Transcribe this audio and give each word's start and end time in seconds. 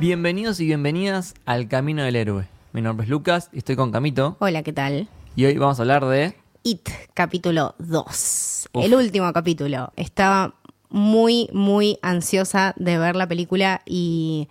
Bienvenidos 0.00 0.58
y 0.60 0.64
bienvenidas 0.64 1.34
al 1.44 1.68
Camino 1.68 2.02
del 2.02 2.16
Héroe. 2.16 2.48
Mi 2.72 2.80
nombre 2.80 3.04
es 3.04 3.10
Lucas 3.10 3.50
y 3.52 3.58
estoy 3.58 3.76
con 3.76 3.92
Camito. 3.92 4.34
Hola, 4.38 4.62
¿qué 4.62 4.72
tal? 4.72 5.10
Y 5.36 5.44
hoy 5.44 5.58
vamos 5.58 5.78
a 5.78 5.82
hablar 5.82 6.06
de. 6.06 6.34
It, 6.62 6.88
capítulo 7.12 7.74
2. 7.80 8.68
Uf. 8.72 8.82
El 8.82 8.94
último 8.94 9.30
capítulo. 9.34 9.92
Estaba 9.96 10.54
muy, 10.88 11.50
muy 11.52 11.98
ansiosa 12.00 12.72
de 12.78 12.96
ver 12.96 13.14
la 13.14 13.28
película 13.28 13.82
y... 13.84 14.48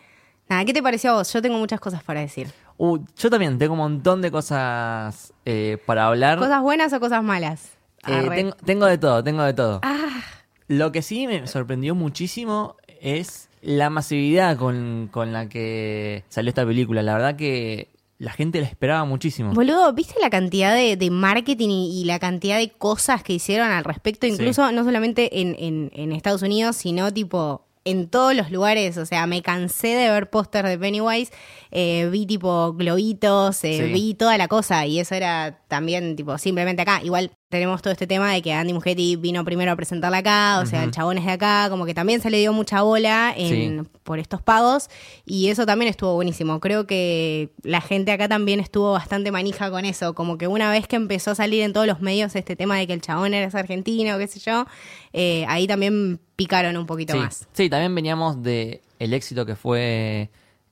Nada, 0.50 0.66
¿qué 0.66 0.74
te 0.74 0.84
pareció 0.84 1.14
a 1.14 1.14
vos? 1.16 1.34
Yo 1.34 1.42
tengo 1.42 1.58
muchas 1.58 1.80
cosas 1.80 2.04
para 2.04 2.20
decir. 2.20 2.52
Uh, 2.78 3.00
yo 3.18 3.32
también 3.32 3.58
tengo 3.58 3.74
un 3.74 3.80
montón 3.80 4.22
de 4.22 4.30
cosas 4.30 5.34
eh, 5.46 5.80
para 5.84 6.06
hablar. 6.06 6.38
¿Cosas 6.38 6.62
buenas 6.62 6.94
o 6.94 7.00
cosas 7.00 7.24
malas? 7.24 7.72
Eh, 8.06 8.52
tengo 8.66 8.86
de 8.86 9.00
todo, 9.00 9.24
tengo 9.24 9.42
de 9.42 9.54
todo. 9.56 9.80
Ah, 9.82 10.22
Lo 10.68 10.92
que 10.92 11.02
sí 11.02 11.26
me 11.26 11.48
sorprendió 11.48 11.96
muchísimo 11.96 12.76
es 13.02 13.49
la 13.62 13.90
masividad 13.90 14.58
con, 14.58 15.10
con 15.12 15.34
la 15.34 15.50
que 15.50 16.24
salió 16.30 16.50
esta 16.50 16.66
película. 16.66 17.02
La 17.04 17.14
verdad 17.14 17.36
que 17.36 17.90
la 18.18 18.32
gente 18.32 18.60
la 18.60 18.68
esperaba 18.68 19.06
muchísimo. 19.06 19.54
boludo, 19.54 19.94
¿viste 19.94 20.16
la 20.22 20.30
cantidad 20.30 20.74
de, 20.76 20.98
de 20.98 21.10
marketing 21.10 21.70
y, 21.70 22.02
y 22.02 22.06
la 22.06 22.20
cantidad 22.20 22.58
de 22.58 22.70
cosas 22.70 23.24
que 23.24 23.34
hicieron 23.34 23.70
al 23.70 23.84
respecto? 23.86 24.28
Sí. 24.28 24.34
Incluso 24.34 24.72
no 24.72 24.84
solamente 24.84 25.42
en, 25.42 25.56
en- 25.58 25.92
en 25.94 26.12
Estados 26.12 26.42
Unidos, 26.42 26.76
sino 26.76 27.12
tipo 27.14 27.66
en 27.86 28.10
todos 28.10 28.36
los 28.36 28.52
lugares. 28.52 28.98
O 28.98 29.06
sea, 29.06 29.26
me 29.26 29.42
cansé 29.42 29.88
de 29.90 30.10
ver 30.12 30.30
póster 30.30 30.66
de 30.68 30.78
Pennywise. 30.78 31.32
eh, 31.72 32.10
vi 32.12 32.26
tipo 32.26 32.74
globitos, 32.74 33.64
eh, 33.64 33.86
Sí. 33.86 33.94
vi 33.94 34.14
toda 34.16 34.38
la 34.38 34.48
cosa. 34.50 34.86
Y 34.86 35.00
eso 35.00 35.16
era 35.16 35.62
también 35.70 36.16
tipo 36.18 36.38
simplemente 36.38 36.82
acá. 36.82 37.02
Igual 37.04 37.32
tenemos 37.50 37.82
todo 37.82 37.92
este 37.92 38.06
tema 38.06 38.32
de 38.32 38.44
que 38.44 38.54
Andy 38.54 38.74
Muschietti 38.74 39.16
vino 39.16 39.44
primero 39.44 39.72
a 39.72 39.76
presentarla 39.76 40.20
acá. 40.20 40.60
O 40.62 40.68
sea, 40.68 40.84
el 40.84 40.92
chabón 40.92 41.18
es 41.18 41.26
de 41.26 41.32
acá. 41.32 41.68
Como 41.72 41.86
que 41.88 41.96
también 41.96 42.22
se 42.22 42.30
le 42.30 42.38
dio 42.38 42.54
mucha 42.54 42.84
bola 42.84 43.34
en, 43.36 43.84
Sí. 43.86 43.90
por 44.04 44.20
estos 44.20 44.42
pagos. 44.44 44.88
Y 45.26 45.48
eso 45.48 45.66
también 45.66 45.90
estuvo 45.90 46.14
buenísimo. 46.14 46.60
Creo 46.60 46.86
que 46.86 47.50
la 47.64 47.82
gente 47.82 48.12
acá 48.12 48.28
también 48.28 48.60
estuvo 48.60 48.92
bastante 48.92 49.32
manija 49.32 49.72
con 49.72 49.84
eso. 49.86 50.14
Como 50.14 50.38
que 50.38 50.48
una 50.48 50.70
vez 50.70 50.88
que 50.88 50.96
empezó 50.96 51.32
a 51.32 51.36
salir 51.36 51.64
en 51.64 51.74
todos 51.74 51.88
los 51.88 52.02
medios 52.02 52.36
este 52.36 52.56
tema 52.56 52.78
de 52.78 52.86
que 52.86 52.94
el 52.94 53.02
chabón 53.02 53.34
era 53.34 53.50
argentino, 53.58 54.20
qué 54.20 54.28
sé 54.28 54.40
yo, 54.40 54.68
eh, 55.14 55.44
ahí 55.48 55.66
también 55.66 56.20
picaron 56.36 56.78
un 56.78 56.86
poquito 56.86 57.14
sí. 57.14 57.20
más. 57.20 57.48
Sí, 57.54 57.68
también 57.68 57.96
veníamos 57.96 58.44
de 58.44 58.82
el 59.00 59.12
éxito 59.14 59.48
que 59.48 59.56
fue 59.56 60.30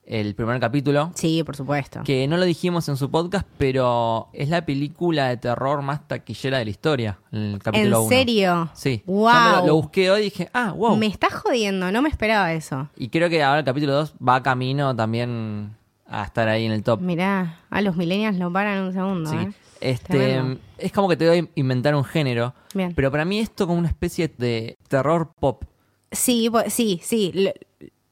el 0.08 0.34
primer 0.36 0.60
capítulo. 0.60 1.12
Sí, 1.16 1.44
por 1.44 1.56
supuesto. 1.56 2.02
Que 2.04 2.28
no 2.28 2.38
lo 2.38 2.46
dijimos 2.46 2.88
en 2.88 2.96
su 2.96 3.12
podcast, 3.12 3.46
pero 3.58 4.30
es 4.34 4.48
la 4.50 4.66
película 4.66 5.28
de 5.28 5.38
terror 5.38 5.82
más 5.82 6.08
taquillera 6.08 6.60
de 6.60 6.66
la 6.66 6.72
historia. 6.72 7.20
El 7.32 7.60
capítulo 7.62 7.98
¿En 7.98 8.02
uno. 8.02 8.10
serio? 8.10 8.70
Sí. 8.74 9.04
Wow. 9.06 9.30
Yo 9.34 9.58
lo, 9.60 9.68
lo 9.68 9.76
busqué 9.76 10.10
hoy 10.10 10.22
y 10.22 10.24
dije, 10.26 10.50
ah, 10.54 10.72
wow. 10.72 10.96
Me 10.96 11.08
estás 11.08 11.34
jodiendo, 11.34 11.92
no 11.92 12.02
me 12.02 12.10
esperaba 12.10 12.54
eso. 12.54 12.90
Y 12.96 13.10
creo 13.10 13.30
que 13.30 13.44
ahora 13.44 13.60
el 13.60 13.66
capítulo 13.66 13.94
2 13.94 14.16
va 14.26 14.42
camino 14.42 14.96
también 14.96 15.76
a 16.08 16.24
estar 16.24 16.48
ahí 16.48 16.66
en 16.66 16.72
el 16.72 16.84
top. 16.84 17.02
Mirá, 17.02 17.60
a 17.70 17.82
los 17.82 17.98
millennials 17.98 18.38
lo 18.38 18.52
paran 18.52 18.84
un 18.84 18.94
segundo. 18.94 19.30
Sí. 19.30 19.38
¿eh? 19.38 19.52
Este, 19.82 20.14
Tremendo. 20.14 20.60
es 20.78 20.92
como 20.92 21.08
que 21.10 21.18
te 21.18 21.28
voy 21.28 21.40
a 21.40 21.48
inventar 21.56 21.94
un 21.96 22.06
género. 22.06 22.54
Bien. 22.74 22.94
Pero 22.96 23.12
para 23.12 23.26
mí 23.26 23.40
esto 23.40 23.68
como 23.68 23.78
una 23.78 23.90
especie 23.90 24.34
de 24.38 24.78
terror 24.88 25.32
pop. 25.40 25.64
Sí, 26.12 26.50
sí, 26.70 27.00
sí. 27.04 27.52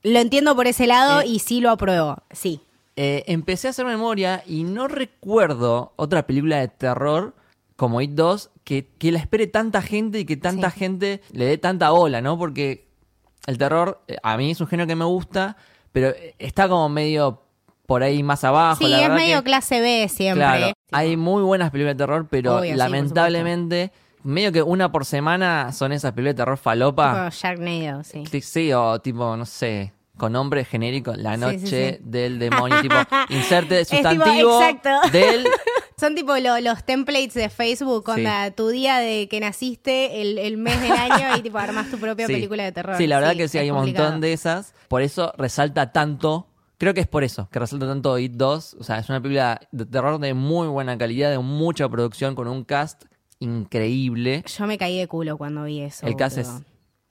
Lo, 0.06 0.20
entiendo 0.20 0.56
por 0.56 0.68
ese 0.68 0.88
lado 0.88 1.22
Eh. 1.22 1.28
y 1.28 1.40
sí 1.40 1.62
lo 1.62 1.72
apruebo. 1.72 2.18
Sí. 2.32 2.62
Eh, 2.96 3.24
empecé 3.28 3.68
a 3.68 3.72
hacer 3.72 3.86
memoria 3.86 4.44
y 4.48 4.64
no 4.64 4.88
recuerdo 4.88 5.94
otra 5.98 6.26
película 6.28 6.58
de 6.60 6.68
terror 6.70 7.34
como 7.76 8.00
It 8.02 8.12
2 8.12 8.52
que, 8.64 8.88
que 8.98 9.12
la 9.12 9.20
espere 9.20 9.48
tanta 9.48 9.82
gente 9.82 10.20
y 10.20 10.26
que 10.26 10.38
tanta 10.38 10.70
Sí. 10.72 10.80
gente 10.80 11.22
le 11.34 11.46
dé 11.46 11.58
tanta 11.58 11.90
bola, 11.90 12.22
¿no? 12.22 12.38
Porque 12.38 12.88
el 13.48 13.58
terror 13.58 14.02
eh, 14.08 14.16
a 14.24 14.38
mí 14.38 14.52
es 14.52 14.62
un 14.62 14.68
género 14.68 14.88
que 14.88 14.96
me 14.96 15.06
gusta, 15.06 15.58
pero 15.92 16.14
está 16.40 16.70
como 16.70 16.88
medio 16.88 17.42
por 17.86 18.02
ahí 18.02 18.24
más 18.24 18.44
abajo. 18.44 18.84
Sí, 18.84 18.90
la 18.90 19.02
es 19.04 19.10
medio 19.10 19.40
que- 19.40 19.44
clase 19.44 19.82
B 19.82 20.08
siempre. 20.10 20.40
Claro, 20.46 20.74
hay 20.92 21.18
muy 21.18 21.44
buenas 21.44 21.70
películas 21.72 21.96
de 21.96 22.04
terror, 22.04 22.28
pero 22.30 22.54
Obvio, 22.58 22.64
sí, 22.64 22.70
por 22.70 22.78
lamentablemente, 22.78 23.92
medio 24.26 24.52
que 24.52 24.62
una 24.62 24.92
por 24.92 25.06
semana 25.06 25.72
son 25.72 25.92
esas 25.92 26.12
películas 26.14 26.36
de 26.36 26.42
terror 26.42 26.58
falopa. 26.58 27.30
tipo 27.30 27.30
Sharknado, 27.42 28.04
sí. 28.04 28.24
Sí, 28.42 28.74
o 28.74 29.00
tipo, 29.00 29.36
no 29.38 29.46
sé, 29.46 29.94
con 30.18 30.32
nombre 30.34 30.66
genérico, 30.66 31.14
La 31.16 31.38
Noche 31.38 31.60
sí, 31.60 31.68
sí. 31.98 31.98
del 32.04 32.40
Demonio, 32.40 32.82
tipo, 32.82 32.96
inserte 33.30 33.86
tipo, 33.86 33.96
sustantivo 33.96 34.62
exacto. 34.62 34.90
del... 35.12 35.46
Son 35.98 36.14
tipo 36.14 36.36
lo- 36.38 36.60
los 36.60 36.84
templates 36.84 37.36
de 37.36 37.50
Facebook, 37.50 38.04
Sí. 38.08 38.12
onda, 38.20 38.52
tu 38.52 38.68
día 38.68 38.98
de 38.98 39.30
que 39.30 39.40
naciste, 39.40 40.22
el, 40.22 40.38
el 40.38 40.58
mes 40.58 40.82
del 40.82 40.92
año 40.92 41.38
y 41.38 41.42
tipo 41.42 41.58
armás 41.58 41.90
tu 41.90 41.98
propia 41.98 42.28
película 42.28 42.64
de 42.64 42.72
terror. 42.74 42.98
Sí, 42.98 43.08
la 43.08 43.20
verdad 43.20 43.36
que 43.38 43.48
sí, 43.48 43.58
hay 43.60 43.70
un 43.72 43.78
montón 43.78 44.20
de 44.20 44.34
esas. 44.34 44.74
Por 44.90 45.02
eso 45.02 45.32
resalta 45.38 45.94
tanto, 45.94 46.48
creo 46.78 46.94
que 46.94 47.00
es 47.00 47.08
por 47.08 47.24
eso, 47.24 47.48
que 47.50 47.60
resalta 47.60 47.88
tanto 47.88 48.18
It 48.20 48.34
2. 48.34 48.76
O 48.80 48.84
sea, 48.84 49.00
es 49.00 49.08
una 49.08 49.22
película 49.22 49.62
de 49.72 49.86
terror 49.86 50.20
de 50.20 50.34
muy 50.34 50.68
buena 50.68 50.98
calidad, 50.98 51.32
de 51.32 51.40
mucha 51.40 51.88
producción, 51.88 52.36
con 52.36 52.50
un 52.50 52.66
cast 52.66 53.04
increíble. 53.40 54.44
Yo 54.58 54.68
me 54.68 54.78
caí 54.78 54.98
de 55.00 55.08
culo 55.08 55.38
cuando 55.38 55.64
vi 55.66 55.82
eso. 55.82 56.06
El 56.06 56.14
boludo. 56.14 56.28
es- 56.42 56.62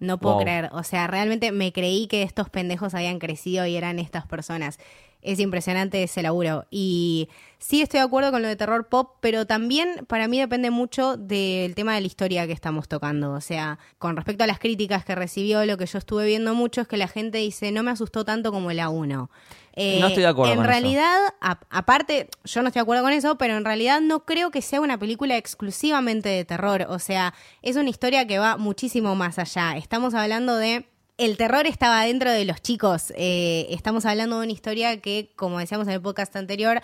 No 0.00 0.18
puedo 0.18 0.34
Wow. 0.34 0.42
creer. 0.44 0.68
O 0.72 0.82
sea, 0.82 1.06
realmente 1.06 1.50
me 1.52 1.72
creí 1.72 2.08
que 2.08 2.22
estos 2.24 2.50
pendejos 2.50 2.94
habían 2.94 3.18
crecido 3.18 3.64
y 3.64 3.76
eran 3.76 3.98
estas 3.98 4.26
personas. 4.26 4.78
Es 5.22 5.38
impresionante 5.38 6.02
ese 6.02 6.20
laburo. 6.20 6.66
Y 6.70 7.30
sí 7.58 7.80
estoy 7.80 8.00
de 8.00 8.04
acuerdo 8.04 8.30
con 8.30 8.42
lo 8.42 8.48
de 8.48 8.56
terror 8.56 8.88
pop, 8.88 9.12
pero 9.20 9.46
también 9.46 10.04
para 10.06 10.28
mí 10.28 10.38
depende 10.38 10.70
mucho 10.70 11.16
del 11.16 11.74
tema 11.74 11.94
de 11.94 12.02
la 12.02 12.06
historia 12.06 12.46
que 12.46 12.52
estamos 12.52 12.88
tocando. 12.88 13.32
O 13.32 13.40
sea, 13.40 13.78
con 13.98 14.16
respecto 14.16 14.44
a 14.44 14.46
las 14.46 14.58
críticas 14.58 15.04
que 15.06 15.14
recibió, 15.14 15.64
lo 15.64 15.78
que 15.78 15.86
yo 15.86 15.96
estuve 15.98 16.26
viendo 16.26 16.54
mucho 16.54 16.82
es 16.82 16.88
que 16.88 16.98
la 16.98 17.08
gente 17.08 17.38
dice, 17.38 17.72
no 17.72 17.82
me 17.82 17.92
asustó 17.92 18.24
tanto 18.26 18.52
como 18.52 18.70
la 18.72 18.90
1. 18.90 19.30
No 19.76 20.06
estoy 20.08 20.22
de 20.22 20.28
acuerdo 20.28 20.52
En 20.52 20.58
con 20.58 20.66
eso. 20.66 20.70
realidad, 20.72 21.18
a- 21.40 21.58
aparte, 21.70 22.28
yo 22.44 22.62
no 22.62 22.68
estoy 22.68 22.80
de 22.80 22.82
acuerdo 22.82 23.02
con 23.02 23.12
eso, 23.12 23.36
pero 23.38 23.56
en 23.56 23.64
realidad 23.64 24.00
no 24.00 24.24
creo 24.24 24.50
que 24.50 24.62
sea 24.62 24.80
una 24.80 24.98
película 24.98 25.36
exclusivamente 25.36 26.28
de 26.28 26.44
terror. 26.44 26.86
O 26.88 26.98
sea, 26.98 27.34
es 27.62 27.76
una 27.76 27.90
historia 27.90 28.26
que 28.26 28.38
va 28.38 28.56
muchísimo 28.56 29.14
más 29.16 29.38
allá. 29.38 29.76
Estamos 29.76 30.14
hablando 30.14 30.56
de. 30.56 30.86
El 31.16 31.36
terror 31.36 31.64
estaba 31.68 32.02
dentro 32.04 32.30
de 32.32 32.44
los 32.44 32.60
chicos. 32.60 33.12
Eh, 33.16 33.68
estamos 33.70 34.04
hablando 34.04 34.38
de 34.40 34.44
una 34.46 34.52
historia 34.52 35.00
que, 35.00 35.30
como 35.36 35.60
decíamos 35.60 35.86
en 35.86 35.94
el 35.94 36.02
podcast 36.02 36.34
anterior, 36.34 36.82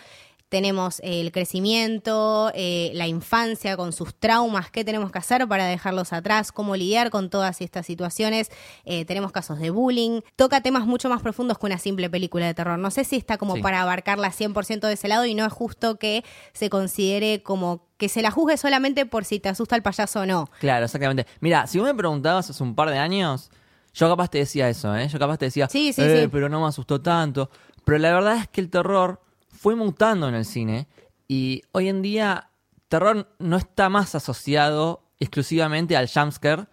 tenemos 0.50 1.00
el 1.02 1.32
crecimiento, 1.32 2.50
eh, 2.54 2.90
la 2.94 3.06
infancia 3.06 3.76
con 3.76 3.92
sus 3.92 4.14
traumas, 4.14 4.70
qué 4.70 4.84
tenemos 4.84 5.10
que 5.10 5.18
hacer 5.18 5.48
para 5.48 5.64
dejarlos 5.66 6.12
atrás, 6.12 6.52
cómo 6.52 6.76
lidiar 6.76 7.08
con 7.10 7.30
todas 7.30 7.60
estas 7.60 7.86
situaciones. 7.86 8.50
Eh, 8.84 9.04
tenemos 9.06 9.32
casos 9.32 9.58
de 9.60 9.70
bullying. 9.70 10.20
Toca 10.36 10.60
temas 10.60 10.84
mucho 10.86 11.08
más 11.08 11.22
profundos 11.22 11.58
que 11.58 11.66
una 11.66 11.78
simple 11.78 12.10
película 12.10 12.46
de 12.46 12.54
terror. 12.54 12.78
No 12.78 12.90
sé 12.90 13.04
si 13.04 13.16
está 13.16 13.38
como 13.38 13.54
Sí. 13.56 13.62
para 13.62 13.80
abarcarla 13.80 14.30
100% 14.32 14.86
de 14.88 14.94
ese 14.94 15.08
lado 15.08 15.24
y 15.24 15.34
no 15.34 15.46
es 15.46 15.52
justo 15.52 15.96
que 15.98 16.24
se 16.52 16.68
considere 16.68 17.42
como 17.42 17.88
que 17.96 18.08
se 18.08 18.20
la 18.20 18.30
juzgue 18.30 18.56
solamente 18.56 19.06
por 19.06 19.24
si 19.24 19.38
te 19.40 19.48
asusta 19.48 19.76
el 19.76 19.82
payaso 19.82 20.20
o 20.20 20.26
no. 20.26 20.50
Claro, 20.58 20.84
exactamente. 20.86 21.26
Mira, 21.40 21.66
si 21.66 21.78
vos 21.78 21.86
me 21.86 21.94
preguntabas 21.94 22.50
hace 22.50 22.62
un 22.62 22.74
par 22.74 22.90
de 22.90 22.98
años, 22.98 23.50
yo 23.94 24.08
capaz 24.08 24.28
te 24.28 24.38
decía 24.38 24.68
eso, 24.68 24.96
¿eh? 24.96 25.06
Yo 25.08 25.18
capaz 25.18 25.36
te 25.38 25.44
decía, 25.46 25.68
Sí, 25.70 25.92
sí, 25.92 26.02
"Eh, 26.02 26.22
sí. 26.22 26.28
pero 26.28 26.48
no 26.48 26.60
me 26.60 26.66
asustó 26.66 27.00
tanto. 27.00 27.50
Pero 27.84 27.98
la 27.98 28.12
verdad 28.12 28.36
es 28.38 28.48
que 28.48 28.60
el 28.60 28.68
terror 28.70 29.20
fue 29.60 29.74
mutando 29.76 30.26
en 30.26 30.34
el 30.34 30.46
cine 30.46 30.88
y 31.28 31.60
hoy 31.72 31.88
en 31.90 32.00
día 32.00 32.48
terror 32.88 33.28
no 33.38 33.58
está 33.58 33.90
más 33.90 34.14
asociado 34.14 35.02
exclusivamente 35.18 35.98
al 35.98 36.08
jumpscare, 36.08 36.64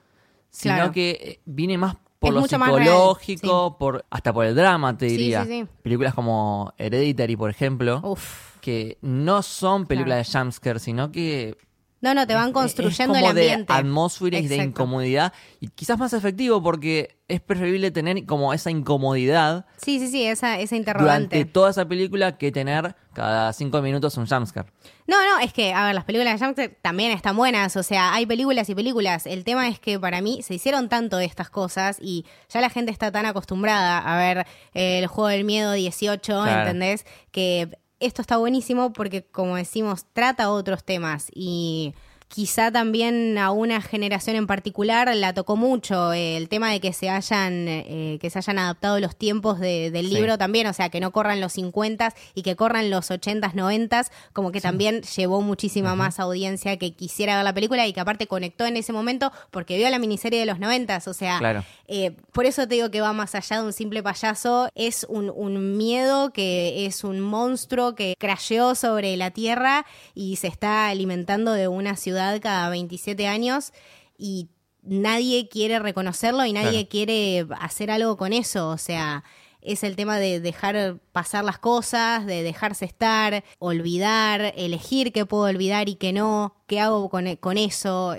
sino 0.50 0.75
Claro. 0.75 0.92
que 0.94 1.09
eh, 1.22 1.40
viene 1.44 1.78
más 1.78 1.97
por 2.18 2.30
Es 2.30 2.34
lo 2.36 2.47
psicológico, 2.47 3.78
por 3.78 4.06
hasta 4.09 4.31
por 4.34 4.46
el 4.46 4.56
drama, 4.56 4.97
te 4.97 5.06
diría. 5.08 5.44
sí, 5.44 5.64
sí. 5.64 5.68
Películas 5.84 6.14
como 6.14 6.74
Hereditary, 6.78 7.36
por 7.36 7.50
ejemplo, 7.50 8.00
Uf. 8.03 8.56
que 8.62 8.97
no 9.02 9.44
son 9.44 9.85
películas 9.85 10.26
de 10.32 10.40
jumpscare, 10.40 10.79
sino 10.79 11.11
que 11.11 11.58
No, 11.99 12.14
no, 12.14 12.28
te 12.28 12.35
van 12.35 12.53
construyendo 12.53 13.16
es 13.16 13.20
el 13.22 13.28
como 13.28 13.29
ambiente. 13.40 13.73
de 13.73 13.79
atmósfera 13.79 14.38
y 14.40 14.47
de 14.47 14.58
incomodidad. 14.58 15.34
Y 15.59 15.70
quizás 15.70 15.97
más 15.97 16.14
efectivo 16.14 16.61
porque 16.61 17.17
es 17.28 17.41
preferible 17.41 17.90
tener 17.90 18.23
como 18.26 18.53
esa 18.53 18.70
incomodidad 18.70 19.66
Sí, 19.78 19.99
sí, 19.99 20.08
sí, 20.08 20.23
esa, 20.23 20.59
esa 20.59 20.76
durante 20.76 20.78
interrogante. 20.78 21.46
toda 21.46 21.72
esa 21.72 21.85
película 21.88 22.38
que 22.38 22.52
tener 22.52 22.96
cada 23.14 23.52
cinco 23.53 23.82
minutos 23.82 24.16
un 24.17 24.28
jumpscare. 24.28 24.67
No, 25.08 25.17
no, 25.26 25.40
es 25.40 25.53
que, 25.53 25.73
a 25.73 25.85
ver, 25.88 25.96
las 25.96 26.03
películas 26.05 26.40
de 26.40 26.46
jumpscare 26.46 26.78
también 26.84 27.11
están 27.11 27.35
buenas, 27.35 27.76
o 27.76 27.82
sea, 27.84 28.14
hay 28.14 28.28
películas 28.28 28.70
y 28.70 28.76
películas. 28.76 29.26
El 29.26 29.44
tema 29.44 29.67
es 29.67 29.79
que 29.79 29.99
para 29.99 30.22
mí 30.22 30.41
se 30.44 30.53
hicieron 30.53 30.90
tanto 30.90 31.17
de 31.17 31.26
estas 31.26 31.49
cosas 31.49 31.97
y 31.99 32.26
ya 32.49 32.61
la 32.61 32.70
gente 32.70 32.91
está 32.91 33.11
tan 33.11 33.26
acostumbrada 33.26 33.97
a 33.97 34.17
ver 34.17 34.46
eh, 34.76 34.99
el 34.99 35.08
juego 35.08 35.29
del 35.29 35.46
miedo 35.46 35.72
18, 35.73 36.22
Claro. 36.44 36.59
¿entendés? 36.61 37.05
Que 37.32 37.70
esto 37.99 38.22
está 38.22 38.38
buenísimo 38.38 38.94
porque, 38.94 39.23
como 39.23 39.55
decimos, 39.55 40.05
trata 40.14 40.52
otros 40.52 40.84
temas 40.84 41.28
y 41.34 41.94
quizá 42.28 42.72
también 42.72 43.38
a 43.38 43.52
una 43.52 43.82
generación 43.82 44.35
en 44.35 44.47
particular 44.47 45.09
la 45.16 45.34
tocó 45.34 45.56
mucho 45.56 46.12
eh, 46.14 46.35
el 46.38 46.50
tema 46.50 46.72
de 46.72 46.79
que 46.82 46.91
se 46.94 47.09
hayan 47.09 47.68
eh, 47.68 48.18
que 48.22 48.29
se 48.29 48.40
hayan 48.40 48.59
adaptado 48.59 49.00
los 49.00 49.16
tiempos 49.16 49.59
de- 49.59 49.91
del 49.91 50.08
Sí. 50.09 50.16
libro 50.16 50.38
también, 50.38 50.68
o 50.68 50.74
sea, 50.74 50.90
que 50.90 51.00
no 51.00 51.12
corran 51.12 51.40
los 51.40 51.53
50 51.53 52.14
y 52.35 52.41
que 52.44 52.56
corran 52.56 52.90
los 52.90 53.09
80s, 53.12 53.53
90s, 53.53 54.12
como 54.34 54.52
que 54.52 54.59
también 54.62 55.02
llevó 55.03 55.41
muchísima 55.41 55.96
más 55.96 56.20
audiencia 56.20 56.78
que 56.78 56.91
quisiera 56.91 57.35
ver 57.35 57.44
la 57.46 57.53
película 57.53 57.88
y 57.88 57.94
que 57.94 58.00
aparte 58.02 58.28
conectó 58.28 58.66
en 58.66 58.76
ese 58.78 58.91
momento 58.94 59.32
porque 59.52 59.78
vio 59.78 59.90
la 59.90 60.00
miniserie 60.00 60.40
de 60.40 60.46
los 60.46 60.59
90s, 60.59 61.08
o 61.08 61.14
sea, 61.14 61.40
Claro. 61.40 61.64
eh, 61.88 62.12
por 62.34 62.46
eso 62.46 62.68
te 62.68 62.76
digo 62.76 62.91
que 62.91 63.00
va 63.02 63.14
más 63.14 63.35
allá 63.35 63.62
de 63.62 63.66
un 63.68 63.73
simple 63.73 64.03
payaso. 64.03 64.70
Es 64.76 65.06
un, 65.09 65.32
un 65.34 65.78
miedo 65.78 66.32
que 66.34 66.85
es 66.85 67.03
un 67.03 67.20
monstruo 67.22 67.96
que 67.96 68.16
crasheó 68.20 68.76
sobre 68.76 69.16
la 69.18 69.32
tierra 69.32 69.85
y 70.14 70.35
se 70.35 70.47
está 70.47 70.90
alimentando 70.90 71.53
de 71.53 71.68
una 71.68 71.96
ciudad 71.96 72.16
cada 72.41 72.69
27 72.69 73.28
años 73.28 73.72
y 74.17 74.49
nadie 74.84 75.47
quiere 75.49 75.79
reconocerlo 75.79 76.46
y 76.46 76.53
nadie 76.53 76.69
Claro. 76.72 76.87
quiere 76.90 77.47
hacer 77.59 77.91
algo 77.91 78.17
con 78.17 78.34
eso. 78.34 78.69
O 78.69 78.78
sea, 78.78 79.23
es 79.61 79.84
el 79.84 79.96
tema 79.96 80.17
de 80.17 80.40
dejar 80.40 80.97
pasar 81.11 81.43
las 81.43 81.59
cosas, 81.59 82.25
de 82.25 82.43
dejarse 82.43 82.85
estar, 82.85 83.43
olvidar, 83.59 84.53
elegir 84.55 85.11
qué 85.11 85.25
puedo 85.25 85.43
olvidar 85.43 85.90
y 85.90 85.96
qué 85.96 86.14
no, 86.14 86.55
qué 86.67 86.79
hago 86.79 87.09
con, 87.09 87.35
con 87.37 87.58
eso. 87.58 88.16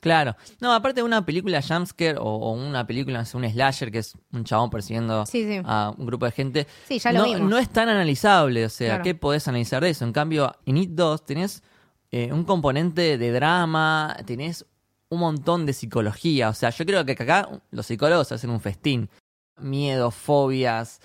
Claro. 0.00 0.36
No, 0.60 0.72
aparte 0.74 1.00
de 1.00 1.04
una 1.04 1.24
película 1.24 1.62
jumpscare 1.62 2.18
o, 2.18 2.24
o 2.24 2.52
una 2.52 2.84
película, 2.86 3.20
no 3.20 3.24
sé, 3.24 3.36
un 3.36 3.48
slasher 3.48 3.92
que 3.92 3.98
es 3.98 4.14
un 4.32 4.42
chabón 4.42 4.68
persiguiendo 4.68 5.24
Sí, 5.26 5.44
sí. 5.46 5.60
a 5.64 5.94
un 5.96 6.06
grupo 6.06 6.26
de 6.26 6.32
gente. 6.32 6.66
Sí, 6.88 6.98
ya 6.98 7.12
lo 7.12 7.20
no, 7.20 7.24
vimos. 7.26 7.48
no 7.48 7.56
es 7.58 7.68
tan 7.68 7.88
analizable, 7.88 8.64
o 8.64 8.68
sea, 8.68 8.88
Claro. 8.88 9.04
¿qué 9.04 9.14
podés 9.14 9.46
analizar 9.46 9.80
de 9.82 9.90
eso? 9.90 10.04
En 10.04 10.12
cambio, 10.12 10.56
en 10.66 10.76
It 10.76 10.90
2 10.90 11.24
tenés 11.24 11.62
eh, 12.12 12.32
un 12.32 12.44
componente 12.44 13.18
de 13.18 13.32
drama, 13.32 14.16
tenés 14.26 14.64
un 15.08 15.20
montón 15.20 15.66
de 15.66 15.72
psicología. 15.72 16.48
O 16.50 16.54
sea, 16.54 16.70
yo 16.70 16.86
creo 16.86 17.04
que 17.04 17.12
acá 17.12 17.48
los 17.70 17.86
psicólogos 17.86 18.30
hacen 18.32 18.50
un 18.50 18.60
festín. 18.60 19.08
Miedo, 19.58 20.10
fobias, 20.10 21.00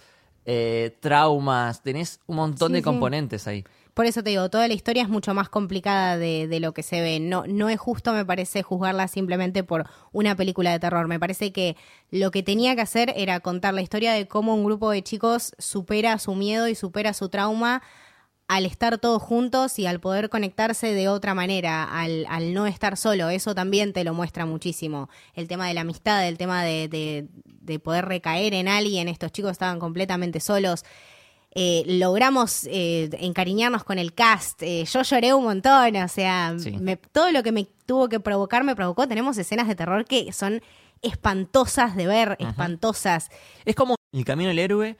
eh, 0.45 0.95
traumas, 1.00 1.81
tenés 1.81 2.19
un 2.27 2.38
montón 2.38 2.69
Sí, 2.69 2.74
de 2.74 2.80
sí. 2.80 2.83
componentes 2.83 3.48
ahí. 3.48 3.63
Por 3.94 4.06
eso 4.06 4.21
te 4.21 4.30
digo, 4.30 4.48
toda 4.50 4.68
la 4.68 4.75
historia 4.75 5.01
es 5.01 5.09
mucho 5.09 5.33
más 5.33 5.50
complicada 5.50 6.18
de, 6.18 6.48
de 6.48 6.59
lo 6.59 6.71
que 6.71 6.83
se 6.83 7.01
ve. 7.01 7.19
No, 7.19 7.45
no 7.48 7.68
es 7.68 7.80
justo, 7.80 8.13
me 8.13 8.24
parece, 8.25 8.62
juzgarla 8.62 9.07
simplemente 9.07 9.63
por 9.63 9.86
una 10.12 10.36
película 10.36 10.71
de 10.71 10.80
terror. 10.80 11.07
Me 11.07 11.19
parece 11.19 11.51
que 11.51 11.75
lo 12.12 12.30
que 12.30 12.44
tenía 12.44 12.75
que 12.75 12.81
hacer 12.81 13.12
era 13.18 13.39
contar 13.39 13.74
la 13.74 13.81
historia 13.81 14.13
de 14.13 14.27
cómo 14.27 14.54
un 14.54 14.63
grupo 14.65 14.92
de 14.92 15.01
chicos 15.01 15.54
supera 15.57 16.19
su 16.19 16.36
miedo 16.36 16.68
y 16.68 16.75
supera 16.75 17.13
su 17.13 17.30
trauma 17.30 17.81
al 18.50 18.66
estar 18.66 18.98
todos 18.98 19.22
juntos 19.22 19.78
y 19.78 19.88
al 19.88 20.00
poder 20.00 20.30
conectarse 20.30 20.94
de 20.94 21.10
otra 21.10 21.34
manera, 21.34 21.84
al, 21.84 22.26
al 22.30 22.54
no 22.54 22.66
estar 22.66 22.96
solo. 22.96 23.30
Eso 23.30 23.54
también 23.54 23.92
te 23.92 24.04
lo 24.06 24.14
muestra 24.14 24.46
muchísimo. 24.46 25.10
El 25.34 25.48
tema 25.50 25.68
de 25.68 25.74
la 25.74 25.82
amistad, 25.82 26.26
el 26.28 26.38
tema 26.38 26.64
de, 26.64 26.88
de- 26.88 27.28
de 27.46 27.80
poder 27.80 28.06
recaer 28.06 28.54
en 28.54 28.70
alguien. 28.70 29.10
Estos 29.10 29.34
chicos 29.34 29.52
estaban 29.52 29.80
completamente 29.80 30.40
solos. 30.40 30.86
Eh, 31.60 31.84
logramos 31.88 32.64
eh, 32.70 33.10
encariñarnos 33.20 33.84
con 33.84 34.00
el 34.00 34.14
cast. 34.14 34.62
Eh, 34.64 34.86
yo 34.86 35.02
lloré 35.02 35.34
un 35.34 35.44
montón, 35.44 35.96
o 35.98 36.08
sea, 36.08 36.54
Sí. 36.58 36.72
me- 36.72 36.96
todo 36.96 37.32
lo 37.32 37.44
que 37.44 37.52
me 37.52 37.68
tuvo 37.86 38.08
que 38.08 38.20
provocar 38.22 38.64
me 38.64 38.76
provocó. 38.76 39.08
Tenemos 39.08 39.38
escenas 39.38 39.68
de 39.68 39.76
terror 39.76 40.06
que 40.06 40.32
son 40.32 40.62
espantosas 41.02 41.96
de 41.96 42.08
ver, 42.08 42.38
espantosas. 42.40 43.30
Es 43.66 43.76
como 43.76 43.96
el 44.14 44.24
camino 44.26 44.50
del 44.50 44.60
héroe, 44.60 44.98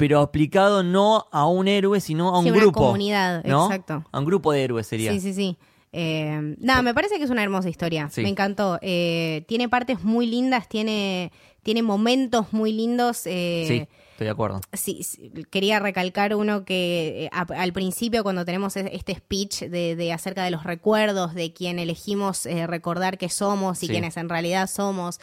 pero 0.00 0.18
aplicado 0.20 0.82
no 0.82 1.26
a 1.30 1.46
un 1.46 1.68
héroe, 1.68 2.00
sino 2.00 2.30
a 2.34 2.38
un 2.38 2.44
Sí, 2.46 2.50
una 2.50 2.60
grupo. 2.60 2.80
comunidad, 2.80 3.44
¿no? 3.44 3.66
exacto. 3.66 4.04
A 4.10 4.18
un 4.18 4.24
grupo 4.24 4.50
de 4.52 4.64
héroes 4.64 4.86
sería. 4.88 5.12
Sí, 5.12 5.20
sí, 5.20 5.32
sí. 5.34 5.56
Eh, 5.92 6.56
nada, 6.58 6.82
me 6.82 6.94
parece 6.94 7.18
que 7.18 7.24
es 7.24 7.30
una 7.30 7.42
hermosa 7.42 7.68
historia. 7.68 8.08
Sí. 8.10 8.22
Me 8.22 8.28
encantó. 8.28 8.78
Eh, 8.82 9.44
tiene 9.48 9.68
partes 9.68 10.02
muy 10.02 10.26
lindas, 10.26 10.68
tiene, 10.68 11.30
tiene 11.62 11.82
momentos 11.82 12.52
muy 12.52 12.72
lindos. 12.72 13.22
eh, 13.26 13.64
Sí, 13.68 13.86
estoy 14.12 14.24
de 14.26 14.30
acuerdo. 14.30 14.60
sí, 14.72 15.02
sí, 15.02 15.32
quería 15.50 15.80
recalcar 15.80 16.34
uno 16.36 16.64
que 16.64 17.24
eh, 17.24 17.30
a- 17.32 17.46
al 17.62 17.72
principio 17.72 18.22
cuando 18.22 18.44
tenemos 18.44 18.76
este 18.76 19.14
speech 19.16 19.62
de, 19.64 19.96
de 19.96 20.12
acerca 20.12 20.44
de 20.44 20.50
los 20.52 20.62
recuerdos, 20.64 21.34
de 21.34 21.52
quien 21.52 21.78
elegimos 21.78 22.44
recordar 22.66 23.18
que 23.18 23.28
somos 23.28 23.82
y 23.82 23.86
Sí. 23.86 23.92
quienes 23.92 24.16
en 24.16 24.28
realidad 24.28 24.68
somos, 24.68 25.18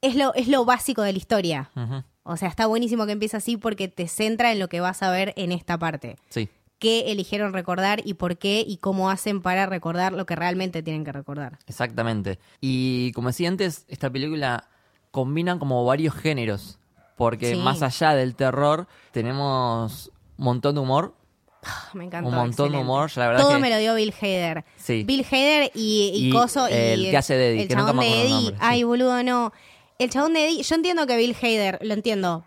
es 0.00 0.14
lo, 0.16 0.32
es 0.34 0.48
lo 0.48 0.64
básico 0.64 1.02
de 1.02 1.12
la 1.12 1.18
historia. 1.18 1.70
Ujú, 1.76 2.02
O 2.28 2.36
sea, 2.36 2.48
está 2.48 2.66
buenísimo 2.66 3.06
que 3.06 3.12
empiece 3.12 3.36
así 3.36 3.56
porque 3.56 3.88
te 3.88 4.08
centra 4.08 4.52
en 4.52 4.58
lo 4.58 4.68
que 4.68 4.80
vas 4.80 5.02
a 5.02 5.10
ver 5.10 5.32
en 5.36 5.52
esta 5.52 5.78
parte. 5.78 6.16
Sí. 6.28 6.48
Qué 6.78 7.10
eligieron 7.12 7.52
recordar 7.54 8.02
y 8.04 8.14
por 8.14 8.36
qué 8.36 8.62
y 8.66 8.76
cómo 8.78 9.08
hacen 9.10 9.40
para 9.40 9.64
recordar 9.66 10.12
lo 10.12 10.26
que 10.26 10.36
realmente 10.36 10.82
tienen 10.82 11.04
que 11.04 11.12
recordar. 11.12 11.58
Exactamente. 11.66 12.38
Y 12.60 13.12
como 13.12 13.28
decía 13.28 13.48
antes, 13.48 13.86
esta 13.88 14.10
película 14.10 14.68
combina 15.10 15.58
como 15.58 15.84
varios 15.84 16.14
géneros. 16.14 16.78
Porque 17.16 17.54
Sí. 17.54 17.60
más 17.60 17.80
allá 17.80 18.14
del 18.14 18.34
terror, 18.34 18.86
tenemos 19.12 20.10
un 20.36 20.44
montón 20.44 20.74
de 20.74 20.80
humor. 20.82 21.14
Ah, 21.62 21.88
Me 21.94 22.04
encantó. 22.04 22.28
Un 22.28 22.34
montón 22.34 22.70
de 22.72 22.78
humor, 22.78 23.10
la 23.16 23.26
verdad 23.28 23.42
Todo 23.42 23.54
que- 23.54 23.58
me 23.60 23.70
lo 23.70 23.78
dio 23.78 23.94
Bill 23.94 24.12
Hader. 24.20 24.64
Sí. 24.76 25.02
Bill 25.04 25.24
Hader 25.24 25.70
y, 25.74 26.12
y 26.14 26.28
Y 26.28 26.30
Coso 26.30 26.68
y 26.68 26.72
el 26.74 27.10
que 27.10 27.16
hace 27.16 27.34
de 27.34 27.50
Eddie, 27.52 27.62
el 27.62 27.68
que 27.68 27.74
chabón 27.74 28.00
de 28.00 28.22
Eddie. 28.22 28.54
Ay, 28.60 28.82
boludo, 28.84 29.22
no. 29.22 29.52
El 29.98 30.10
chabón 30.10 30.34
de 30.34 30.46
Eddie, 30.46 30.62
yo 30.62 30.74
entiendo 30.74 31.06
que 31.06 31.16
Bill 31.16 31.36
Hader, 31.40 31.78
lo 31.82 31.94
entiendo. 31.94 32.44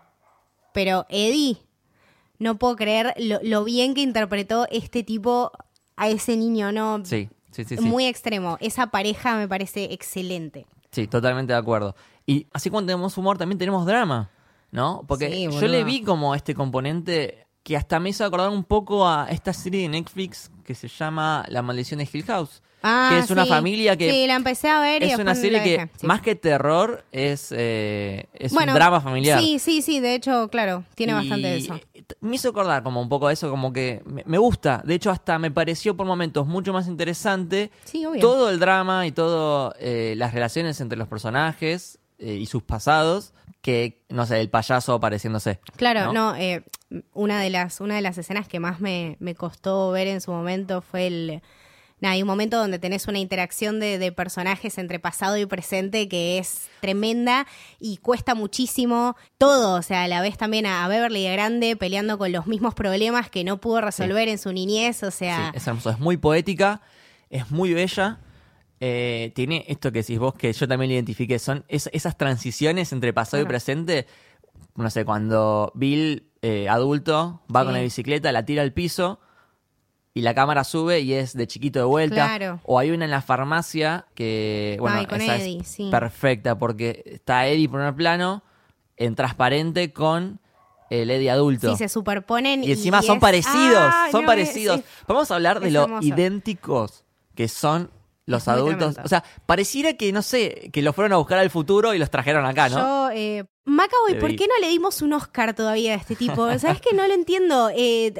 Pero 0.72 1.06
Eddie, 1.08 1.58
no 2.38 2.58
puedo 2.58 2.76
creer 2.76 3.14
lo, 3.18 3.40
lo 3.42 3.64
bien 3.64 3.94
que 3.94 4.02
interpretó 4.02 4.66
este 4.70 5.02
tipo 5.02 5.50
a 5.96 6.08
ese 6.08 6.36
niño, 6.36 6.72
¿no? 6.72 7.04
Sí, 7.04 7.28
sí, 7.50 7.64
sí. 7.64 7.76
sí. 7.76 7.82
Muy 7.82 8.06
extremo. 8.06 8.56
Esa 8.60 8.88
pareja 8.88 9.36
me 9.36 9.48
parece 9.48 9.92
excelente. 9.92 10.66
Sí, 10.92 11.06
totalmente 11.06 11.52
de 11.52 11.58
acuerdo. 11.58 11.94
Y 12.26 12.46
así 12.52 12.70
cuando 12.70 12.88
tenemos 12.92 13.16
humor, 13.18 13.38
también 13.38 13.58
tenemos 13.58 13.84
drama, 13.86 14.30
¿no? 14.70 15.04
Porque 15.06 15.30
Sí, 15.30 15.48
yo 15.50 15.68
le 15.68 15.84
vi 15.84 16.02
como 16.02 16.34
este 16.34 16.54
componente 16.54 17.46
que 17.62 17.76
hasta 17.76 18.00
me 18.00 18.10
hizo 18.10 18.24
acordar 18.24 18.50
un 18.50 18.64
poco 18.64 19.06
a 19.06 19.26
esta 19.30 19.52
serie 19.52 19.82
de 19.82 19.88
Netflix 19.88 20.50
que 20.64 20.74
se 20.74 20.88
llama 20.88 21.44
La 21.48 21.62
maldición 21.62 21.98
de 21.98 22.08
Hill 22.10 22.24
House. 22.24 22.62
Ah, 22.82 23.10
que 23.12 23.18
es 23.18 23.30
una 23.30 23.44
sí. 23.44 23.48
familia 23.50 23.96
que 23.96 24.10
Sí, 24.10 24.26
la 24.26 24.36
empecé 24.36 24.68
a 24.68 24.80
ver 24.80 25.02
y 25.02 25.10
es 25.10 25.18
una 25.18 25.34
serie 25.34 25.62
que 25.62 25.70
dejé, 25.72 25.90
sí. 25.98 26.06
más 26.06 26.22
que 26.22 26.34
terror 26.34 27.04
es, 27.12 27.52
eh, 27.56 28.26
es 28.32 28.52
Bueno, 28.52 28.72
un 28.72 28.78
drama 28.78 29.00
familiar. 29.00 29.40
Sí, 29.40 29.58
sí, 29.58 29.82
sí, 29.82 30.00
de 30.00 30.14
hecho, 30.14 30.48
claro, 30.48 30.84
tiene 30.94 31.12
Y 31.12 31.16
bastante 31.16 31.48
de 31.48 31.56
eso. 31.58 31.78
Me 32.20 32.36
hizo 32.36 32.48
acordar 32.48 32.82
como 32.82 33.00
un 33.02 33.08
poco 33.08 33.28
de 33.28 33.34
eso, 33.34 33.50
como 33.50 33.72
que 33.72 34.02
me, 34.04 34.38
gusta. 34.38 34.82
De 34.84 34.94
hecho, 34.94 35.10
hasta 35.10 35.38
me 35.38 35.50
pareció 35.50 35.96
por 35.96 36.06
momentos 36.06 36.46
mucho 36.46 36.72
más 36.72 36.88
interesante 36.88 37.70
Sí, 37.84 38.04
obvio. 38.06 38.20
todo 38.20 38.48
el 38.50 38.58
drama 38.58 39.06
y 39.06 39.12
todo 39.12 39.74
eh, 39.78 40.14
las 40.16 40.32
relaciones 40.32 40.80
entre 40.80 40.98
los 40.98 41.08
personajes 41.08 41.98
eh, 42.18 42.34
y 42.34 42.46
sus 42.46 42.62
pasados 42.62 43.34
que, 43.60 44.00
no 44.08 44.24
sé, 44.24 44.40
el 44.40 44.48
payaso 44.48 44.94
apareciéndose. 44.94 45.60
Claro, 45.76 46.12
¿no? 46.12 46.32
no, 46.32 46.36
una 47.12 47.40
de 47.40 47.50
las 47.50 47.80
una 47.80 47.94
de 47.96 48.00
las 48.00 48.16
escenas 48.18 48.48
que 48.48 48.58
más 48.58 48.80
me, 48.80 49.16
me 49.20 49.34
costó 49.34 49.90
ver 49.90 50.08
en 50.08 50.20
su 50.20 50.32
momento 50.32 50.80
fue 50.80 51.06
el 51.06 51.42
nada, 52.00 52.14
hay 52.14 52.22
un 52.22 52.26
momento 52.28 52.56
donde 52.58 52.78
tenés 52.78 53.06
una 53.08 53.18
interacción 53.18 53.78
de, 53.80 53.98
de 53.98 54.12
personajes 54.12 54.78
entre 54.78 54.98
pasado 54.98 55.36
y 55.36 55.46
presente 55.46 56.08
que 56.08 56.38
es 56.38 56.68
tremenda 56.80 57.46
y 57.78 57.98
cuesta 57.98 58.34
muchísimo 58.34 59.16
todo, 59.38 59.74
o 59.78 59.82
sea, 59.82 60.04
a 60.04 60.08
la 60.08 60.20
vez 60.22 60.36
también 60.38 60.66
a, 60.66 60.86
Beverly 60.88 61.24
de 61.24 61.32
grande 61.32 61.76
peleando 61.76 62.16
con 62.18 62.32
los 62.32 62.46
mismos 62.46 62.74
problemas 62.74 63.30
que 63.30 63.44
no 63.44 63.60
pudo 63.60 63.80
resolver 63.80 64.28
en 64.28 64.38
su 64.38 64.52
niñez, 64.52 65.02
o 65.02 65.10
sea, 65.10 65.50
Sí, 65.52 65.58
es 65.58 65.66
hermoso. 65.66 65.90
Es 65.90 65.98
muy 65.98 66.16
poética, 66.16 66.80
es 67.28 67.50
muy 67.50 67.74
bella. 67.74 68.18
eh, 68.82 69.30
tiene 69.34 69.66
esto 69.68 69.92
que 69.92 69.98
decís 69.98 70.18
vos, 70.18 70.32
que 70.34 70.50
yo 70.54 70.66
también 70.66 70.88
lo 70.90 70.94
identifiqué, 70.94 71.38
son 71.38 71.64
es- 71.68 71.90
esas 71.92 72.16
transiciones 72.16 72.92
entre 72.92 73.12
pasado 73.12 73.42
y 73.42 73.46
presente. 73.46 74.06
No 74.74 74.88
sé, 74.88 75.04
cuando 75.04 75.70
Bill, 75.74 76.30
eh, 76.40 76.66
adulto, 76.68 77.42
va 77.54 77.60
Sí. 77.60 77.64
con 77.66 77.74
la 77.74 77.80
bicicleta, 77.82 78.32
la 78.32 78.46
tira 78.46 78.62
al 78.62 78.72
piso 78.72 79.20
y 80.12 80.22
la 80.22 80.34
cámara 80.34 80.64
sube 80.64 81.00
y 81.00 81.12
es 81.14 81.34
de 81.34 81.46
chiquito 81.46 81.78
de 81.78 81.84
vuelta. 81.84 82.14
Claro. 82.36 82.60
O 82.64 82.78
hay 82.78 82.90
una 82.90 83.04
en 83.04 83.10
la 83.12 83.22
farmacia 83.22 84.06
que, 84.14 84.76
bueno, 84.80 84.96
Ay, 84.98 85.06
con 85.06 85.20
esa 85.20 85.36
es 85.36 85.42
Eddie, 85.42 85.64
sí. 85.64 85.88
perfecta 85.90 86.58
porque 86.58 87.02
está 87.06 87.46
Eddie 87.46 87.68
por 87.68 87.80
un 87.80 87.94
plano 87.94 88.42
en 88.96 89.14
transparente 89.14 89.92
con 89.92 90.40
el 90.90 91.10
Eddie 91.10 91.30
adulto. 91.30 91.70
sí 91.70 91.76
se 91.76 91.88
superponen 91.88 92.64
Y 92.64 92.72
encima 92.72 92.98
y 93.00 93.06
son 93.06 93.16
es- 93.18 93.20
parecidos, 93.20 93.78
Ah, 93.78 94.08
son 94.10 94.22
no, 94.22 94.26
parecidos. 94.26 94.80
Vamos 95.06 95.30
a 95.30 95.36
hablar 95.36 95.60
de 95.60 95.68
es 95.68 95.72
lo 95.72 95.84
hermoso. 95.84 96.06
idénticos 96.08 97.04
que 97.36 97.46
son 97.46 97.90
los 98.26 98.46
adultos. 98.48 98.96
O 99.02 99.08
sea, 99.08 99.24
pareciera 99.46 99.94
que, 99.94 100.12
no 100.12 100.22
sé, 100.22 100.70
que 100.72 100.82
los 100.82 100.94
fueron 100.94 101.12
a 101.12 101.16
buscar 101.16 101.38
al 101.38 101.50
futuro 101.50 101.94
y 101.94 101.98
los 101.98 102.10
trajeron 102.10 102.44
acá, 102.44 102.68
¿no? 102.68 102.78
Yo, 102.78 103.10
eh, 103.16 103.44
Macaboy, 103.64 104.18
¿por 104.20 104.34
qué 104.36 104.46
no 104.46 104.58
le 104.60 104.68
dimos 104.68 105.00
un 105.02 105.12
Oscar 105.12 105.54
todavía 105.54 105.94
a 105.94 105.96
este 105.96 106.16
tipo? 106.16 106.46
¿Sabes 106.58 106.80
que 106.80 106.94
no 106.94 107.06
lo 107.08 107.14
entiendo? 107.14 107.70
Eh, 107.74 108.12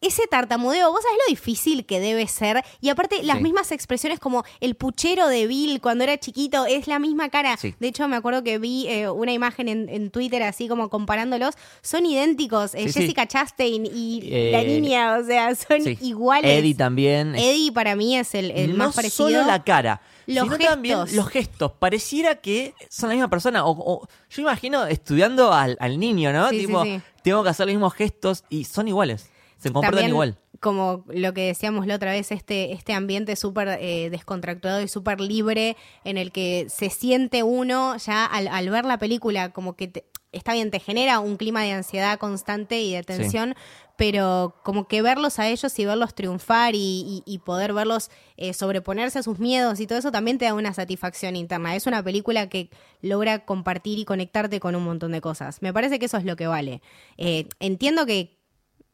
ese 0.00 0.26
tartamudeo, 0.28 0.90
vos 0.92 1.00
sabés 1.02 1.18
lo 1.26 1.30
difícil 1.30 1.84
que 1.84 1.98
debe 1.98 2.26
ser. 2.28 2.62
Y 2.80 2.88
aparte, 2.88 3.22
las 3.24 3.38
Sí. 3.38 3.42
mismas 3.42 3.72
expresiones 3.72 4.20
como 4.20 4.44
el 4.60 4.76
puchero 4.76 5.26
de 5.26 5.46
Bill 5.48 5.80
cuando 5.80 6.04
era 6.04 6.16
chiquito, 6.18 6.66
es 6.66 6.86
la 6.86 6.98
misma 7.00 7.28
cara. 7.30 7.56
Sí. 7.56 7.74
De 7.80 7.88
hecho, 7.88 8.06
me 8.06 8.14
acuerdo 8.16 8.44
que 8.44 8.58
vi 8.58 8.86
eh, 8.88 9.10
una 9.10 9.32
imagen 9.32 9.68
en, 9.68 9.88
en 9.88 10.10
Twitter 10.10 10.42
así 10.44 10.68
como 10.68 10.88
comparándolos. 10.88 11.54
Son 11.82 12.06
idénticos. 12.06 12.74
Eh, 12.74 12.92
Sí. 12.92 13.00
Jessica 13.00 13.26
Chastain 13.26 13.86
y 13.86 14.20
Eh, 14.30 14.50
la 14.52 14.62
niña, 14.62 15.16
o 15.18 15.24
sea, 15.24 15.54
son 15.56 15.78
iguales. 16.00 16.50
Eddie 16.58 16.74
también. 16.74 17.34
Eddie 17.34 17.72
para 17.72 17.96
mí 17.96 18.16
es 18.16 18.34
el, 18.34 18.50
el 18.52 18.72
no 18.78 18.84
más 18.86 18.94
parecido. 18.94 19.28
solo 19.30 19.44
la 19.44 19.64
cara, 19.64 20.00
Los 20.26 20.44
sino 20.44 20.58
también 20.58 20.98
gestos. 20.98 21.12
los 21.16 21.28
gestos. 21.28 21.72
Pareciera 21.78 22.36
que 22.36 22.72
son 22.88 23.08
la 23.08 23.14
misma 23.16 23.28
persona. 23.30 23.64
O, 23.64 23.72
o- 23.72 24.08
yo 24.30 24.42
imagino 24.42 24.86
estudiando 24.86 25.52
al, 25.52 25.76
al 25.80 25.98
niño, 25.98 26.32
¿no? 26.32 26.48
Sí, 26.50 26.60
sí, 26.60 26.66
tipo, 26.66 26.84
tengo 27.24 27.42
que 27.42 27.48
hacer 27.48 27.66
los 27.66 27.74
mismos 27.74 27.94
gestos 27.94 28.44
y 28.48 28.64
son 28.64 28.86
iguales. 28.86 29.28
Se 29.58 29.70
comportan 29.70 29.90
También, 29.92 30.10
igual. 30.10 30.38
Como 30.60 31.04
lo 31.08 31.34
que 31.34 31.46
decíamos 31.46 31.86
la 31.86 31.96
otra 31.96 32.10
vez, 32.12 32.32
este, 32.32 32.72
este 32.72 32.92
ambiente 32.92 33.36
súper 33.36 33.68
eh, 33.80 34.08
descontracturado 34.10 34.80
y 34.82 34.88
súper 34.88 35.20
libre 35.20 35.76
en 36.04 36.16
el 36.18 36.32
que 36.32 36.66
se 36.68 36.90
siente 36.90 37.42
uno 37.42 37.96
ya 37.98 38.24
al, 38.24 38.48
al 38.48 38.68
ver 38.70 38.84
la 38.84 38.98
película, 38.98 39.50
como 39.52 39.76
que 39.76 39.88
te- 39.88 40.04
está 40.32 40.52
bien, 40.54 40.70
te 40.70 40.78
genera 40.80 41.20
un 41.20 41.36
clima 41.36 41.62
de 41.62 41.72
ansiedad 41.72 42.18
constante 42.18 42.80
y 42.82 42.92
de 42.92 43.02
tensión, 43.02 43.54
pero 43.96 44.56
como 44.64 44.86
que 44.86 45.00
verlos 45.02 45.38
a 45.38 45.48
ellos 45.48 45.76
y 45.78 45.84
verlos 45.84 46.14
triunfar 46.14 46.74
y, 46.74 46.78
y- 46.78 47.22
y 47.24 47.38
poder 47.38 47.72
verlos 47.72 48.10
eh, 48.36 48.52
sobreponerse 48.52 49.18
a 49.20 49.22
sus 49.22 49.38
miedos 49.38 49.80
y 49.80 49.86
todo 49.86 49.98
eso 49.98 50.12
también 50.12 50.38
te 50.38 50.44
da 50.44 50.54
una 50.54 50.72
satisfacción 50.74 51.34
interna. 51.36 51.74
Es 51.76 51.86
una 51.86 52.02
película 52.02 52.48
que 52.48 52.70
logra 53.00 53.44
compartir 53.44 53.98
y 53.98 54.04
conectarte 54.04 54.60
con 54.60 54.76
un 54.76 54.84
montón 54.84 55.12
de 55.12 55.20
cosas. 55.20 55.62
Me 55.62 55.72
parece 55.72 55.98
que 55.98 56.06
eso 56.06 56.16
es 56.16 56.24
lo 56.24 56.36
que 56.36 56.46
vale. 56.46 56.80
Eh, 57.16 57.48
entiendo 57.60 58.06
que 58.06 58.37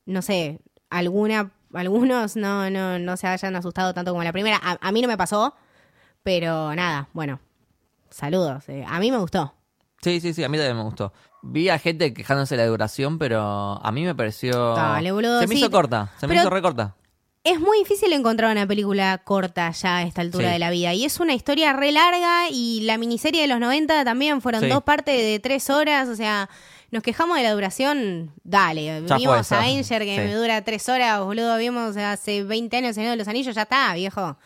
no 0.06 0.22
sé, 0.22 0.60
alguna, 0.90 1.50
algunos 1.72 2.36
no, 2.36 2.70
no, 2.70 2.98
no 2.98 3.16
se 3.16 3.26
hayan 3.26 3.56
asustado 3.56 3.94
tanto 3.94 4.10
como 4.12 4.24
la 4.24 4.32
primera. 4.32 4.60
A, 4.62 4.78
a 4.80 4.92
mí 4.92 5.00
no 5.02 5.08
me 5.08 5.16
pasó, 5.16 5.54
pero 6.22 6.74
nada, 6.74 7.08
bueno, 7.12 7.40
saludos. 8.10 8.68
eh, 8.68 8.84
a 8.86 8.98
mí 9.00 9.10
me 9.10 9.18
gustó. 9.18 9.54
Sí, 10.02 10.20
sí, 10.20 10.34
sí, 10.34 10.44
a 10.44 10.48
mí 10.48 10.58
también 10.58 10.76
me 10.76 10.82
gustó. 10.82 11.12
Vi 11.42 11.68
a 11.68 11.78
gente 11.78 12.12
quejándose 12.12 12.56
de 12.56 12.62
la 12.62 12.68
duración, 12.68 13.18
pero 13.18 13.40
a 13.82 13.92
mí 13.92 14.04
me 14.04 14.14
pareció... 14.14 14.74
Dale, 14.74 15.12
boludo, 15.12 15.40
se 15.40 15.46
me 15.46 15.54
sí. 15.54 15.60
hizo 15.60 15.70
corta, 15.70 16.12
se 16.18 16.26
me 16.26 16.34
hizo 16.34 16.50
recorta. 16.50 16.94
Es 17.42 17.60
muy 17.60 17.78
difícil 17.78 18.10
encontrar 18.14 18.50
una 18.52 18.66
película 18.66 19.18
corta 19.24 19.70
ya 19.70 19.98
a 19.98 20.02
esta 20.02 20.22
altura 20.22 20.46
Sí. 20.46 20.52
de 20.54 20.58
la 20.58 20.70
vida. 20.70 20.94
Y 20.94 21.04
es 21.04 21.20
una 21.20 21.34
historia 21.34 21.74
re 21.74 21.92
larga 21.92 22.48
y 22.50 22.80
la 22.82 22.96
miniserie 22.96 23.42
de 23.42 23.48
los 23.48 23.60
90 23.60 24.02
también 24.04 24.40
fueron 24.40 24.62
Sí. 24.62 24.68
dos 24.68 24.82
partes 24.82 25.14
de 25.20 25.38
tres 25.40 25.68
horas. 25.68 26.08
O 26.08 26.16
sea, 26.16 26.48
nos 26.94 27.02
quejamos 27.02 27.36
de 27.36 27.42
la 27.42 27.52
duración. 27.52 28.32
Dale, 28.42 29.02
Ya 29.06 29.16
vimos 29.18 29.52
a 29.52 29.60
Anger 29.60 30.02
que 30.02 30.14
Sí. 30.16 30.20
me 30.22 30.34
dura 30.34 30.62
tres 30.62 30.88
horas, 30.88 31.20
boludo. 31.22 31.58
Vimos 31.58 31.96
hace 31.98 32.42
20 32.42 32.76
años 32.78 32.96
en 32.96 33.04
de 33.04 33.16
los 33.16 33.28
Anillos, 33.28 33.54
ya 33.54 33.62
está, 33.62 33.92
viejo. 33.94 34.38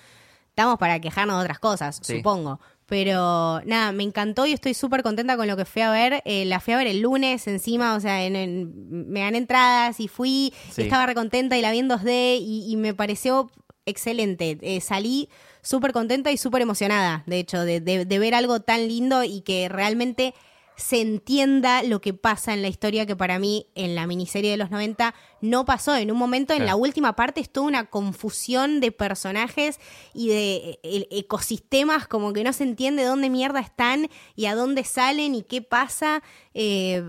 Estamos 0.49 0.79
para 0.79 0.99
quejarnos 1.01 1.37
de 1.39 1.43
otras 1.45 1.59
cosas, 1.61 2.01
Sí. 2.03 2.17
supongo. 2.17 2.59
Pero 2.87 3.61
nada, 3.67 3.93
me 3.93 4.03
encantó 4.03 4.47
y 4.47 4.53
estoy 4.55 4.73
súper 4.73 5.03
contenta 5.03 5.37
con 5.37 5.47
lo 5.47 5.57
que 5.59 5.67
fui 5.67 5.83
a 5.83 5.91
ver. 5.91 6.23
Eh, 6.25 6.47
la 6.47 6.59
fui 6.59 6.73
a 6.73 6.79
ver 6.79 6.87
el 6.87 7.01
lunes 7.01 7.47
encima, 7.47 7.95
o 7.95 8.01
sea, 8.01 8.25
en, 8.25 8.35
en- 8.35 9.09
me 9.13 9.21
gané 9.21 9.37
entradas 9.39 10.01
y 10.01 10.09
fui, 10.09 10.55
Sí. 10.73 10.83
estaba 10.83 11.05
recontenta 11.05 11.57
y 11.59 11.61
la 11.63 11.71
vi 11.71 11.81
en 11.81 11.89
2D 11.89 12.39
y, 12.41 12.65
y 12.67 12.77
me 12.77 12.95
pareció 12.95 13.51
excelente. 13.85 14.59
Eh, 14.63 14.81
salí 14.81 15.29
súper 15.61 15.93
contenta 15.93 16.31
y 16.33 16.39
súper 16.39 16.63
emocionada, 16.63 17.25
de 17.27 17.39
hecho, 17.41 17.61
de, 17.63 17.81
de- 17.81 18.07
de 18.07 18.19
ver 18.19 18.35
algo 18.35 18.61
tan 18.61 18.89
lindo 18.89 19.23
y 19.23 19.43
que 19.43 19.69
realmente 19.69 20.35
se 20.79 21.01
entienda 21.01 21.83
lo 21.83 22.01
que 22.01 22.15
pasa 22.15 22.55
en 22.55 22.63
la 22.63 22.69
historia 22.69 23.05
que 23.05 23.17
para 23.17 23.41
mí 23.41 23.67
en 23.75 23.97
la 23.97 24.07
miniserie 24.07 24.53
de 24.53 24.57
los 24.57 24.71
90 24.71 25.13
no 25.41 25.65
pasó. 25.65 25.97
En 25.97 26.13
un 26.13 26.17
momento, 26.17 26.55
en 26.55 26.65
la 26.67 26.77
última 26.77 27.17
parte, 27.17 27.41
estuvo 27.41 27.67
una 27.67 27.87
confusión 27.91 28.79
de 28.79 28.93
personajes 28.93 29.81
y 30.15 30.29
de 30.29 30.79
el- 30.85 31.09
ecosistemas, 31.11 32.07
como 32.07 32.33
que 32.33 32.45
no 32.45 32.53
se 32.53 32.63
entiende 32.63 33.03
dónde 33.03 33.29
mierda 33.29 33.59
están 33.59 34.09
y 34.37 34.47
a 34.47 34.55
dónde 34.55 34.85
salen 34.85 35.35
y 35.35 35.43
qué 35.43 35.63
pasa. 35.63 36.23
Eh, 36.55 37.03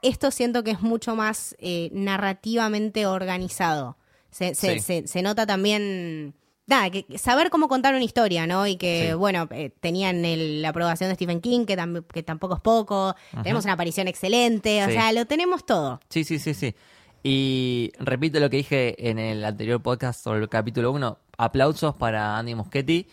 esto 0.00 0.30
siento 0.30 0.64
que 0.64 0.70
es 0.70 0.80
mucho 0.80 1.14
más 1.14 1.54
eh, 1.58 1.90
narrativamente 1.92 3.04
organizado. 3.06 3.98
Se, 4.30 4.54
se- 4.54 4.74
Sí. 4.78 4.80
se- 4.80 5.06
se 5.08 5.20
nota 5.22 5.44
también. 5.46 6.34
Nada, 6.70 6.88
que 6.88 7.04
saber 7.18 7.50
cómo 7.50 7.66
contar 7.68 7.94
una 7.94 8.04
historia, 8.04 8.46
¿no? 8.46 8.66
Y 8.66 8.76
que, 8.76 9.08
Sí. 9.08 9.14
bueno, 9.14 9.48
eh, 9.50 9.70
tenían 9.80 10.24
el- 10.24 10.62
la 10.62 10.68
aprobación 10.68 11.08
de 11.10 11.16
Stephen 11.16 11.40
King, 11.40 11.66
que, 11.66 11.76
tam- 11.76 12.06
que 12.06 12.22
tampoco 12.22 12.54
es 12.54 12.60
poco. 12.60 13.16
Tenemos 13.42 13.64
una 13.64 13.72
aparición 13.74 14.06
excelente, 14.06 14.84
o 14.84 14.88
sea, 14.88 15.12
lo 15.12 15.26
tenemos 15.26 15.66
todo. 15.66 15.98
Sí, 16.08 16.22
sí, 16.24 16.38
sí, 16.38 16.54
sí. 16.54 16.74
Y 17.22 17.92
repito 17.98 18.40
lo 18.40 18.48
que 18.48 18.58
dije 18.58 19.10
en 19.10 19.18
el 19.18 19.44
anterior 19.44 19.82
podcast 19.82 20.22
sobre 20.22 20.40
el 20.40 20.48
capítulo 20.48 20.90
1. 20.92 21.18
Aplausos 21.36 21.94
para 21.96 22.38
Andy 22.38 22.54
Muschietti. 22.54 23.06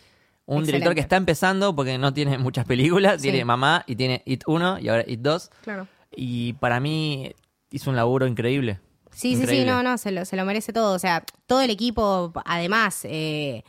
Un 0.46 0.58
Excelente. 0.60 0.72
director 0.72 0.94
que 0.94 1.00
está 1.00 1.16
empezando 1.16 1.74
porque 1.76 1.98
no 1.98 2.14
tiene 2.14 2.38
muchas 2.38 2.64
películas. 2.64 3.16
Sí. 3.16 3.22
Tiene 3.28 3.44
Mamá 3.44 3.84
y 3.86 3.96
tiene 3.96 4.22
It 4.24 4.44
1 4.46 4.78
y 4.78 4.88
ahora 4.88 5.04
It 5.06 5.20
2. 5.20 5.50
Claro. 5.62 5.86
Y 6.14 6.54
para 6.54 6.80
mí 6.80 7.32
hizo 7.70 7.90
un 7.90 7.96
laburo 7.96 8.26
increíble. 8.26 8.80
Sí, 9.18 9.34
sí, 9.36 9.46
sí, 9.46 9.64
no, 9.64 9.82
no, 9.82 9.98
se 9.98 10.10
lo, 10.12 10.24
se 10.24 10.36
lo 10.36 10.44
merece 10.44 10.72
todo. 10.72 10.94
O 10.94 10.98
sea, 10.98 11.24
todo 11.46 11.60
el 11.60 11.70
equipo, 11.70 12.32
además, 12.44 13.00
eh, 13.04 13.64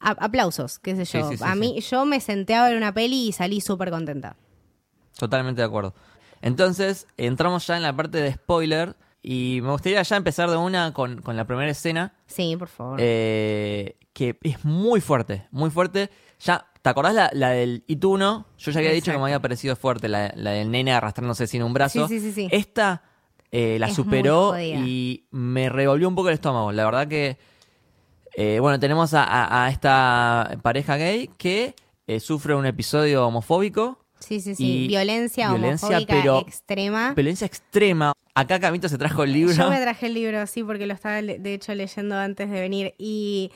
a- 0.00 0.10
aplausos, 0.24 0.78
qué 0.78 0.94
sé 0.94 1.04
yo. 1.04 1.28
sí, 1.30 1.36
sí, 1.36 1.42
a 1.44 1.54
mí, 1.54 1.80
yo 1.80 2.04
me 2.04 2.20
senté 2.20 2.54
a 2.54 2.64
ver 2.64 2.76
una 2.76 2.92
peli 2.94 3.28
y 3.28 3.32
salí 3.32 3.60
súper 3.60 3.90
contenta. 3.90 4.36
Totalmente 5.18 5.60
de 5.62 5.66
acuerdo. 5.66 5.94
Entonces, 6.42 7.06
entramos 7.16 7.66
ya 7.66 7.76
en 7.76 7.82
la 7.82 7.94
parte 7.94 8.18
de 8.18 8.32
spoiler. 8.34 8.96
Y 9.26 9.60
me 9.62 9.70
gustaría 9.70 10.02
ya 10.02 10.16
empezar 10.16 10.50
de 10.50 10.56
una 10.58 10.92
con, 10.92 11.22
con 11.22 11.34
la 11.36 11.46
primera 11.46 11.70
escena. 11.70 12.12
Sí, 12.26 12.56
por 12.58 12.68
favor. 12.68 12.98
eh, 13.00 13.96
que 14.12 14.38
es 14.42 14.64
muy 14.66 15.00
fuerte, 15.00 15.48
muy 15.50 15.70
fuerte. 15.70 16.10
Ya, 16.40 16.66
¿te 16.82 16.90
acordás 16.90 17.14
la, 17.14 17.30
la 17.32 17.48
del 17.50 17.84
It 17.86 18.04
1? 18.04 18.46
Yo 18.58 18.70
ya 18.70 18.78
había 18.80 18.90
dicho 18.92 19.10
que 19.12 19.16
me 19.18 19.24
había 19.24 19.40
parecido 19.40 19.76
fuerte, 19.76 20.08
la, 20.08 20.30
la 20.36 20.50
del 20.50 20.70
nene 20.70 20.92
arrastrándose 20.92 21.46
sin 21.46 21.62
un 21.62 21.72
brazo. 21.72 22.06
Sí, 22.06 22.20
sí, 22.20 22.26
sí, 22.28 22.32
sí. 22.34 22.48
Esta 22.52 23.02
eh, 23.56 23.78
la 23.78 23.86
Es 23.86 23.94
superó 23.94 24.58
y 24.60 25.26
me 25.30 25.68
revolvió 25.68 26.08
un 26.08 26.16
poco 26.16 26.28
el 26.28 26.34
estómago. 26.34 26.72
La 26.72 26.84
verdad 26.84 27.06
que, 27.06 27.38
eh, 28.36 28.58
bueno, 28.60 28.80
tenemos 28.80 29.14
a, 29.14 29.22
a- 29.24 29.66
a 29.66 29.70
esta 29.70 30.58
pareja 30.62 30.96
gay 30.96 31.30
que 31.38 31.74
eh, 32.08 32.18
sufre 32.18 32.54
un 32.56 32.66
episodio 32.66 33.26
homofóbico. 33.26 34.04
sí, 34.18 34.40
sí, 34.40 34.54
sí. 34.56 34.86
Violencia, 34.88 35.50
violencia, 35.50 35.86
homofóbica 35.88 36.14
pero- 36.14 36.38
extrema. 36.40 37.12
Violencia 37.14 37.46
extrema. 37.46 38.12
Acá 38.34 38.58
Camito 38.58 38.88
se 38.88 38.98
trajo 38.98 39.22
el 39.22 39.32
libro. 39.32 39.54
Yo 39.54 39.70
me 39.70 39.80
traje 39.80 40.06
el 40.06 40.14
libro, 40.14 40.44
sí, 40.48 40.64
porque 40.64 40.86
lo 40.86 40.94
estaba 40.94 41.22
de 41.22 41.54
hecho 41.54 41.72
leyendo 41.74 42.16
antes 42.16 42.50
de 42.50 42.60
venir 42.60 42.94
y 42.98 43.52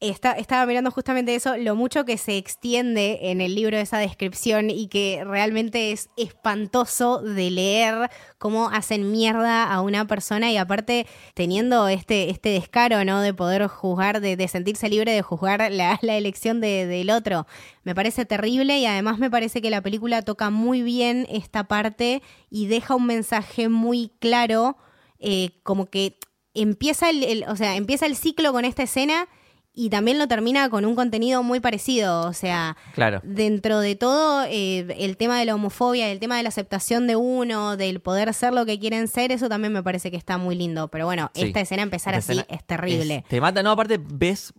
está, 0.00 0.32
estaba 0.32 0.64
mirando 0.66 0.90
justamente 0.90 1.34
eso, 1.34 1.56
lo 1.58 1.76
mucho 1.76 2.04
que 2.04 2.16
se 2.18 2.36
extiende 2.38 3.18
en 3.30 3.40
el 3.40 3.54
libro 3.54 3.76
esa 3.76 3.98
descripción 3.98 4.70
y 4.70 4.88
que 4.88 5.22
realmente 5.24 5.92
es 5.92 6.08
espantoso 6.16 7.20
de 7.20 7.50
leer 7.50 8.10
cómo 8.38 8.68
hacen 8.70 9.12
mierda 9.12 9.64
a 9.72 9.80
una 9.82 10.06
persona 10.06 10.50
y 10.50 10.56
aparte 10.56 11.06
teniendo 11.34 11.86
este, 11.88 12.30
este 12.30 12.48
descaro, 12.48 13.04
¿no? 13.04 13.20
De 13.20 13.34
poder 13.34 13.66
juzgar, 13.66 14.20
de, 14.20 14.36
de 14.36 14.48
sentirse 14.48 14.88
libre 14.88 15.12
de 15.12 15.22
juzgar 15.22 15.70
la, 15.70 15.98
la 16.02 16.16
elección 16.16 16.60
de- 16.60 16.86
del 16.86 17.10
otro. 17.10 17.46
Me 17.84 17.94
parece 17.94 18.24
terrible 18.24 18.78
y 18.78 18.86
además 18.86 19.18
me 19.18 19.30
parece 19.30 19.60
que 19.62 19.70
la 19.70 19.82
película 19.82 20.22
toca 20.22 20.50
muy 20.50 20.82
bien 20.82 21.26
esta 21.30 21.64
parte 21.64 22.22
y 22.50 22.66
deja 22.66 22.94
un 22.94 23.06
mensaje 23.06 23.68
muy 23.68 24.12
claro, 24.18 24.76
eh, 25.18 25.50
como 25.62 25.86
que 25.86 26.18
empieza 26.54 27.10
el, 27.10 27.22
el- 27.22 27.44
o 27.48 27.56
sea, 27.56 27.76
empieza 27.76 28.06
el 28.06 28.16
ciclo 28.16 28.52
con 28.52 28.64
esta 28.64 28.82
escena 28.82 29.28
y 29.72 29.88
también 29.88 30.18
lo 30.18 30.26
termina 30.26 30.68
con 30.68 30.84
un 30.84 30.94
contenido 30.96 31.42
muy 31.42 31.60
parecido, 31.60 32.22
o 32.26 32.32
sea, 32.32 32.76
Claro. 32.94 33.20
dentro 33.22 33.78
de 33.80 33.94
todo 33.94 34.44
eh, 34.48 34.86
el 34.98 35.16
tema 35.16 35.38
de 35.38 35.44
la 35.44 35.54
homofobia, 35.54 36.08
el 36.10 36.18
tema 36.18 36.36
de 36.36 36.42
la 36.42 36.48
aceptación 36.48 37.06
de 37.06 37.14
uno, 37.16 37.76
del 37.76 38.00
poder 38.00 38.34
ser 38.34 38.52
lo 38.52 38.66
que 38.66 38.78
quieren 38.80 39.06
ser, 39.08 39.30
eso 39.32 39.48
también 39.48 39.72
me 39.72 39.82
parece 39.82 40.10
que 40.10 40.16
está 40.16 40.38
muy 40.38 40.56
lindo. 40.56 40.88
Pero 40.88 41.06
bueno, 41.06 41.30
Sí. 41.34 41.42
esta 41.42 41.60
escena 41.60 41.82
empezar 41.82 42.14
Esta 42.14 42.32
así 42.32 42.40
escena 42.40 42.56
es 42.58 42.64
terrible. 42.66 43.16
es- 43.16 43.24
te 43.28 43.40
mata, 43.40 43.62
no, 43.62 43.70
aparte 43.70 44.00
ves 44.02 44.52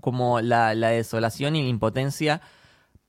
como 0.00 0.40
la, 0.42 0.74
la 0.74 0.88
desolación 0.90 1.56
y 1.56 1.62
la 1.62 1.68
impotencia 1.68 2.40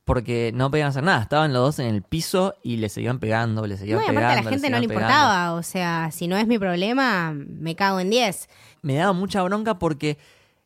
porque 0.06 0.52
no 0.56 0.72
podían 0.72 0.88
hacer 0.88 1.04
nada. 1.04 1.22
Estaban 1.22 1.54
los 1.54 1.62
dos 1.62 1.80
en 1.80 1.94
el 1.94 2.02
piso 2.02 2.56
y 2.64 2.78
le 2.78 2.90
seguían 2.90 3.20
pegando, 3.20 3.68
le 3.68 3.78
seguían 3.78 3.98
No, 4.00 4.04
y 4.06 4.08
pegando. 4.08 4.28
aparte 4.28 4.40
a 4.40 4.44
la 4.44 4.50
gente 4.50 4.70
no 4.72 4.80
le 4.80 4.88
pegando. 4.88 5.06
importaba, 5.12 5.54
o 5.54 5.62
sea, 5.62 6.10
si 6.12 6.28
no 6.28 6.36
es 6.38 6.48
mi 6.48 6.58
problema, 6.58 7.34
me 7.36 7.76
cago 7.76 8.00
en 8.00 8.10
10. 8.10 8.50
Me 8.82 8.96
daba 8.96 9.14
mucha 9.14 9.44
bronca 9.44 9.78
porque 9.78 10.18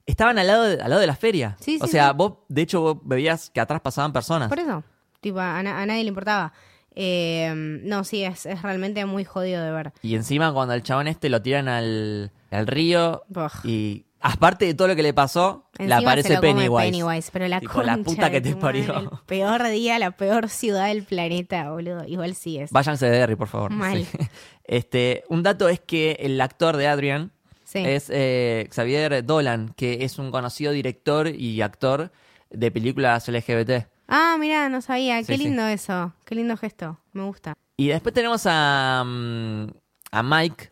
estaban 0.06 0.38
al 0.38 0.48
lado 0.48 0.64
de, 0.64 0.82
al 0.82 0.90
lado 0.90 1.02
de 1.02 1.08
la 1.08 1.16
feria. 1.16 1.56
Sí, 1.60 1.78
o 1.82 1.86
sí, 1.86 1.92
sea, 1.92 2.10
sí. 2.10 2.14
vos, 2.18 2.34
de 2.50 2.62
hecho, 2.62 2.82
vos 2.82 2.98
veías 3.04 3.50
que 3.50 3.60
atrás 3.60 3.82
pasaban 3.82 4.12
personas. 4.14 4.50
Por 4.50 4.60
eso, 4.60 4.84
tipo, 5.22 5.40
a, 5.40 5.62
na- 5.64 5.82
a 5.82 5.86
nadie 5.86 6.04
le 6.04 6.10
importaba. 6.10 6.54
Eh, 6.96 7.52
no, 7.56 8.04
sí, 8.04 8.24
es, 8.24 8.46
es 8.46 8.62
realmente 8.62 9.06
muy 9.06 9.24
jodido 9.26 9.64
de 9.64 9.72
ver. 9.72 9.94
Y 10.02 10.16
encima 10.16 10.54
cuando 10.54 10.74
al 10.74 10.84
chabón 10.84 11.08
este 11.08 11.30
lo 11.30 11.42
tiran 11.42 11.68
al, 11.68 12.32
al 12.52 12.68
río 12.68 13.24
Ugh. 13.36 13.52
y 13.66 14.06
aparte 14.22 14.66
de 14.66 14.76
todo 14.76 14.90
lo 14.90 14.96
que 14.96 15.02
le 15.02 15.12
pasó, 15.14 15.70
le 15.80 15.86
Encima 15.86 16.00
se 16.00 16.06
aparece 16.06 16.34
lo 16.36 16.42
come 16.42 16.70
Pennywise. 16.70 17.30
Pero 17.34 17.48
la 17.48 17.60
Tipo, 17.60 17.82
la 17.82 17.94
concha 17.96 18.04
puta 18.12 18.30
que 18.32 18.42
te 18.42 18.52
tu 18.54 18.60
madre, 18.60 18.84
parió. 18.84 19.00
El 19.00 19.10
peor 19.26 19.68
día, 19.70 19.98
la 19.98 20.12
peor 20.12 20.50
ciudad 20.50 20.88
del 20.88 21.04
planeta, 21.04 21.72
boludo. 21.72 22.06
Igual 22.06 22.36
sí 22.36 22.60
es. 22.60 22.70
Váyanse 22.72 23.08
de 23.08 23.18
Derry, 23.18 23.36
por 23.36 23.48
favor. 23.48 23.72
Mal. 23.72 24.06
Sí. 24.06 24.18
Este, 24.66 25.26
un 25.28 25.44
dato 25.44 25.68
es 25.68 25.82
que 25.82 26.14
el 26.22 26.40
actor 26.40 26.78
de 26.78 26.88
Adrian, 26.88 27.34
Sí. 27.74 27.80
Es 27.86 28.10
eh, 28.10 28.70
Xavier 28.72 29.26
Dolan, 29.26 29.74
que 29.76 30.04
es 30.06 30.20
un 30.20 30.30
conocido 30.32 30.72
director 30.72 31.28
y 31.28 31.62
actor 31.62 32.12
de 32.52 32.70
películas 32.72 33.28
LGBT. 33.28 33.88
Ah, 34.08 34.38
mira, 34.40 34.70
no 34.70 34.82
sabía. 34.82 35.18
Qué 35.20 35.26
Sí, 35.26 35.38
sí. 35.38 35.44
lindo 35.46 35.66
eso. 35.68 36.14
Qué 36.26 36.36
lindo 36.36 36.56
gesto. 36.56 37.00
Me 37.14 37.24
gusta. 37.24 37.56
Y 37.78 37.88
después 37.88 38.14
tenemos 38.14 38.44
a, 38.46 39.04
mm, 39.06 39.68
a 40.12 40.22
Mike, 40.24 40.70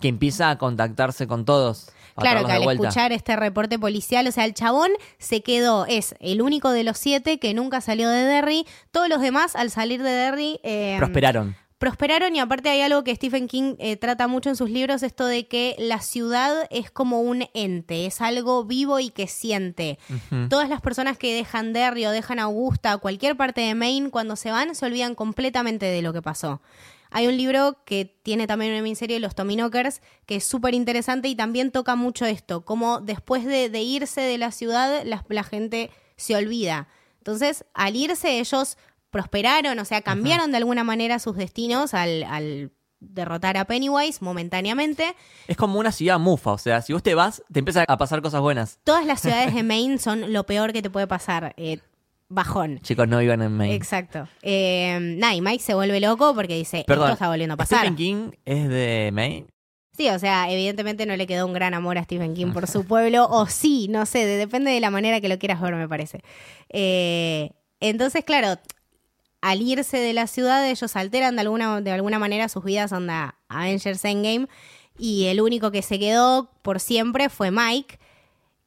que 0.00 0.08
empieza 0.08 0.50
a 0.50 0.58
contactarse 0.58 1.26
con 1.26 1.46
todos. 1.46 1.90
Claro, 2.16 2.44
que 2.46 2.52
al 2.52 2.62
escuchar 2.70 3.10
este 3.12 3.34
reporte 3.34 3.78
policial, 3.78 4.26
o 4.28 4.30
sea, 4.32 4.44
el 4.44 4.54
chabón 4.54 4.90
se 5.18 5.40
quedó, 5.40 5.84
es 5.86 6.14
el 6.20 6.42
único 6.42 6.70
de 6.70 6.84
los 6.84 6.98
siete 6.98 7.38
que 7.40 7.54
nunca 7.54 7.80
salió 7.80 8.08
de 8.08 8.22
Derry. 8.22 8.66
Todos 8.92 9.08
los 9.08 9.20
demás, 9.20 9.56
al 9.56 9.70
salir 9.70 10.02
de 10.02 10.10
Derry, 10.10 10.60
eh, 10.62 10.94
Prosperaron. 10.98 11.56
Prosperaron 11.84 12.34
y 12.34 12.40
aparte 12.40 12.70
hay 12.70 12.80
algo 12.80 13.04
que 13.04 13.14
Stephen 13.14 13.46
King 13.46 13.74
eh, 13.78 13.98
trata 13.98 14.26
mucho 14.26 14.48
en 14.48 14.56
sus 14.56 14.70
libros, 14.70 15.02
esto 15.02 15.26
de 15.26 15.46
que 15.48 15.76
la 15.78 16.00
ciudad 16.00 16.66
es 16.70 16.90
como 16.90 17.20
un 17.20 17.44
ente, 17.52 18.06
es 18.06 18.22
algo 18.22 18.64
vivo 18.64 19.00
y 19.00 19.10
que 19.10 19.28
siente. 19.28 19.98
Todas 20.48 20.70
las 20.70 20.80
personas 20.80 21.18
que 21.18 21.34
dejan 21.34 21.74
Derry 21.74 22.06
o 22.06 22.10
dejan 22.10 22.38
Augusta, 22.38 22.96
cualquier 22.96 23.36
parte 23.36 23.60
de 23.60 23.74
Maine, 23.74 24.08
cuando 24.08 24.34
se 24.34 24.50
van 24.50 24.74
se 24.74 24.86
olvidan 24.86 25.14
completamente 25.14 25.84
de 25.84 26.00
lo 26.00 26.14
que 26.14 26.22
pasó. 26.22 26.62
Hay 27.10 27.26
un 27.26 27.36
libro 27.36 27.76
que 27.84 28.06
tiene 28.06 28.46
también 28.46 28.72
una 28.72 28.80
miniserie, 28.80 29.20
Los 29.20 29.34
Tominokers, 29.34 30.00
que 30.24 30.36
es 30.36 30.44
súper 30.46 30.72
interesante 30.72 31.28
y 31.28 31.36
también 31.36 31.70
toca 31.70 31.96
mucho 31.96 32.24
esto, 32.24 32.64
como 32.64 33.02
después 33.02 33.44
de, 33.44 33.68
de 33.68 33.82
irse 33.82 34.22
de 34.22 34.38
la 34.38 34.52
ciudad 34.52 35.04
la, 35.04 35.22
la 35.28 35.44
gente 35.44 35.90
se 36.16 36.34
olvida. 36.34 36.88
Entonces, 37.18 37.66
al 37.74 37.94
irse 37.94 38.38
ellos 38.38 38.78
prosperaron, 39.14 39.78
o 39.78 39.84
sea, 39.84 40.02
cambiaron 40.02 40.50
de 40.50 40.56
alguna 40.56 40.82
manera 40.82 41.20
sus 41.20 41.36
destinos 41.36 41.94
al, 41.94 42.24
al 42.24 42.72
derrotar 42.98 43.56
a 43.56 43.64
Pennywise 43.64 44.18
momentáneamente. 44.24 45.14
Es 45.46 45.56
como 45.56 45.78
una 45.78 45.92
ciudad 45.92 46.18
mufa, 46.18 46.50
o 46.50 46.58
sea, 46.58 46.82
si 46.82 46.92
vos 46.92 47.02
te 47.04 47.14
vas, 47.14 47.40
te 47.52 47.60
empiezan 47.60 47.84
a 47.86 47.96
pasar 47.96 48.20
cosas 48.22 48.40
buenas. 48.40 48.80
Todas 48.82 49.06
las 49.06 49.20
ciudades 49.20 49.54
de 49.54 49.62
Maine 49.70 49.98
son 49.98 50.32
lo 50.32 50.44
peor 50.46 50.72
que 50.72 50.82
te 50.82 50.90
puede 50.90 51.06
pasar. 51.06 51.54
eh, 51.56 51.78
bajón. 52.28 52.80
Chicos, 52.80 53.06
no 53.06 53.18
vivan 53.20 53.42
en 53.42 53.52
Maine. 53.52 53.74
Exacto. 53.76 54.26
Eh, 54.42 54.98
nada, 55.18 55.34
y 55.36 55.40
Mike 55.40 55.62
se 55.62 55.74
vuelve 55.74 56.00
loco 56.00 56.34
porque 56.34 56.56
dice, 56.56 56.82
Perdón, 56.84 57.04
esto 57.06 57.12
está 57.14 57.28
volviendo 57.28 57.54
a 57.54 57.56
pasar. 57.56 57.78
¿Stephen 57.80 57.94
King 57.96 58.30
es 58.44 58.68
de 58.68 59.10
Maine? 59.12 59.46
Sí, 59.96 60.08
o 60.08 60.18
sea, 60.18 60.50
evidentemente 60.50 61.06
no 61.06 61.14
le 61.16 61.28
quedó 61.28 61.46
un 61.46 61.52
gran 61.52 61.72
amor 61.74 61.98
a 61.98 62.02
Stephen 62.02 62.34
King 62.34 62.52
por 62.52 62.66
su 62.66 62.84
pueblo, 62.88 63.28
o 63.30 63.46
sí, 63.46 63.86
no 63.88 64.06
sé, 64.06 64.26
de- 64.26 64.38
depende 64.38 64.72
de 64.72 64.80
la 64.80 64.90
manera 64.90 65.20
que 65.20 65.28
lo 65.28 65.38
quieras 65.38 65.60
ver, 65.60 65.76
me 65.76 65.86
parece. 65.88 66.20
Eh, 66.70 67.50
entonces, 67.78 68.24
claro, 68.24 68.58
al 69.44 69.60
irse 69.62 69.98
de 69.98 70.12
la 70.14 70.26
ciudad, 70.26 70.66
ellos 70.68 70.96
alteran 70.96 71.36
de 71.36 71.42
alguna, 71.42 71.80
de 71.80 71.92
alguna 71.92 72.18
manera 72.18 72.48
sus 72.48 72.64
vidas, 72.64 72.92
onda 72.92 73.34
Avengers 73.48 74.04
Endgame, 74.04 74.48
y 74.96 75.26
el 75.26 75.40
único 75.40 75.70
que 75.70 75.82
se 75.82 75.98
quedó 75.98 76.50
por 76.62 76.80
siempre 76.80 77.28
fue 77.28 77.50
Mike, 77.50 77.98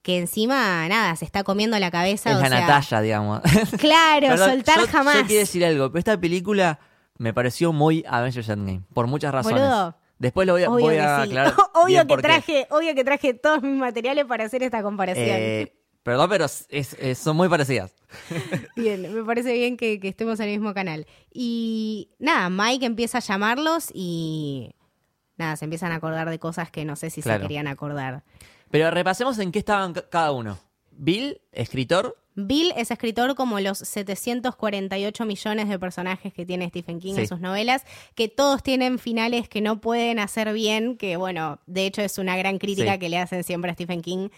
que 0.02 0.20
encima, 0.20 0.88
nada, 0.88 1.16
se 1.16 1.26
está 1.26 1.44
comiendo 1.44 1.78
la 1.80 1.90
cabeza. 1.92 2.30
es 2.32 2.38
o 2.38 2.40
la 2.42 2.48
sea, 2.50 2.60
Natalia, 2.62 3.02
digamos. 3.02 3.42
Claro, 3.80 4.28
Perdón, 4.28 4.50
soltar 4.52 4.80
yo- 4.80 4.88
jamás. 4.88 5.16
Yo 5.18 5.26
quiero 5.26 5.40
decir 5.40 5.66
algo, 5.66 5.90
pero 5.92 6.00
esta 6.00 6.20
película 6.20 6.80
me 7.18 7.34
pareció 7.34 7.74
muy 7.74 8.06
Avengers 8.08 8.48
Endgame, 8.50 8.84
por 8.94 9.08
muchas 9.08 9.34
razones. 9.34 9.60
Boludo. 9.62 9.98
Después 10.20 10.48
lo 10.48 10.54
voy 10.54 10.64
a, 10.64 10.70
Obvio 10.70 10.86
voy 10.86 10.96
que 10.96 11.02
a 11.02 11.18
sí. 11.18 11.30
aclarar. 11.30 11.54
Obvio 11.74 12.08
que 12.08 12.18
traje, 12.18 12.68
obvio 12.72 12.96
que 12.96 13.04
traje 13.04 13.34
todos 13.34 13.62
mis 13.62 13.78
materiales 13.78 14.26
para 14.26 14.46
hacer 14.46 14.64
esta 14.64 14.82
comparación. 14.84 15.26
Eh, 15.28 15.74
perdón, 16.04 16.30
pero 16.30 16.46
es- 16.46 16.66
es- 16.70 17.18
son 17.18 17.36
muy 17.36 17.50
parecidas. 17.50 17.94
Bien, 18.76 19.14
me 19.14 19.24
parece 19.24 19.54
bien 19.54 19.78
que, 19.78 20.00
que 20.00 20.08
estemos 20.08 20.40
en 20.40 20.48
el 20.50 20.60
mismo 20.60 20.74
canal. 20.74 21.06
Y 21.34 22.10
nada, 22.20 22.50
Mike 22.50 22.86
empieza 22.86 23.18
a 23.20 23.22
llamarlos 23.22 23.90
y 23.94 24.74
nada, 25.38 25.56
se 25.56 25.66
empiezan 25.66 25.92
a 25.92 25.96
acordar 25.96 26.30
de 26.30 26.40
cosas 26.40 26.72
que 26.72 26.86
no 26.86 26.96
sé 26.96 27.10
si 27.10 27.22
Claro. 27.22 27.40
se 27.40 27.48
querían 27.48 27.68
acordar. 27.68 28.24
Pero 28.72 28.92
repasemos 28.92 29.38
en 29.40 29.52
qué 29.52 29.60
estaban 29.60 29.94
ca- 29.94 30.10
cada 30.10 30.32
uno. 30.32 30.58
Bill, 30.92 31.42
escritor. 31.52 32.18
Bill 32.40 32.72
es 32.78 32.92
escritor 32.92 33.34
como 33.36 33.60
los 33.60 33.80
748 33.80 35.26
millones 35.26 35.70
de 35.70 35.80
personajes 35.80 36.34
que 36.34 36.46
tiene 36.46 36.70
Stephen 36.70 37.00
King 37.00 37.16
Sí. 37.16 37.22
en 37.22 37.28
sus 37.28 37.40
novelas, 37.40 37.84
que 38.16 38.28
todos 38.30 38.62
tienen 38.64 39.00
finales 39.00 39.50
que 39.50 39.60
no 39.62 39.82
pueden 39.82 40.20
hacer 40.20 40.54
bien, 40.54 40.98
que 40.98 41.18
bueno, 41.18 41.60
de 41.66 41.86
hecho 41.88 42.02
es 42.04 42.18
una 42.20 42.38
gran 42.38 42.58
crítica 42.60 42.94
Sí. 42.94 43.00
que 43.00 43.10
le 43.10 43.18
hacen 43.18 43.44
siempre 43.44 43.72
a 43.72 43.74
Stephen 43.74 44.02
King. 44.02 44.30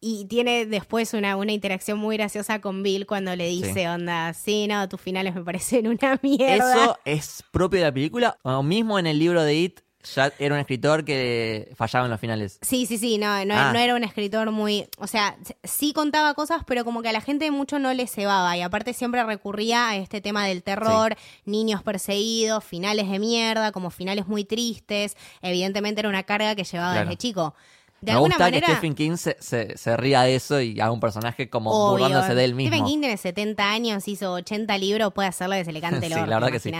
Y 0.00 0.26
tiene 0.26 0.66
después 0.66 1.14
una, 1.14 1.36
una 1.36 1.52
interacción 1.52 1.98
muy 1.98 2.16
graciosa 2.16 2.60
con 2.60 2.82
Bill 2.82 3.06
cuando 3.06 3.34
le 3.34 3.48
dice, 3.48 3.72
Sí. 3.74 3.86
onda, 3.86 4.32
sí, 4.34 4.66
no, 4.68 4.88
tus 4.88 5.00
finales 5.00 5.34
me 5.34 5.42
parecen 5.44 5.88
una 5.88 6.18
mierda. 6.22 6.84
Eso 6.84 6.98
es 7.04 7.42
propio 7.50 7.80
de 7.80 7.86
la 7.86 7.92
película. 7.92 8.36
O 8.42 8.62
mismo 8.62 8.98
en 8.98 9.06
el 9.06 9.18
libro 9.18 9.42
de 9.42 9.54
It, 9.54 9.80
ya 10.14 10.32
era 10.38 10.54
un 10.54 10.60
escritor 10.60 11.04
que 11.04 11.72
fallaba 11.74 12.04
en 12.04 12.12
los 12.12 12.20
finales. 12.20 12.60
Sí, 12.62 12.86
sí, 12.86 12.96
sí, 12.98 13.18
no, 13.18 13.44
no, 13.44 13.54
Ah. 13.56 13.72
no 13.72 13.78
era 13.80 13.96
un 13.96 14.04
escritor 14.04 14.52
muy, 14.52 14.86
o 14.98 15.08
sea, 15.08 15.36
sí 15.64 15.92
contaba 15.92 16.34
cosas, 16.34 16.62
pero 16.64 16.84
como 16.84 17.02
que 17.02 17.08
a 17.08 17.12
la 17.12 17.20
gente 17.20 17.50
mucho 17.50 17.80
no 17.80 17.92
le 17.92 18.06
cebaba 18.06 18.56
y 18.56 18.60
aparte 18.62 18.92
siempre 18.92 19.24
recurría 19.24 19.88
a 19.88 19.96
este 19.96 20.20
tema 20.20 20.46
del 20.46 20.62
terror, 20.62 21.16
niños 21.44 21.82
perseguidos, 21.82 22.62
finales 22.62 23.10
de 23.10 23.18
mierda, 23.18 23.72
como 23.72 23.90
finales 23.90 24.28
muy 24.28 24.44
tristes, 24.44 25.16
evidentemente 25.42 26.00
era 26.00 26.08
una 26.08 26.22
carga 26.22 26.54
que 26.54 26.62
llevaba 26.62 26.92
Claro. 26.92 27.08
desde 27.08 27.18
chico. 27.18 27.54
De 28.00 28.12
Me 28.12 28.18
gusta 28.18 28.38
manera, 28.38 28.66
que 28.66 28.72
Stephen 28.72 28.94
King 28.94 29.16
se, 29.16 29.36
se, 29.40 29.76
se 29.76 29.96
ría 29.96 30.22
de 30.22 30.36
eso 30.36 30.60
y 30.60 30.78
haga 30.80 30.92
un 30.92 31.00
personaje 31.00 31.48
como 31.48 31.70
obvio, 31.70 31.92
burlándose 31.92 32.34
de 32.34 32.44
él 32.44 32.54
mismo. 32.54 32.76
Stephen 32.76 32.86
King 32.86 33.00
tiene 33.00 33.16
70 33.16 33.70
años, 33.70 34.06
hizo 34.06 34.32
80 34.32 34.78
libros, 34.78 35.12
puede 35.12 35.28
hacer 35.28 35.48
lo 35.48 35.56
que 35.56 35.64
se 35.64 35.72
le 35.72 35.80
cante 35.80 36.06
el 36.06 36.12
Sí, 36.12 36.20
la 36.20 36.36
verdad 36.36 36.50
que 36.50 36.60
sí. 36.60 36.70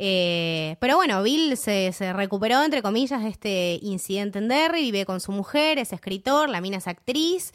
Eh, 0.00 0.76
pero 0.78 0.94
bueno, 0.94 1.22
Bill 1.24 1.56
se, 1.56 1.92
se 1.92 2.12
recuperó, 2.12 2.62
entre 2.62 2.82
comillas, 2.82 3.20
de 3.20 3.28
este 3.28 3.80
incidente 3.82 4.38
en 4.38 4.46
Derry, 4.46 4.92
vive 4.92 5.04
con 5.04 5.20
su 5.20 5.32
mujer, 5.32 5.78
es 5.80 5.92
escritor, 5.92 6.48
la 6.48 6.60
mina 6.60 6.76
es 6.76 6.86
actriz. 6.86 7.52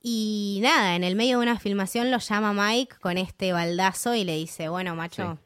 Y 0.00 0.60
nada, 0.62 0.96
en 0.96 1.04
el 1.04 1.14
medio 1.14 1.38
de 1.38 1.42
una 1.42 1.58
filmación 1.58 2.10
lo 2.10 2.18
llama 2.18 2.52
Mike 2.54 2.96
con 3.00 3.18
este 3.18 3.52
baldazo 3.52 4.14
y 4.14 4.24
le 4.24 4.36
dice, 4.36 4.68
bueno, 4.68 4.94
macho, 4.94 5.38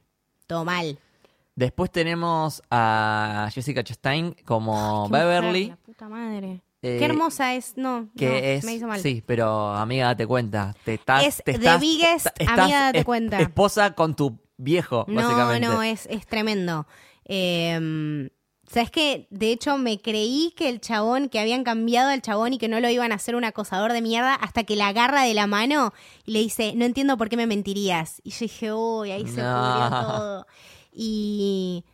todo 0.46 0.64
mal. 0.64 0.98
Después 1.54 1.90
tenemos 1.90 2.62
a 2.70 3.48
Jessica 3.52 3.84
Chastain 3.84 4.34
como 4.44 5.04
Qué 5.04 5.10
mujer, 5.10 5.26
Beverly, 5.26 5.66
la 5.68 5.76
puta 5.76 6.08
madre. 6.08 6.62
Eh, 6.84 6.96
Qué 6.98 7.04
hermosa 7.04 7.54
es, 7.54 7.76
no, 7.76 8.08
que 8.16 8.26
no, 8.28 8.34
es... 8.34 8.64
me 8.64 8.74
hizo 8.74 8.86
mal. 8.88 9.00
Sí, 9.00 9.22
pero 9.24 9.68
amiga, 9.74 10.06
date 10.06 10.26
cuenta. 10.26 10.74
Te 10.84 10.94
estás, 10.94 11.24
Es 11.24 11.36
te 11.36 11.52
the 11.52 11.58
estás- 11.58 11.80
biggest 11.80 12.26
estás 12.38 12.58
amiga, 12.58 12.80
date 12.86 12.98
es- 13.00 13.04
cuenta. 13.04 13.40
Esposa 13.40 13.94
con 13.94 14.16
tu 14.16 14.38
viejo, 14.56 15.04
No, 15.08 15.14
básicamente. 15.22 15.68
no, 15.68 15.82
es, 15.82 16.06
es 16.10 16.26
tremendo. 16.26 16.86
Eh, 17.24 18.28
¿Sabes 18.68 18.90
qué? 18.90 19.26
De 19.30 19.52
hecho, 19.52 19.76
me 19.76 20.00
creí 20.00 20.54
que 20.56 20.70
el 20.70 20.80
chabón, 20.80 21.28
que 21.28 21.38
habían 21.38 21.62
cambiado 21.62 22.08
al 22.08 22.22
chabón 22.22 22.54
y 22.54 22.58
que 22.58 22.68
no 22.68 22.80
lo 22.80 22.88
iban 22.88 23.12
a 23.12 23.16
hacer 23.16 23.36
un 23.36 23.44
acosador 23.44 23.92
de 23.92 24.00
mierda 24.00 24.34
hasta 24.34 24.64
que 24.64 24.76
la 24.76 24.88
agarra 24.88 25.22
de 25.24 25.34
la 25.34 25.46
mano 25.46 25.92
y 26.24 26.32
le 26.32 26.38
dice, 26.38 26.72
no 26.74 26.86
entiendo 26.86 27.18
por 27.18 27.28
qué 27.28 27.36
me 27.36 27.46
mentirías. 27.46 28.22
Y 28.24 28.30
yo 28.30 28.38
dije, 28.40 28.72
uy, 28.72 29.10
ahí 29.10 29.28
se 29.28 29.42
No. 29.42 29.52
pudrió 29.52 30.00
todo. 30.00 30.46
Y 30.92 31.84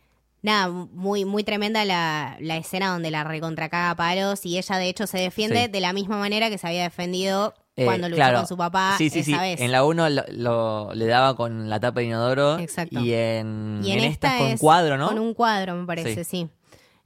nada, 0.41 0.69
muy, 0.69 1.25
muy 1.25 1.43
tremenda 1.43 1.85
la, 1.85 2.37
la 2.39 2.57
escena 2.57 2.91
donde 2.91 3.11
la 3.11 3.23
recontracaga 3.23 3.91
a 3.91 3.95
palos 3.95 4.45
y 4.45 4.57
ella 4.57 4.77
de 4.77 4.89
hecho 4.89 5.07
se 5.07 5.17
defiende 5.19 5.65
Sí. 5.65 5.71
de 5.71 5.79
la 5.81 5.93
misma 5.93 6.17
manera 6.17 6.49
que 6.49 6.57
se 6.57 6.67
había 6.67 6.83
defendido 6.83 7.53
Eh, 7.75 7.85
cuando 7.85 8.07
luchó 8.09 8.17
claro. 8.17 8.37
con 8.39 8.47
su 8.47 8.57
papá 8.57 8.95
sí, 8.97 9.09
sí, 9.09 9.19
esa 9.19 9.25
sí. 9.31 9.37
vez. 9.37 9.61
En 9.61 9.71
la 9.71 9.83
1 9.85 10.09
lo, 10.09 10.23
lo- 10.31 10.93
le 10.93 11.05
daba 11.07 11.35
con 11.35 11.69
la 11.69 11.79
tapa 11.79 12.01
de 12.01 12.07
inodoro. 12.07 12.59
Exacto. 12.59 12.99
Y 12.99 13.13
en, 13.13 13.79
Y 13.83 13.91
en, 13.91 13.99
esta, 13.99 14.27
esta 14.27 14.35
es 14.37 14.41
con 14.43 14.47
es 14.51 14.59
cuadro, 14.59 14.97
¿no? 14.97 15.07
Con 15.07 15.19
un 15.19 15.33
cuadro, 15.33 15.75
me 15.75 15.85
parece, 15.85 16.23
sí. 16.25 16.49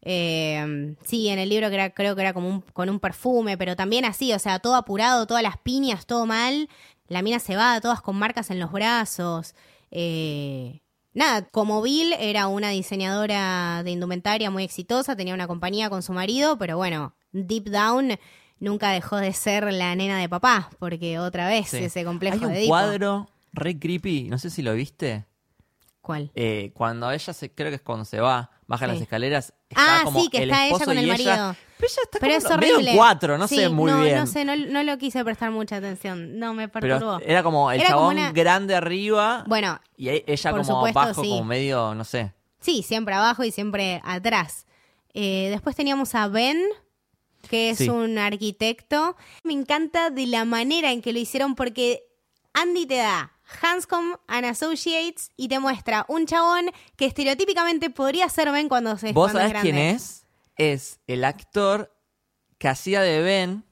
Eh, 0.06 0.96
sí, 1.06 1.30
en 1.30 1.40
el 1.40 1.48
libro 1.50 1.70
que 1.70 1.76
era- 1.76 1.90
creo 1.92 2.16
que 2.16 2.22
era 2.22 2.34
como 2.34 2.50
un, 2.50 2.62
con 2.62 2.90
un 2.90 3.00
perfume, 3.00 3.58
pero 3.58 3.76
también 3.76 4.04
así, 4.06 4.34
o 4.34 4.40
sea, 4.40 4.60
todo 4.60 4.76
apurado, 4.76 5.26
todas 5.28 5.44
las 5.44 5.58
piñas, 5.58 6.06
todo 6.06 6.26
mal. 6.26 6.68
La 7.08 7.22
mina 7.22 7.40
se 7.40 7.56
va, 7.56 7.80
todas 7.82 8.02
con 8.02 8.16
marcas 8.18 8.50
en 8.52 8.60
los 8.60 8.72
brazos. 8.72 9.56
Eh, 9.92 10.82
nada, 11.14 11.44
como 11.50 11.82
Bill 11.82 12.14
era 12.20 12.48
una 12.48 12.70
diseñadora 12.70 13.82
de 13.84 13.92
indumentaria 13.92 14.50
muy 14.52 14.64
exitosa, 14.64 15.16
tenía 15.16 15.34
una 15.34 15.48
compañía 15.48 15.90
con 15.90 16.04
su 16.04 16.14
marido, 16.14 16.58
pero 16.58 16.78
bueno, 16.78 17.16
deep 17.32 17.66
down 17.70 18.18
nunca 18.60 18.92
dejó 18.92 19.18
de 19.18 19.34
ser 19.34 19.72
la 19.74 19.96
nena 19.96 20.20
de 20.20 20.30
papá, 20.30 20.70
porque 20.80 21.20
otra 21.20 21.48
vez 21.48 21.70
Sí. 21.70 21.78
ese 21.78 22.04
complejo 22.06 22.36
Hay 22.36 22.40
de 22.42 22.46
un 22.48 22.54
Edipo. 22.54 22.70
cuadro 22.70 23.30
re 23.52 23.78
creepy, 23.78 24.30
no 24.30 24.38
sé 24.40 24.50
si 24.50 24.62
lo 24.62 24.74
viste. 24.74 25.26
¿Cuál? 26.02 26.32
Eh, 26.36 26.72
cuando 26.74 27.10
ella 27.12 27.34
se, 27.34 27.52
creo 27.52 27.70
que 27.70 27.76
es 27.76 27.82
cuando 27.82 28.04
se 28.06 28.20
va, 28.20 28.50
baja 28.74 28.86
Sí. 28.86 28.92
las 28.92 29.02
escaleras. 29.02 29.54
Ah, 29.76 29.94
está 29.98 30.04
como 30.06 30.22
sí, 30.22 30.30
que 30.30 30.38
el 30.38 30.44
está 30.52 30.58
ella 30.58 30.66
esposo 30.68 30.86
con 30.86 30.98
el 30.98 31.06
y 31.06 31.10
marido. 31.10 31.56
Pero 31.78 31.92
ella 31.92 32.02
está 32.04 32.20
Pero 32.20 32.34
como 32.36 32.38
es 32.38 32.44
medio 32.60 32.74
en 32.74 32.76
horrible. 32.76 32.96
cuatro, 32.96 33.38
no 33.38 33.48
Sí, 33.48 33.56
sé 33.56 33.70
muy 33.70 33.92
no, 33.92 34.02
bien. 34.02 34.16
No 34.18 34.28
sé, 34.28 34.46
no, 34.46 34.56
no 34.56 34.84
lo 34.84 34.98
quise 34.98 35.24
prestar 35.24 35.52
mucha 35.52 35.78
atención. 35.78 36.38
No, 36.40 36.54
me 36.54 36.68
perturbó. 36.70 37.18
Pero 37.20 37.32
era 37.32 37.44
como 37.44 37.72
el 37.72 37.82
Era 37.82 37.90
como 37.92 38.02
chabón 38.02 38.18
una- 38.18 38.32
grande 38.32 38.76
arriba 38.76 39.44
Bueno, 39.48 39.80
y 39.98 40.10
e- 40.10 40.24
ella 40.28 40.52
por 40.52 40.62
como 40.62 40.76
supuesto, 40.76 41.00
abajo, 41.00 41.24
sí. 41.24 41.30
como 41.30 41.44
medio, 41.46 41.96
no 41.96 42.04
sé. 42.04 42.34
sí, 42.60 42.84
siempre 42.84 43.16
abajo 43.16 43.44
y 43.44 43.52
siempre 43.52 44.02
atrás. 44.06 44.66
Eh, 45.14 45.48
después 45.52 45.76
teníamos 45.76 46.16
a 46.16 46.28
Ben, 46.28 46.62
que 47.50 47.72
es 47.72 47.80
Sí. 47.80 47.90
un 47.90 48.18
arquitecto. 48.18 49.18
Me 49.44 49.52
encanta 49.54 50.10
de 50.10 50.26
la 50.28 50.46
manera 50.46 50.92
en 50.92 51.02
que 51.02 51.12
lo 51.12 51.20
hicieron 51.20 51.56
porque 51.56 52.04
Andy 52.54 52.86
te 52.86 52.96
da 52.96 53.34
Hanscom 53.62 54.16
and 54.28 54.46
Associates 54.46 55.32
y 55.36 55.48
te 55.48 55.60
muestra 55.60 56.06
un 56.08 56.26
chabón 56.26 56.66
que 56.96 57.06
estereotípicamente 57.06 57.90
podría 57.90 58.28
ser 58.30 58.52
Ben 58.52 58.70
cuando 58.70 58.98
se 58.98 59.14
¿Vos 59.14 59.32
cuando 59.32 59.40
es 59.42 59.48
sabés 59.48 59.62
quién 59.62 59.78
es? 59.78 60.26
Es 60.56 61.00
el 61.08 61.24
actor 61.24 61.92
que 62.58 62.68
hacía 62.68 63.02
de 63.02 63.22
Ben 63.22 63.64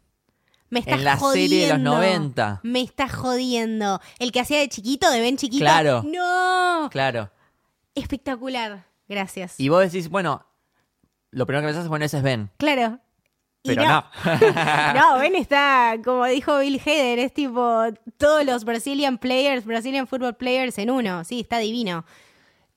Me 0.70 0.84
en 0.86 1.04
la 1.04 1.18
jodiendo. 1.18 1.50
serie 1.50 1.66
de 1.68 1.74
los 1.74 1.80
90. 1.82 2.60
Me 2.64 2.82
estás 2.82 3.14
jodiendo. 3.14 4.02
El 4.20 4.32
que 4.32 4.40
hacía 4.40 4.60
de 4.60 4.70
chiquito, 4.70 5.10
de 5.12 5.20
Ben 5.22 5.38
chiquito. 5.38 5.64
Claro. 5.64 6.04
No. 6.04 6.90
Claro. 6.92 7.32
Espectacular. 7.96 8.86
Gracias. 9.08 9.60
Y 9.60 9.70
vos 9.70 9.82
decís, 9.82 10.10
bueno, 10.10 10.46
lo 11.32 11.46
primero 11.46 11.64
que 11.64 11.68
pensás 11.68 11.84
es, 11.84 11.90
bueno, 11.90 12.06
ese 12.06 12.18
es 12.18 12.24
Ben. 12.24 12.50
Claro. 12.58 13.00
Pero 13.64 13.84
no. 13.84 14.04
no, 14.96 15.20
Ben 15.20 15.36
está, 15.36 15.98
como 16.04 16.26
dijo 16.26 16.58
Bill 16.60 16.82
Hader, 16.84 17.20
es 17.20 17.34
tipo 17.34 17.84
todos 18.18 18.44
los 18.44 18.66
Brazilian 18.66 19.18
players, 19.18 19.66
Brazilian 19.66 20.08
football 20.08 20.36
players 20.36 20.78
en 20.80 20.90
uno. 20.90 21.24
Sí, 21.24 21.42
está 21.42 21.60
divino. 21.60 22.04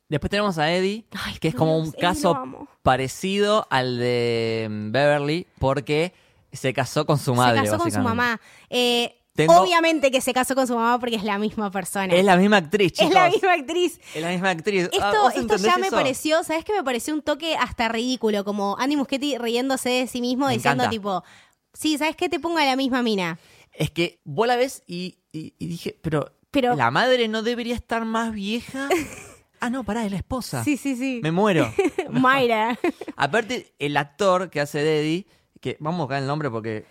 Después 0.09 0.31
tenemos 0.31 0.59
a 0.59 0.71
Eddie, 0.71 1.07
Ay, 1.25 1.39
que 1.39 1.49
es 1.49 1.55
como 1.55 1.77
Dios, 1.77 1.89
un 1.89 1.95
Eddie 1.95 2.01
caso 2.01 2.69
parecido 2.83 3.67
al 3.71 3.99
de 3.99 4.69
mm, 4.71 4.93
Beverly, 4.93 5.47
porque 5.59 6.13
se 6.53 6.75
casó 6.75 7.07
con 7.07 7.19
su 7.19 7.35
madre. 7.35 7.61
se 7.61 7.65
casó 7.67 7.79
con 7.79 7.91
su 7.91 8.01
mamá. 8.01 8.41
Eh, 8.69 9.17
Tengo- 9.35 9.61
Obviamente 9.61 10.13
que 10.13 10.21
se 10.21 10.33
casó 10.33 10.55
con 10.55 10.67
su 10.69 10.75
mamá 10.77 10.99
porque 11.01 11.17
es 11.17 11.25
la 11.25 11.39
misma 11.39 11.71
persona. 11.71 12.15
Es 12.15 12.25
la 12.25 12.37
misma 12.37 12.59
actriz, 12.59 12.93
chicos. 12.93 13.09
Es 13.09 13.15
la 13.15 13.29
misma 13.29 13.53
actriz. 13.55 14.01
Es 14.15 14.23
la 14.23 14.29
misma 14.31 14.51
actriz. 14.51 14.85
Esto, 14.85 14.99
Ah, 15.03 15.13
¿vos 15.23 15.29
esto 15.31 15.41
entendés 15.41 15.67
ya 15.73 15.77
me 15.79 15.89
eso? 15.89 15.97
pareció, 15.97 16.45
¿sabes 16.45 16.65
qué 16.65 16.73
me 16.73 16.85
pareció 16.85 17.13
un 17.15 17.23
toque 17.23 17.57
hasta 17.57 17.89
ridículo? 17.89 18.45
Como 18.45 18.77
Andy 18.79 18.97
Muschietti 18.97 19.37
riéndose 19.39 19.89
de 19.91 20.07
sí 20.07 20.21
mismo, 20.21 20.47
Me 20.47 20.53
diciendo 20.55 20.85
encanta. 20.85 20.91
tipo, 20.91 21.25
sí, 21.73 21.99
¿sabes 21.99 22.15
qué? 22.15 22.29
Te 22.29 22.39
pongo 22.39 22.59
a 22.59 22.65
la 22.65 22.77
misma 22.77 23.03
mina. 23.03 23.39
Es 23.73 23.91
que 23.91 24.21
vos 24.23 24.47
la 24.47 24.55
ves 24.55 24.85
y, 24.87 25.19
y- 25.33 25.53
y 25.59 25.67
dije, 25.67 25.99
pero, 26.01 26.31
Pero- 26.53 26.77
¿la 26.77 26.93
madre 26.93 27.27
no 27.27 27.43
debería 27.43 27.75
estar 27.75 28.05
más 28.05 28.33
vieja? 28.33 28.89
ah, 29.61 29.69
no, 29.69 29.83
pará, 29.83 30.05
es 30.05 30.13
la 30.13 30.19
esposa. 30.19 30.63
Sí, 30.63 30.77
sí, 30.77 30.95
sí. 30.95 31.19
Me 31.25 31.33
muero. 31.33 31.75
Mayra. 32.11 32.79
Aparte, 33.17 33.75
el 33.81 33.97
actor 33.97 34.49
que 34.49 34.61
hace 34.61 34.79
de 34.79 35.01
Eddie, 35.01 35.27
que 35.61 35.77
vamos 35.81 35.99
a 35.99 36.03
buscar 36.05 36.19
el 36.23 36.29
nombre 36.29 36.51
porque... 36.51 36.87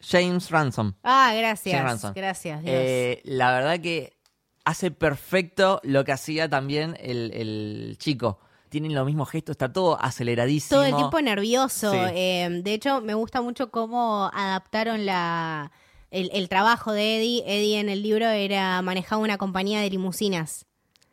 James 0.00 0.50
Ransom. 0.50 0.94
Ah, 1.02 1.32
gracias. 1.36 1.82
Ransom. 1.82 2.12
Gracias, 2.14 2.62
Dios. 2.62 2.74
Eh, 2.76 3.22
la 3.24 3.52
verdad 3.52 3.80
que 3.80 4.16
hace 4.64 4.90
perfecto 4.90 5.80
lo 5.84 6.04
que 6.04 6.12
hacía 6.12 6.48
también 6.48 6.96
el, 7.00 7.32
el 7.32 7.96
chico. 7.98 8.38
Tienen 8.68 8.94
los 8.94 9.06
mismos 9.06 9.30
gestos, 9.30 9.54
está 9.54 9.72
todo 9.72 9.98
aceleradísimo. 10.00 10.80
Todo 10.80 10.84
el 10.84 10.96
tiempo 10.96 11.20
nervioso. 11.20 11.92
Sí. 11.92 11.98
Eh, 12.14 12.60
de 12.62 12.74
hecho, 12.74 13.00
me 13.00 13.14
gusta 13.14 13.40
mucho 13.40 13.70
cómo 13.70 14.30
adaptaron 14.34 15.06
la 15.06 15.70
el, 16.10 16.30
el 16.32 16.48
trabajo 16.48 16.92
de 16.92 17.18
Eddie. 17.18 17.44
Eddie 17.46 17.78
en 17.80 17.88
el 17.88 18.02
libro 18.02 18.28
era 18.28 18.82
manejaba 18.82 19.22
una 19.22 19.38
compañía 19.38 19.80
de 19.80 19.90
limusinas. 19.90 20.66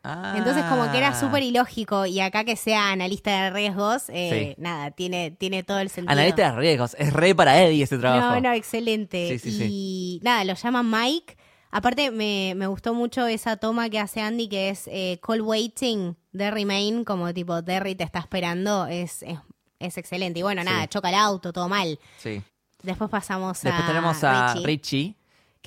Ah. 0.06 0.34
Entonces 0.36 0.62
como 0.64 0.90
que 0.92 0.98
era 0.98 1.18
súper 1.18 1.42
ilógico 1.42 2.04
y 2.04 2.20
acá 2.20 2.44
que 2.44 2.56
sea 2.56 2.92
analista 2.92 3.44
de 3.44 3.50
riesgos, 3.50 4.04
eh, 4.10 4.54
Sí. 4.54 4.62
nada, 4.62 4.90
tiene, 4.90 5.30
tiene 5.30 5.62
todo 5.62 5.78
el 5.78 5.88
sentido. 5.88 6.12
Analista 6.12 6.50
de 6.52 6.58
riesgos. 6.58 6.94
Es 6.98 7.12
re 7.12 7.34
para 7.34 7.62
Eddie 7.62 7.82
ese 7.84 7.96
trabajo. 7.98 8.34
No, 8.34 8.40
no, 8.40 8.52
excelente. 8.52 9.38
Sí, 9.38 9.50
sí, 9.50 9.66
y 9.70 10.20
nada, 10.22 10.44
lo 10.44 10.54
llama 10.54 10.82
Mike. 10.82 11.36
Aparte, 11.70 12.10
me, 12.10 12.52
me 12.54 12.66
gustó 12.68 12.94
mucho 12.94 13.26
esa 13.26 13.56
toma 13.56 13.88
que 13.88 13.98
hace 13.98 14.20
Andy, 14.20 14.48
que 14.48 14.68
es 14.68 14.86
eh, 14.88 15.18
call 15.26 15.40
waiting, 15.40 16.14
Derry 16.32 16.64
Main, 16.66 17.04
como 17.04 17.32
tipo, 17.34 17.62
Derry 17.62 17.94
te 17.96 18.04
está 18.04 18.20
esperando, 18.20 18.86
es, 18.86 19.22
es, 19.22 19.38
es 19.80 19.98
excelente. 19.98 20.38
Y 20.38 20.42
bueno, 20.42 20.62
nada, 20.62 20.86
choca 20.86 21.08
el 21.08 21.16
auto, 21.16 21.52
todo 21.52 21.68
mal. 21.68 21.98
Sí. 22.18 22.42
Después 22.82 23.10
pasamos 23.10 23.60
Después 23.62 23.82
a 23.82 23.86
tenemos 23.86 24.22
a 24.22 24.52
Richie. 24.54 24.66
Richie, 24.66 25.14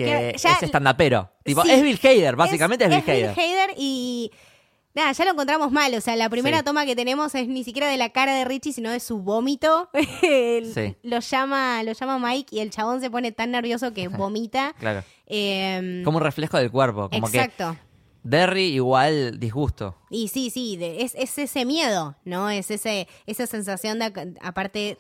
que, 0.06 0.30
es 0.36 0.46
estandapero. 0.62 1.30
Tipo, 1.44 1.64
Sí. 1.64 1.72
es 1.72 1.82
Bill 1.82 2.00
Hader, 2.02 2.36
básicamente 2.36 2.86
es, 2.86 2.90
Bill 2.90 3.04
Hader. 3.06 3.30
Hader 3.32 3.72
y 3.78 4.32
nada, 4.96 5.12
ya 5.12 5.26
lo 5.26 5.32
encontramos 5.32 5.72
mal. 5.72 5.94
O 5.96 6.02
sea, 6.02 6.16
la 6.16 6.30
primera 6.30 6.60
Sí. 6.60 6.64
toma 6.66 6.86
que 6.86 6.96
tenemos 6.96 7.34
es 7.36 7.48
ni 7.48 7.64
siquiera 7.64 7.88
de 7.90 7.98
la 7.98 8.10
cara 8.10 8.34
de 8.36 8.46
Richie, 8.46 8.74
sino 8.74 8.92
de 8.92 9.00
su 9.00 9.20
vómito. 9.20 9.90
Sí. 10.74 10.96
Lo 11.04 11.20
llama, 11.20 11.84
lo 11.84 11.92
llama 11.94 12.20
Mike 12.20 12.56
y 12.56 12.60
el 12.60 12.70
chabón 12.70 13.00
se 13.02 13.10
pone 13.10 13.32
tan 13.32 13.52
nervioso 13.52 13.94
que 13.94 14.08
vomita. 14.08 14.74
Claro. 14.80 15.04
Em, 15.26 16.04
Como 16.04 16.18
un 16.18 16.24
reflejo 16.24 16.58
del 16.58 16.72
cuerpo. 16.72 17.10
Como 17.10 17.28
exacto. 17.28 17.72
que 17.80 17.88
Derry 18.24 18.74
igual 18.74 19.40
disgusto. 19.40 19.96
Y 20.10 20.28
sí, 20.28 20.50
sí, 20.50 20.76
de- 20.78 21.02
es, 21.04 21.16
es 21.16 21.38
ese 21.38 21.64
miedo, 21.66 22.16
¿no? 22.26 22.50
Es 22.50 22.70
ese, 22.72 23.08
esa 23.26 23.48
sensación 23.48 24.00
de, 24.00 24.36
aparte, 24.42 24.98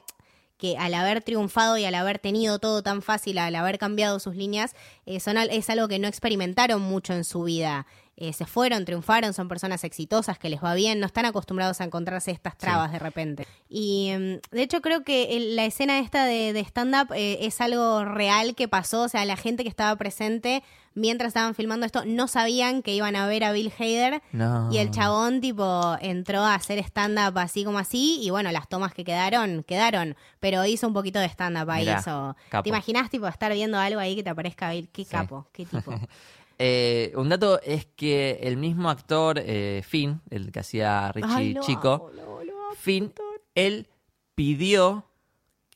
que 0.57 0.77
al 0.77 0.93
haber 0.93 1.21
triunfado 1.21 1.77
y 1.77 1.85
al 1.85 1.95
haber 1.95 2.19
tenido 2.19 2.59
todo 2.59 2.81
tan 2.81 3.01
fácil, 3.01 3.37
al 3.37 3.55
haber 3.55 3.77
cambiado 3.77 4.19
sus 4.19 4.35
líneas, 4.35 4.75
eh, 5.05 5.19
es 5.51 5.69
algo 5.69 5.87
que 5.87 5.99
no 5.99 6.07
experimentaron 6.07 6.81
mucho 6.81 7.13
en 7.13 7.23
su 7.23 7.43
vida. 7.43 7.85
Eh, 8.19 8.33
se 8.33 8.45
fueron, 8.47 8.83
triunfaron, 8.83 9.33
son 9.35 9.47
personas 9.47 9.83
exitosas 9.83 10.39
que 10.39 10.49
les 10.49 10.63
va 10.63 10.73
bien, 10.73 10.99
no 10.99 11.05
están 11.05 11.25
acostumbrados 11.25 11.81
a 11.81 11.83
encontrarse 11.83 12.31
estas 12.31 12.57
trabas 12.57 12.91
de 12.91 12.97
repente. 12.97 13.47
Y 13.69 14.11
mm, 14.17 14.55
de 14.55 14.61
hecho 14.63 14.81
creo 14.81 15.03
que 15.03 15.37
el- 15.37 15.55
la 15.55 15.65
escena 15.65 15.99
esta 15.99 16.25
de, 16.25 16.51
de 16.51 16.59
stand-up 16.61 17.13
eh, 17.13 17.37
es 17.41 17.61
algo 17.61 18.03
real 18.05 18.55
que 18.55 18.67
pasó, 18.67 19.03
o 19.03 19.09
sea, 19.09 19.23
la 19.25 19.37
gente 19.37 19.61
que 19.61 19.69
estaba 19.69 19.95
presente 19.97 20.63
mientras 20.95 21.27
estaban 21.27 21.53
filmando 21.53 21.85
esto 21.85 22.05
no 22.07 22.27
sabían 22.27 22.81
que 22.81 22.95
iban 22.95 23.15
a 23.15 23.27
ver 23.27 23.43
a 23.43 23.51
Bill 23.51 23.71
Hader 23.77 24.23
No. 24.31 24.69
y 24.73 24.79
el 24.79 24.89
chabón, 24.89 25.39
tipo, 25.39 25.95
entró 26.01 26.39
a 26.41 26.55
hacer 26.55 26.79
stand-up 26.79 27.37
así 27.37 27.63
como 27.63 27.77
así. 27.77 28.17
Y 28.23 28.31
bueno, 28.31 28.51
las 28.51 28.67
tomas 28.67 28.95
que 28.95 29.03
quedaron, 29.03 29.61
quedaron. 29.63 30.15
Pero 30.39 30.65
hizo 30.65 30.87
un 30.87 30.93
poquito 30.95 31.19
de 31.19 31.27
stand-up 31.27 31.69
ahí. 31.69 31.85
Mirá, 31.85 31.99
Eso. 31.99 32.35
capo. 32.49 32.63
¿Te 32.63 32.69
imaginas, 32.69 33.11
tipo, 33.11 33.27
estar 33.27 33.53
viendo 33.53 33.77
algo 33.77 33.99
ahí 33.99 34.15
que 34.15 34.23
te 34.23 34.31
aparezca 34.31 34.71
Bill? 34.71 34.89
Qué 34.89 35.03
Sí. 35.03 35.11
capo, 35.11 35.45
qué 35.53 35.67
tipo. 35.67 35.91
Eh, 36.59 37.11
un 37.15 37.29
dato 37.29 37.61
es 37.61 37.85
que 37.85 38.39
el 38.41 38.57
mismo 38.57 38.89
actor, 38.89 39.39
eh, 39.39 39.83
Finn, 39.87 40.21
el 40.29 40.51
que 40.51 40.59
hacía 40.59 41.11
Richie 41.11 41.29
Ay, 41.31 41.53
lo 41.53 41.61
Chico, 41.61 41.93
amo, 41.93 42.09
lo- 42.09 42.43
lo 42.43 42.51
amo. 42.65 42.75
Finn, 42.75 43.13
él 43.53 43.87
pidió 44.35 45.05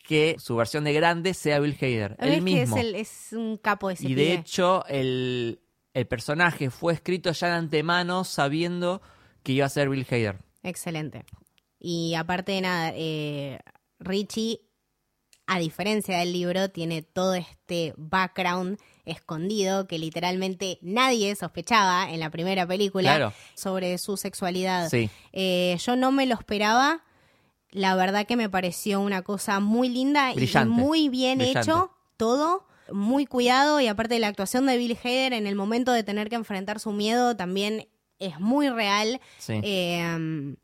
que 0.07 0.35
su 0.39 0.55
versión 0.55 0.83
de 0.83 0.93
grande 0.93 1.33
sea 1.33 1.59
Bill 1.59 1.77
Hader. 1.79 2.15
Es 2.19 2.27
Él 2.27 2.35
que 2.35 2.41
mismo. 2.41 2.77
es, 2.77 2.83
el- 2.83 2.95
es 2.95 3.27
un 3.33 3.57
capo 3.57 3.89
ese 3.91 4.07
y 4.09 4.15
de 4.15 4.33
hecho, 4.33 4.83
el, 4.87 5.59
el 5.93 6.07
personaje 6.07 6.69
fue 6.69 6.93
escrito 6.93 7.31
ya 7.31 7.47
de 7.49 7.53
antemano 7.53 8.23
sabiendo 8.23 9.01
que 9.43 9.51
iba 9.53 9.65
a 9.67 9.69
ser 9.69 9.87
Bill 9.89 10.05
Hader. 10.09 10.39
Excelente. 10.63 11.25
Y 11.79 12.15
aparte 12.15 12.51
de 12.53 12.61
nada, 12.61 12.91
eh, 12.95 13.59
Richie, 13.99 14.61
a 15.47 15.59
diferencia 15.59 16.17
del 16.19 16.33
libro, 16.33 16.69
tiene 16.69 17.01
todo 17.03 17.33
este 17.35 17.93
background 17.97 18.79
escondido 19.05 19.87
que 19.87 19.97
literalmente 19.99 20.77
nadie 20.81 21.35
sospechaba 21.35 22.11
en 22.11 22.19
la 22.19 22.29
primera 22.29 22.65
película 22.67 23.15
Claro. 23.15 23.33
sobre 23.55 23.97
su 23.97 24.17
sexualidad. 24.17 24.89
Sí. 24.89 25.09
Eh, 25.33 25.77
yo 25.85 25.95
no 25.95 26.11
me 26.11 26.25
lo 26.25 26.35
esperaba. 26.35 27.03
La 27.71 27.95
verdad 27.95 28.25
que 28.27 28.35
me 28.35 28.49
pareció 28.49 28.99
una 28.99 29.21
cosa 29.21 29.59
muy 29.59 29.87
linda 29.89 30.33
Brillante. 30.33 30.69
y 30.69 30.71
muy 30.73 31.09
bien 31.09 31.37
Brillante. 31.39 31.59
hecho 31.61 31.91
todo. 32.17 32.65
Muy 32.91 33.25
cuidado 33.25 33.79
y 33.79 33.87
aparte 33.87 34.15
de 34.15 34.19
la 34.19 34.27
actuación 34.27 34.65
de 34.65 34.77
Bill 34.77 34.97
Hader 35.01 35.31
en 35.33 35.47
el 35.47 35.55
momento 35.55 35.93
de 35.93 36.03
tener 36.03 36.29
que 36.29 36.35
enfrentar 36.35 36.79
su 36.81 36.91
miedo 36.91 37.37
también 37.37 37.87
es 38.19 38.39
muy 38.39 38.69
real. 38.69 39.21
Sí. 39.39 39.61
Eh, 39.63 40.55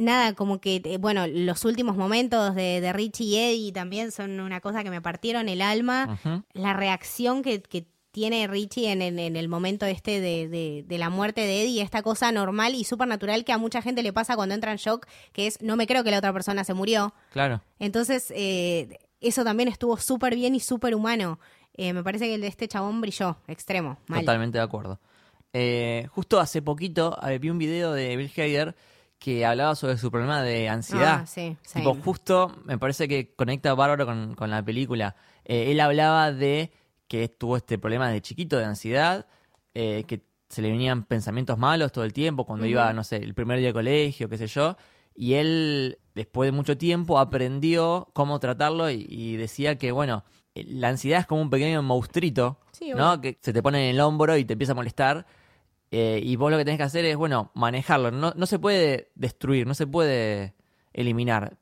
nada, 0.00 0.34
como 0.34 0.60
que, 0.60 0.80
eh, 0.84 0.98
bueno, 0.98 1.26
los 1.26 1.64
últimos 1.64 1.96
momentos 1.96 2.54
de, 2.54 2.80
de 2.80 2.92
Richie 2.92 3.24
y 3.24 3.36
Eddie 3.36 3.72
también 3.72 4.10
son 4.12 4.40
una 4.40 4.60
cosa 4.60 4.82
que 4.82 4.90
me 4.90 5.00
partieron 5.00 5.48
el 5.48 5.62
alma. 5.62 6.18
La 6.52 6.72
reacción 6.72 7.42
que, 7.42 7.62
que 7.62 7.86
tiene 8.12 8.46
Richie 8.48 8.90
en, 8.90 9.02
en- 9.02 9.18
en 9.20 9.36
el 9.36 9.48
momento 9.48 9.86
este 9.86 10.20
de, 10.20 10.48
de- 10.48 10.84
de 10.86 10.98
la 10.98 11.10
muerte 11.10 11.42
de 11.42 11.62
Eddie, 11.62 11.80
esta 11.82 12.02
cosa 12.02 12.32
normal 12.32 12.74
y 12.74 12.82
súper 12.82 13.06
natural 13.06 13.44
que 13.44 13.52
a 13.52 13.58
mucha 13.58 13.82
gente 13.82 14.02
le 14.02 14.12
pasa 14.12 14.34
cuando 14.34 14.54
entra 14.54 14.72
en 14.72 14.78
shock, 14.78 15.06
que 15.32 15.46
es, 15.46 15.62
no 15.62 15.76
me 15.76 15.86
creo 15.86 16.02
que 16.02 16.10
la 16.10 16.18
otra 16.18 16.32
persona 16.32 16.64
se 16.64 16.74
murió. 16.74 17.14
Claro. 17.32 17.60
Entonces, 17.78 18.32
eh, 18.34 18.98
eso 19.20 19.44
también 19.44 19.68
estuvo 19.68 19.96
súper 19.96 20.34
bien 20.34 20.56
y 20.56 20.60
súper 20.60 20.94
humano. 20.96 21.38
Eh, 21.74 21.92
me 21.92 22.02
parece 22.02 22.24
que 22.26 22.34
el 22.34 22.40
de 22.40 22.48
este 22.48 22.66
chabón 22.66 23.00
brilló, 23.00 23.36
extremo, 23.46 23.98
mal. 24.08 24.20
Totalmente 24.20 24.58
de 24.58 24.64
acuerdo. 24.64 24.98
Eh, 25.52 26.06
justo 26.10 26.40
hace 26.40 26.62
poquito 26.62 27.16
eh, 27.28 27.38
vi 27.38 27.50
un 27.50 27.58
video 27.58 27.92
de 27.92 28.16
Bill 28.16 28.30
Hader 28.36 28.74
que 29.20 29.44
hablaba 29.44 29.76
sobre 29.76 29.98
su 29.98 30.10
problema 30.10 30.42
de 30.42 30.68
ansiedad. 30.68 31.20
Ah, 31.22 31.26
sí, 31.26 31.56
Tipo, 31.74 31.94
justo 32.02 32.56
me 32.64 32.78
parece 32.78 33.06
que 33.06 33.34
conecta 33.36 33.74
bárbaro 33.74 34.06
con, 34.06 34.34
con 34.34 34.50
la 34.50 34.64
película. 34.64 35.14
Eh, 35.44 35.70
él 35.70 35.78
hablaba 35.80 36.32
de 36.32 36.72
que 37.06 37.28
tuvo 37.28 37.56
este 37.58 37.78
problema 37.78 38.08
de 38.10 38.22
chiquito 38.22 38.56
de 38.58 38.64
ansiedad, 38.64 39.26
eh, 39.74 40.04
que 40.08 40.22
se 40.48 40.62
le 40.62 40.70
venían 40.70 41.04
pensamientos 41.04 41.58
malos 41.58 41.92
todo 41.92 42.04
el 42.04 42.12
tiempo 42.14 42.44
cuando 42.46 42.64
iba, 42.66 42.92
no 42.94 43.04
sé, 43.04 43.16
el 43.16 43.34
primer 43.34 43.58
día 43.58 43.68
de 43.68 43.74
colegio, 43.74 44.28
qué 44.28 44.38
sé 44.38 44.46
yo. 44.46 44.76
Y 45.14 45.34
él, 45.34 45.98
después 46.14 46.48
de 46.48 46.52
mucho 46.52 46.78
tiempo, 46.78 47.18
aprendió 47.18 48.08
cómo 48.14 48.40
tratarlo 48.40 48.90
y, 48.90 49.06
y 49.08 49.36
decía 49.36 49.76
que, 49.76 49.92
bueno, 49.92 50.24
eh, 50.54 50.64
la 50.66 50.88
ansiedad 50.88 51.20
es 51.20 51.26
como 51.26 51.42
un 51.42 51.50
pequeño 51.50 51.82
monstruito, 51.82 52.58
Sí, 52.72 52.92
¿no? 52.94 53.20
Que 53.20 53.38
se 53.42 53.52
te 53.52 53.62
pone 53.62 53.90
en 53.90 53.96
el 53.96 54.00
hombro 54.00 54.36
y 54.38 54.44
te 54.46 54.54
empieza 54.54 54.72
a 54.72 54.76
molestar. 54.76 55.26
Eh, 55.90 56.20
y 56.22 56.36
vos 56.36 56.50
lo 56.50 56.58
que 56.58 56.64
tenés 56.64 56.78
que 56.78 56.84
hacer 56.84 57.04
es, 57.04 57.16
bueno, 57.16 57.50
manejarlo. 57.54 58.10
No, 58.10 58.32
no 58.36 58.46
se 58.46 58.58
puede 58.58 59.10
destruir, 59.14 59.66
no 59.66 59.74
se 59.74 59.86
puede 59.86 60.54
eliminar. 60.92 61.56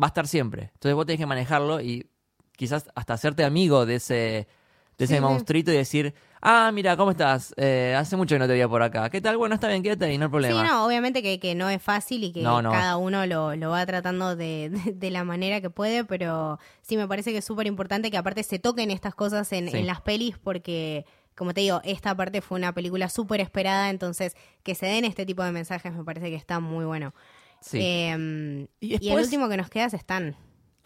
Va 0.00 0.06
a 0.06 0.08
estar 0.08 0.26
siempre. 0.26 0.70
Entonces 0.74 0.94
vos 0.94 1.06
tenés 1.06 1.20
que 1.20 1.26
manejarlo 1.26 1.80
y 1.80 2.08
quizás 2.56 2.90
hasta 2.94 3.14
hacerte 3.14 3.44
amigo 3.44 3.84
de 3.86 3.96
ese, 3.96 4.14
de 4.14 5.04
ese 5.04 5.06
Sí, 5.08 5.14
sí. 5.16 5.20
monstruito 5.20 5.72
y 5.72 5.76
decir, 5.76 6.14
ah, 6.40 6.70
mira, 6.72 6.96
¿cómo 6.96 7.10
estás? 7.10 7.52
Eh, 7.56 7.94
hace 7.96 8.16
mucho 8.16 8.34
que 8.34 8.38
no 8.38 8.46
te 8.46 8.52
veía 8.52 8.68
por 8.68 8.82
acá. 8.82 9.10
¿Qué 9.10 9.20
tal? 9.20 9.36
Bueno, 9.36 9.54
está 9.56 9.68
bien, 9.68 9.82
quédate 9.82 10.06
ahí, 10.06 10.18
no 10.18 10.24
hay 10.26 10.30
problema. 10.30 10.62
Sí, 10.62 10.68
no, 10.68 10.86
obviamente 10.86 11.22
que, 11.22 11.38
que 11.38 11.54
no 11.54 11.68
es 11.68 11.82
fácil 11.82 12.24
y 12.24 12.32
que 12.32 12.42
No, 12.42 12.62
no. 12.62 12.70
cada 12.70 12.96
uno 12.96 13.26
lo, 13.26 13.54
lo 13.56 13.70
va 13.70 13.84
tratando 13.86 14.34
de, 14.36 14.70
de- 14.70 14.92
de 14.92 15.10
la 15.10 15.24
manera 15.24 15.60
que 15.60 15.70
puede, 15.70 16.04
pero 16.04 16.58
sí 16.82 16.96
me 16.96 17.06
parece 17.08 17.32
que 17.32 17.38
es 17.38 17.44
súper 17.44 17.66
importante 17.66 18.10
que 18.10 18.16
aparte 18.16 18.42
se 18.42 18.58
toquen 18.58 18.90
estas 18.90 19.14
cosas 19.14 19.52
en, 19.52 19.68
Sí. 19.70 19.78
en 19.78 19.86
las 19.86 20.00
pelis 20.00 20.38
porque, 20.38 21.04
como 21.36 21.52
te 21.54 21.60
digo, 21.62 21.80
esta 21.84 22.14
parte 22.16 22.40
fue 22.40 22.58
una 22.58 22.72
película 22.72 23.08
súper 23.08 23.40
esperada, 23.40 23.90
entonces 23.90 24.36
que 24.62 24.74
se 24.74 24.86
den 24.86 25.04
este 25.04 25.26
tipo 25.26 25.42
de 25.42 25.52
mensajes 25.52 25.92
me 25.94 26.04
parece 26.04 26.30
que 26.30 26.36
está 26.36 26.60
muy 26.60 26.84
bueno. 26.84 27.14
Sí. 27.60 27.78
Eh, 27.80 28.66
Y 28.80 29.04
y, 29.06 29.10
el 29.10 29.18
último 29.18 29.48
que 29.48 29.56
nos 29.56 29.70
queda 29.70 29.86
es 29.86 29.94
Stan. 29.94 30.36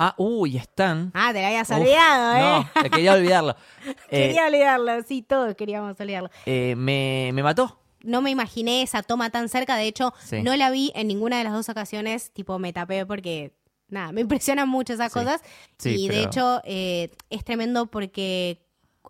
Ah, 0.00 0.14
uy, 0.16 0.56
están. 0.56 1.10
Ah, 1.12 1.30
te 1.32 1.40
lo 1.40 1.46
habías 1.48 1.68
Uf, 1.70 1.76
olvidado, 1.76 2.36
¿eh? 2.36 2.40
No, 2.76 2.82
te 2.82 2.90
quería 2.90 3.14
olvidarlo. 3.14 3.56
Eh, 4.10 4.28
Quería 4.28 4.46
olvidarlo, 4.46 5.02
sí, 5.02 5.22
todos 5.22 5.54
queríamos 5.56 5.98
olvidarlo. 5.98 6.30
eh, 6.46 6.74
me, 6.76 7.30
me 7.34 7.42
mató. 7.42 7.80
no 8.04 8.22
me 8.22 8.30
imaginé 8.30 8.82
esa 8.82 9.02
toma 9.02 9.30
tan 9.30 9.48
cerca. 9.48 9.76
De 9.76 9.88
hecho, 9.88 10.14
Sí. 10.24 10.40
no 10.44 10.54
la 10.54 10.70
vi 10.70 10.92
en 10.94 11.08
ninguna 11.08 11.38
de 11.38 11.44
las 11.44 11.52
dos 11.52 11.68
ocasiones. 11.68 12.30
Tipo, 12.32 12.60
me 12.60 12.72
tapé 12.72 13.04
porque, 13.06 13.52
nada, 13.88 14.12
me 14.12 14.20
impresionan 14.20 14.68
mucho 14.68 14.92
esas 14.92 15.12
Sí. 15.12 15.18
cosas. 15.18 15.40
Sí, 15.78 15.96
y 16.04 16.08
de 16.08 16.22
hecho, 16.22 16.60
eh, 16.64 17.10
es 17.28 17.42
tremendo 17.44 17.86
porque 17.86 18.64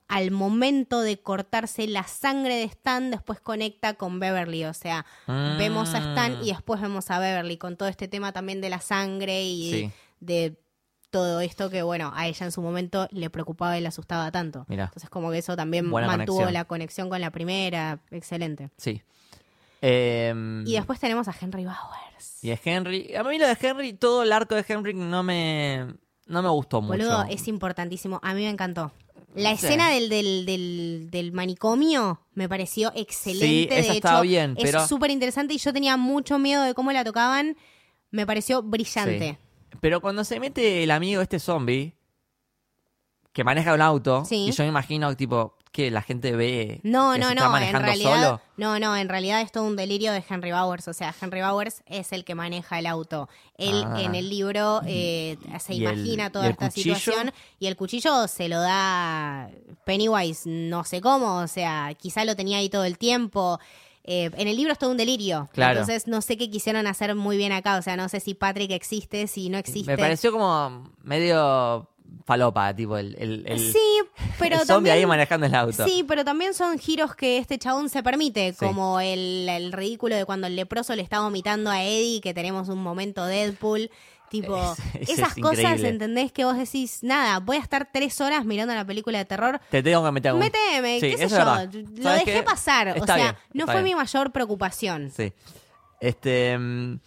al 0.09 0.31
momento 0.31 1.01
de 1.03 1.21
cortarse 1.21 1.87
la 1.87 2.05
sangre 2.05 2.55
de 2.57 2.65
Stan, 2.65 3.11
después 3.11 3.41
conecta 3.41 3.95
con 3.95 4.19
Beverly. 4.21 4.65
O 4.65 4.75
sea, 4.75 5.05
vemos 5.27 5.95
a 5.95 5.99
Stan 5.99 6.39
y 6.43 6.49
después 6.53 6.81
vemos 6.81 7.11
a 7.11 7.19
Beverly 7.19 7.59
con 7.59 7.77
todo 7.77 7.89
este 7.89 8.09
tema 8.09 8.33
también 8.33 8.61
de 8.61 8.71
la 8.71 8.81
sangre 8.81 9.43
y 9.45 9.71
Sí. 9.71 9.91
de 10.21 10.57
todo 11.11 11.41
esto 11.41 11.71
que, 11.71 11.83
bueno, 11.83 12.11
a 12.15 12.27
ella 12.27 12.45
en 12.47 12.53
su 12.53 12.61
momento 12.63 13.07
le 13.13 13.31
preocupaba 13.31 13.79
y 13.79 13.81
le 13.81 13.89
asustaba 13.89 14.31
tanto. 14.31 14.65
Mirá. 14.69 14.85
Entonces, 14.85 15.09
como 15.11 15.31
que 15.31 15.39
eso 15.39 15.57
también 15.57 15.91
Buena 15.91 16.07
mantuvo 16.09 16.37
conexión. 16.39 16.53
la 16.55 16.65
conexión 16.65 17.09
con 17.09 17.21
la 17.21 17.31
primera. 17.31 18.01
Excelente. 18.11 18.71
Sí. 18.77 19.03
Em, 19.81 20.67
Y 20.67 20.73
después 20.73 20.99
tenemos 20.99 21.29
a 21.29 21.35
Henry 21.41 21.65
Bowers. 21.65 22.43
y 22.43 22.51
es 22.51 22.61
Henry. 22.65 23.15
A 23.15 23.23
mí 23.25 23.39
lo 23.39 23.47
de 23.47 23.57
Henry, 23.61 23.93
todo 23.93 24.23
el 24.23 24.33
arco 24.33 24.55
de 24.55 24.65
Henry 24.67 24.93
no 24.95 25.23
me, 25.23 25.87
no 26.27 26.43
me 26.43 26.49
gustó 26.49 26.81
mucho. 26.83 26.97
Boludo, 26.99 27.25
es 27.31 27.47
importantísimo. 27.49 28.21
A 28.23 28.35
mí 28.35 28.43
me 28.43 28.51
encantó. 28.51 28.93
La 29.35 29.57
Sí. 29.57 29.67
escena 29.67 29.91
del, 29.91 30.09
del, 30.09 30.47
del, 30.47 31.09
del 31.11 31.33
manicomio 31.33 32.21
me 32.35 32.49
pareció 32.49 32.91
excelente. 32.95 33.47
Sí, 33.47 33.65
esa 33.71 33.75
de 33.75 33.81
hecho, 33.83 33.93
estaba 33.93 34.21
bien, 34.23 34.57
pero- 34.61 34.81
es 34.83 34.89
súper 34.89 35.11
interesante 35.11 35.55
y 35.55 35.59
yo 35.59 35.73
tenía 35.73 35.97
mucho 35.97 36.39
miedo 36.39 36.63
de 36.63 36.75
cómo 36.75 36.91
la 36.93 37.05
tocaban. 37.05 37.57
Me 38.11 38.27
pareció 38.27 38.63
brillante. 38.63 39.39
Sí. 39.71 39.77
Pero 39.81 40.01
cuando 40.01 40.25
se 40.25 40.41
mete 40.41 40.83
el 40.83 40.91
amigo 40.91 41.21
este 41.21 41.39
zombie 41.39 41.95
que 43.39 43.45
maneja 43.45 43.73
un 43.73 43.81
auto, 43.83 44.25
Sí. 44.25 44.49
y 44.49 44.51
yo 44.51 44.65
me 44.65 44.69
imagino, 44.69 45.17
tipo, 45.17 45.55
que 45.71 45.93
la 45.93 46.03
gente 46.03 46.35
ve 46.35 46.81
No, 46.83 47.13
que 47.13 47.21
no, 47.21 47.29
se 47.29 47.35
no, 47.37 47.57
en 47.57 47.73
realidad, 47.83 48.15
solo. 48.25 48.41
no, 48.57 48.81
no, 48.81 48.97
en 48.97 49.09
realidad 49.09 49.43
es 49.43 49.53
todo 49.53 49.63
un 49.63 49.77
delirio 49.77 50.11
de 50.11 50.25
Henry 50.29 50.51
Bowers, 50.51 50.89
o 50.89 50.93
sea, 50.93 51.15
Henry 51.23 51.41
Bowers 51.41 51.83
es 51.87 52.11
el 52.13 52.25
que 52.25 52.35
maneja 52.35 52.81
el 52.81 52.87
auto. 52.87 53.29
Él 53.57 53.85
Ah. 53.87 54.01
en 54.03 54.17
el 54.17 54.29
libro 54.29 54.81
eh, 54.87 55.37
se 55.61 55.75
¿Y 55.75 55.87
el- 55.87 55.93
imagina 56.01 56.31
toda 56.33 56.49
esta 56.49 56.67
cuchillo? 56.69 56.97
situación 56.97 57.33
y 57.61 57.69
el 57.69 57.77
cuchillo 57.77 58.27
se 58.27 58.49
lo 58.49 58.61
da 58.61 59.51
Pennywise, 59.85 60.49
no 60.51 60.83
sé 60.83 61.01
cómo, 61.01 61.37
o 61.37 61.47
sea, 61.47 61.95
quizá 61.97 62.25
lo 62.25 62.35
tenía 62.35 62.59
ahí 62.59 62.69
todo 62.69 62.85
el 62.85 62.99
tiempo. 62.99 63.61
Eh, 64.03 64.31
en 64.37 64.49
el 64.49 64.57
libro 64.57 64.73
es 64.73 64.79
todo 64.81 64.91
un 64.91 64.97
delirio, 64.97 65.49
Claro. 65.53 65.79
entonces 65.81 66.09
no 66.09 66.23
sé 66.23 66.37
qué 66.37 66.51
quisieron 66.51 66.89
hacer 66.89 67.15
muy 67.15 67.37
bien 67.37 67.53
acá, 67.53 67.77
o 67.77 67.83
sea, 67.83 67.97
no 67.97 68.09
sé 68.09 68.19
si 68.19 68.35
Patrick 68.35 68.73
existe, 68.73 69.29
si 69.29 69.49
no 69.49 69.59
existe. 69.59 69.93
Me 69.93 69.99
pareció 69.99 70.33
como 70.33 70.91
medio 71.05 71.87
falopa, 72.25 72.75
tipo, 72.75 72.97
el, 72.99 73.15
el, 73.19 73.45
el, 73.47 73.59
sí, 73.73 73.79
pero 74.39 74.57
el 74.57 74.61
zombie 74.61 74.91
también... 74.91 74.97
ahí 74.97 75.07
manejando 75.07 75.47
el 75.47 75.55
auto. 75.55 75.85
Sí, 75.85 76.05
pero 76.07 76.25
también 76.25 76.55
son 76.55 76.79
giros 76.79 77.15
que 77.15 77.39
este 77.39 77.59
chabón 77.59 77.89
se 77.89 78.03
permite, 78.03 78.53
Sí. 78.53 78.65
como 78.65 79.01
el, 79.01 79.49
el 79.49 79.73
ridículo 79.73 80.15
de 80.17 80.25
cuando 80.25 80.47
el 80.47 80.57
leproso 80.57 80.95
le 80.97 81.03
está 81.03 81.21
vomitando 81.21 81.71
a 81.71 81.83
Eddie, 81.83 82.21
que 82.21 82.35
tenemos 82.35 82.69
un 82.69 82.83
momento 82.83 83.25
Deadpool. 83.27 83.91
Tipo, 84.31 84.59
esas 85.01 85.37
es 85.39 85.43
cosas, 85.43 85.59
increíble. 85.59 85.89
¿entendés? 85.89 86.33
Que 86.33 86.45
vos 86.45 86.55
decís, 86.59 86.99
nada, 87.03 87.39
voy 87.41 87.57
a 87.57 87.61
estar 87.61 87.89
tres 87.91 88.21
horas 88.21 88.45
mirando 88.45 88.75
la 88.75 88.85
película 88.85 89.17
de 89.17 89.25
terror. 89.25 89.59
Te 89.71 89.83
tengo 89.83 90.05
que 90.05 90.13
meter 90.13 90.35
un... 90.35 90.41
Méteme, 90.41 91.01
Sí, 91.01 91.13
qué 91.13 91.17
sé 91.17 91.29
yo. 91.31 91.37
verdad. 91.37 91.71
Lo 91.73 92.03
¿Sabes 92.03 92.27
dejé 92.27 92.43
pasar. 92.43 92.95
o 93.01 93.07
sea, 93.07 93.17
bien, 93.17 93.37
no 93.55 93.65
fue 93.65 93.77
bien. 93.83 93.85
mi 93.85 93.95
mayor 93.95 94.31
preocupación. 94.31 95.11
Sí. 95.17 95.33
Este... 95.99 96.59
mm, 96.59 97.01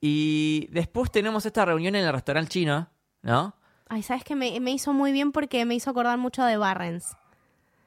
Y 0.00 0.68
después 0.70 1.10
tenemos 1.10 1.44
esta 1.46 1.64
reunión 1.64 1.96
en 1.96 2.04
el 2.04 2.12
restaurante 2.12 2.50
chino, 2.50 2.88
¿no? 3.22 3.56
Ay, 3.94 4.02
¿sabes 4.02 4.24
qué? 4.24 4.34
Me, 4.34 4.58
me 4.60 4.70
hizo 4.70 4.92
muy 4.94 5.12
bien 5.12 5.32
porque 5.32 5.64
me 5.66 5.74
hizo 5.74 5.90
acordar 5.90 6.16
mucho 6.16 6.42
de 6.44 6.56
Barrens. 6.56 7.14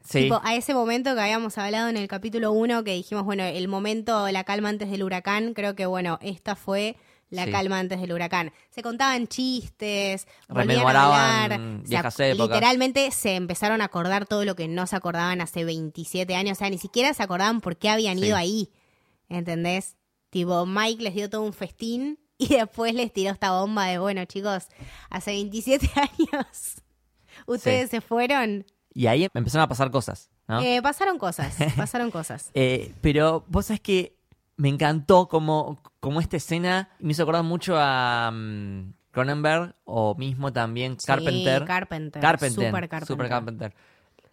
Sí. 0.03 0.23
Tipo, 0.23 0.39
a 0.43 0.53
ese 0.53 0.75
momento 0.75 1.15
que 1.15 1.21
habíamos 1.21 1.57
hablado 1.57 1.89
en 1.89 1.97
el 1.97 2.07
capítulo 2.07 2.51
1, 2.51 2.83
que 2.83 2.93
dijimos, 2.93 3.23
bueno, 3.25 3.43
el 3.43 3.67
momento, 3.67 4.29
la 4.29 4.43
calma 4.43 4.69
antes 4.69 4.91
del 4.91 5.01
huracán, 5.01 5.55
creo 5.55 5.75
que, 5.75 5.87
bueno, 5.87 6.19
esta 6.21 6.55
fue 6.55 6.95
la 7.31 7.45
Sí. 7.45 7.51
calma 7.51 7.79
antes 7.79 7.99
del 7.99 8.13
huracán. 8.13 8.51
Se 8.69 8.83
contaban 8.83 9.25
chistes, 9.27 10.27
a 10.47 10.53
Rememoraban 10.53 11.51
hablar. 11.53 11.59
o 11.59 11.63
sea, 11.79 11.81
viejas 11.89 12.19
épocas. 12.19 12.47
literalmente 12.49 13.09
se 13.09 13.33
empezaron 13.35 13.81
a 13.81 13.85
acordar 13.85 14.27
todo 14.27 14.45
lo 14.45 14.55
que 14.55 14.67
no 14.67 14.85
se 14.85 14.95
acordaban 14.95 15.41
hace 15.41 15.65
27 15.65 16.35
años. 16.35 16.57
O 16.57 16.59
sea, 16.59 16.69
ni 16.69 16.77
siquiera 16.77 17.15
se 17.15 17.23
acordaban 17.23 17.61
por 17.61 17.77
qué 17.77 17.89
habían 17.89 18.19
Sí. 18.19 18.27
ido 18.27 18.37
ahí. 18.37 18.69
¿Entendés? 19.27 19.95
Tipo, 20.29 20.67
Mike 20.67 21.01
les 21.01 21.15
dio 21.15 21.31
todo 21.31 21.41
un 21.41 21.53
festín 21.53 22.19
y 22.37 22.55
después 22.55 22.93
les 22.93 23.11
tiró 23.13 23.31
esta 23.31 23.51
bomba 23.51 23.85
de, 23.87 23.97
bueno, 23.97 24.25
chicos, 24.25 24.67
hace 25.09 25.31
27 25.31 25.89
años 25.95 26.81
ustedes 27.45 27.89
se 27.89 28.01
fueron. 28.01 28.65
Y 28.93 29.07
ahí 29.07 29.27
empezaron 29.33 29.63
a 29.63 29.67
pasar 29.67 29.91
cosas, 29.91 30.29
¿no? 30.47 30.61
Eh, 30.61 30.81
pasaron 30.81 31.17
cosas, 31.17 31.55
pasaron 31.77 32.11
cosas. 32.11 32.51
Eh, 32.53 32.93
pero 33.01 33.45
vos 33.47 33.65
sabés 33.65 33.81
que 33.81 34.17
me 34.57 34.69
encantó 34.69 35.27
como, 35.27 35.81
como 35.99 36.21
esta 36.21 36.37
escena 36.37 36.89
me 36.99 37.11
hizo 37.11 37.23
acordar 37.23 37.43
mucho 37.43 37.75
a 37.77 38.31
mm, 38.31 38.93
Cronenberg 39.11 39.75
o 39.83 40.15
mismo 40.15 40.53
también 40.53 40.95
Carpenter. 40.95 41.61
Sí, 41.61 41.67
Carpenter. 41.67 42.21
Carpenter. 42.21 42.65
Super 42.65 42.89
Carpenter. 42.89 43.07
Super 43.07 43.29
Carpenter. 43.29 43.75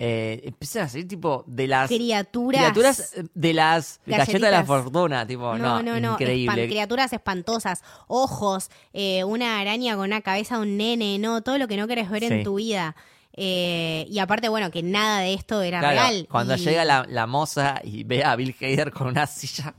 Eh, 0.05 0.41
empiezan 0.47 0.83
a 0.83 0.89
salir 0.89 1.07
tipo 1.07 1.45
de 1.47 1.69
las 1.69 1.89
Criaturas. 1.89 2.61
criaturas 2.73 3.13
eh, 3.17 3.23
de 3.35 3.53
las 3.55 4.01
galletas 4.05 4.41
de 4.41 4.51
la 4.51 4.65
fortuna, 4.65 5.25
tipo, 5.25 5.57
no, 5.57 5.81
No, 5.81 5.83
no, 5.85 6.01
no. 6.01 6.13
increíble. 6.15 6.65
espan- 6.65 6.69
criaturas 6.69 7.13
espantosas, 7.13 7.83
ojos, 8.09 8.69
eh, 8.93 9.23
una 9.23 9.61
araña 9.61 9.95
con 9.95 10.07
una 10.07 10.21
cabeza 10.21 10.57
de 10.57 10.63
un 10.63 10.77
nene, 10.77 11.21
no, 11.21 11.43
todo 11.43 11.57
lo 11.57 11.69
que 11.69 11.77
no 11.77 11.87
querés 11.87 12.11
ver 12.11 12.25
Sí. 12.27 12.35
en 12.35 12.43
tu 12.43 12.57
vida. 12.57 12.97
Eh, 13.35 14.05
y 14.11 14.19
aparte, 14.19 14.49
bueno, 14.49 14.73
que 14.73 14.83
nada 14.83 15.21
de 15.21 15.35
esto 15.35 15.63
era 15.63 15.79
Claro, 15.79 15.95
real. 15.95 16.27
cuando 16.29 16.57
Y- 16.57 16.59
llega 16.59 16.85
la, 16.85 17.07
la 17.09 17.29
moza 17.29 17.81
y 17.85 18.03
ve 18.03 18.25
a 18.25 18.35
Bill 18.35 18.57
Hader 18.61 18.91
con 18.91 19.07
una 19.07 19.27
silla 19.29 19.73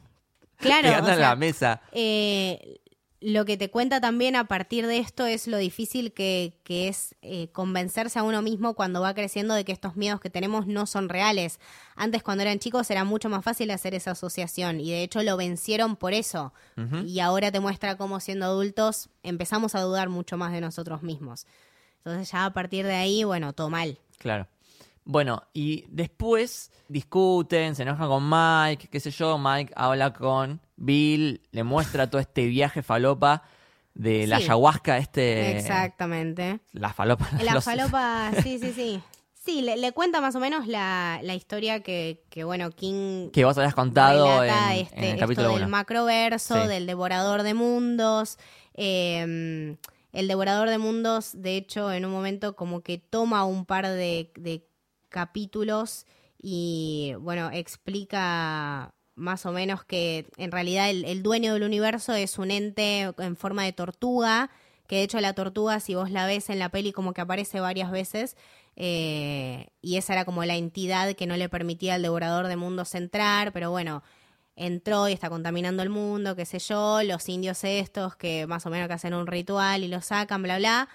claro, 0.57 0.83
pegando 0.87 1.09
o 1.09 1.13
en 1.15 1.19
la 1.19 1.35
mesa. 1.35 1.81
eh, 1.91 2.77
lo 3.23 3.45
que 3.45 3.55
te 3.55 3.71
cuenta 3.71 4.01
también 4.01 4.35
a 4.35 4.45
partir 4.45 4.85
de 4.85 4.97
esto 4.97 5.25
es 5.25 5.47
lo 5.47 5.57
difícil 5.57 6.11
que, 6.11 6.59
que 6.65 6.89
es 6.89 7.15
eh, 7.21 7.47
convencerse 7.53 8.19
a 8.19 8.23
uno 8.23 8.41
mismo 8.41 8.73
cuando 8.73 8.99
va 8.99 9.13
creciendo 9.13 9.53
de 9.53 9.63
que 9.63 9.71
estos 9.71 9.95
miedos 9.95 10.19
que 10.19 10.29
tenemos 10.29 10.67
no 10.67 10.85
son 10.85 11.07
reales. 11.07 11.61
Antes 11.95 12.21
cuando 12.21 12.41
eran 12.41 12.59
chicos 12.59 12.91
era 12.91 13.05
mucho 13.05 13.29
más 13.29 13.43
fácil 13.45 13.71
hacer 13.71 13.95
esa 13.95 14.11
asociación 14.11 14.81
y 14.81 14.91
de 14.91 15.03
hecho 15.03 15.23
lo 15.23 15.37
vencieron 15.37 15.95
por 15.95 16.13
eso. 16.13 16.53
Y 17.05 17.19
ahora 17.21 17.49
te 17.51 17.61
muestra 17.61 17.95
cómo 17.95 18.19
siendo 18.19 18.45
adultos 18.45 19.09
empezamos 19.23 19.73
a 19.73 19.81
dudar 19.81 20.09
mucho 20.09 20.35
más 20.35 20.51
de 20.51 20.59
nosotros 20.59 21.01
mismos. 21.01 21.47
Entonces 21.99 22.29
ya 22.29 22.43
a 22.43 22.53
partir 22.53 22.85
de 22.85 22.95
ahí, 22.95 23.23
bueno, 23.23 23.53
todo 23.53 23.69
mal. 23.69 23.99
Claro. 24.17 24.47
Bueno, 25.05 25.43
y 25.53 25.85
después 25.89 26.71
discuten, 26.87 27.75
se 27.75 27.83
enojan 27.83 28.07
con 28.07 28.29
Mike, 28.29 28.89
qué 28.89 28.99
sé 28.99 29.11
yo. 29.11 29.37
Mike 29.37 29.73
habla 29.75 30.13
con 30.13 30.61
Bill, 30.85 31.41
le 31.51 31.63
muestra 31.63 32.09
todo 32.09 32.19
este 32.21 32.45
viaje 32.47 32.81
falopa 32.83 33.43
de 33.93 34.25
la 34.27 34.37
Sí. 34.37 34.43
ayahuasca, 34.45 34.97
este. 34.97 35.57
Exactamente. 35.57 36.59
La 36.71 36.91
falopa. 36.93 37.29
La 37.43 37.53
los- 37.53 37.63
falopa, 37.63 38.31
sí, 38.43 38.59
sí, 38.59 38.73
sí. 38.73 39.01
Sí, 39.45 39.61
le, 39.61 39.75
le 39.75 39.91
cuenta 39.91 40.21
más 40.21 40.35
o 40.35 40.39
menos 40.39 40.67
la, 40.67 41.19
la 41.21 41.35
historia 41.35 41.81
que, 41.83 42.23
que, 42.29 42.45
bueno, 42.45 42.71
King 42.71 43.29
Que 43.31 43.43
vos 43.43 43.57
habías 43.57 43.75
contado 43.75 44.41
en, 44.43 44.49
en 44.49 44.77
este, 44.79 45.11
el 45.11 45.19
capítulo 45.19 45.47
esto 45.49 45.55
del 45.57 45.63
1. 45.67 45.69
macroverso, 45.69 46.61
Sí. 46.61 46.67
del 46.69 46.85
devorador 46.87 47.43
de 47.43 47.53
mundos. 47.53 48.37
Eh, 48.73 49.75
el 50.13 50.27
devorador 50.27 50.69
de 50.69 50.77
mundos, 50.77 51.31
de 51.33 51.57
hecho, 51.57 51.91
en 51.91 52.05
un 52.05 52.11
momento 52.13 52.55
como 52.55 52.81
que 52.81 52.99
toma 52.99 53.43
un 53.45 53.65
par 53.65 53.85
de, 53.87 54.31
de 54.35 54.65
capítulos 55.09 56.05
y, 56.41 57.13
bueno, 57.19 57.49
explica 57.51 58.93
más 59.15 59.45
o 59.45 59.51
menos 59.51 59.83
que 59.83 60.27
en 60.37 60.51
realidad 60.51 60.89
el, 60.89 61.05
el 61.05 61.23
dueño 61.23 61.53
del 61.53 61.63
universo 61.63 62.13
es 62.13 62.37
un 62.37 62.51
ente 62.51 63.13
en 63.17 63.35
forma 63.35 63.63
de 63.63 63.73
tortuga, 63.73 64.49
que 64.87 64.97
de 64.97 65.03
hecho 65.03 65.19
la 65.21 65.33
tortuga, 65.33 65.79
si 65.79 65.95
vos 65.95 66.11
la 66.11 66.25
ves 66.25 66.49
en 66.49 66.59
la 66.59 66.69
peli, 66.69 66.91
como 66.91 67.13
que 67.13 67.21
aparece 67.21 67.59
varias 67.59 67.91
veces, 67.91 68.35
eh, 68.75 69.67
y 69.81 69.97
esa 69.97 70.13
era 70.13 70.25
como 70.25 70.43
la 70.45 70.55
entidad 70.55 71.13
que 71.15 71.27
no 71.27 71.37
le 71.37 71.49
permitía 71.49 71.95
al 71.95 72.01
devorador 72.01 72.47
de 72.47 72.55
mundos 72.55 72.95
entrar, 72.95 73.53
pero 73.53 73.71
bueno, 73.71 74.03
entró 74.55 75.07
y 75.09 75.13
está 75.13 75.29
contaminando 75.29 75.83
el 75.83 75.89
mundo, 75.89 76.35
qué 76.35 76.45
sé 76.45 76.59
yo, 76.59 77.01
los 77.03 77.27
indios 77.29 77.63
estos 77.63 78.15
que 78.15 78.47
más 78.47 78.65
o 78.65 78.69
menos 78.69 78.87
que 78.87 78.93
hacen 78.93 79.13
un 79.13 79.27
ritual 79.27 79.83
y 79.83 79.87
lo 79.87 80.01
sacan, 80.01 80.41
bla, 80.43 80.57
bla. 80.57 80.89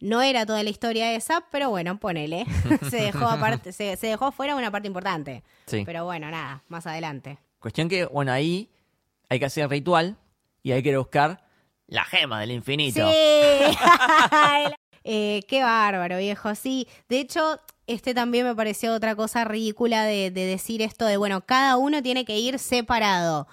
No 0.00 0.20
era 0.20 0.44
toda 0.44 0.64
la 0.64 0.70
historia 0.70 1.14
esa, 1.14 1.44
pero 1.52 1.70
bueno, 1.70 2.00
ponele. 2.00 2.44
se 2.90 2.96
dejó 2.96 3.26
aparte, 3.26 3.72
se, 3.72 3.96
se 3.96 4.08
dejó 4.08 4.32
fuera 4.32 4.56
una 4.56 4.70
parte 4.72 4.88
importante. 4.88 5.44
Sí. 5.66 5.84
Pero 5.86 6.04
bueno, 6.04 6.28
nada, 6.28 6.64
más 6.68 6.88
adelante. 6.88 7.38
Cuestión 7.62 7.88
que, 7.88 8.06
bueno, 8.06 8.32
ahí 8.32 8.68
hay 9.28 9.38
que 9.38 9.46
hacer 9.46 9.62
el 9.62 9.70
ritual 9.70 10.16
y 10.64 10.72
hay 10.72 10.82
que 10.82 10.88
ir 10.88 10.96
a 10.96 10.98
buscar 10.98 11.46
la 11.86 12.04
gema 12.04 12.40
del 12.40 12.50
infinito. 12.50 13.08
Sí. 13.08 13.76
Eh, 15.04 15.42
qué 15.48 15.64
bárbaro, 15.64 16.18
viejo. 16.18 16.54
Sí, 16.54 16.86
de 17.08 17.18
hecho, 17.18 17.58
este 17.88 18.14
también 18.14 18.46
me 18.46 18.54
pareció 18.54 18.94
otra 18.94 19.16
cosa 19.16 19.42
ridícula 19.42 20.04
de, 20.04 20.30
de 20.30 20.46
decir 20.46 20.80
esto 20.80 21.06
de, 21.06 21.16
bueno, 21.16 21.40
cada 21.40 21.76
uno 21.76 22.00
tiene 22.04 22.24
que 22.24 22.38
ir 22.38 22.60
separado. 22.60 23.48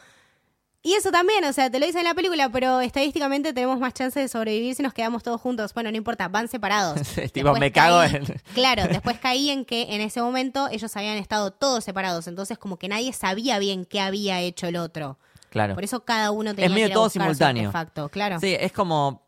Y 0.82 0.94
eso 0.94 1.12
también, 1.12 1.44
o 1.44 1.52
sea, 1.52 1.70
te 1.70 1.78
lo 1.78 1.86
dice 1.86 1.98
en 2.00 2.06
la 2.06 2.14
película, 2.14 2.50
pero 2.50 2.80
estadísticamente 2.80 3.52
tenemos 3.54 3.80
más 3.80 3.94
chance 3.94 4.18
de 4.18 4.30
sobrevivir 4.30 4.74
si 4.76 4.82
nos 4.82 4.94
quedamos 4.94 5.24
todos 5.24 5.42
juntos. 5.42 5.74
Bueno, 5.74 5.92
no 5.92 5.98
importa, 5.98 6.30
van 6.30 6.48
separados. 6.48 7.02
tipo, 7.34 7.54
me 7.56 7.72
cago 7.74 7.98
caí- 8.00 8.16
en... 8.16 8.26
Claro, 8.54 8.84
después 8.90 9.20
caí 9.20 9.50
en 9.50 9.66
que 9.66 9.94
en 9.94 10.00
ese 10.00 10.22
momento 10.22 10.70
ellos 10.72 10.96
habían 10.96 11.18
estado 11.18 11.52
todos 11.52 11.84
separados, 11.84 12.28
entonces 12.28 12.58
como 12.58 12.78
que 12.80 12.88
nadie 12.88 13.12
sabía 13.12 13.60
bien 13.60 13.84
qué 13.86 14.00
había 14.00 14.40
hecho 14.40 14.68
el 14.68 14.78
otro. 14.78 15.20
Claro. 15.50 15.76
Por 15.76 15.84
eso 15.84 16.06
cada 16.06 16.32
uno 16.32 16.54
tenía 16.56 16.70
medio 16.70 16.86
que 16.86 16.86
ir 16.88 16.92
a 16.92 16.94
todo 16.94 17.04
buscar 17.06 17.22
su 17.24 17.24
simultáneo. 17.26 17.64
artefacto, 17.70 18.10
claro. 18.10 18.40
Sí, 18.40 18.56
es 18.58 18.72
como 18.72 19.26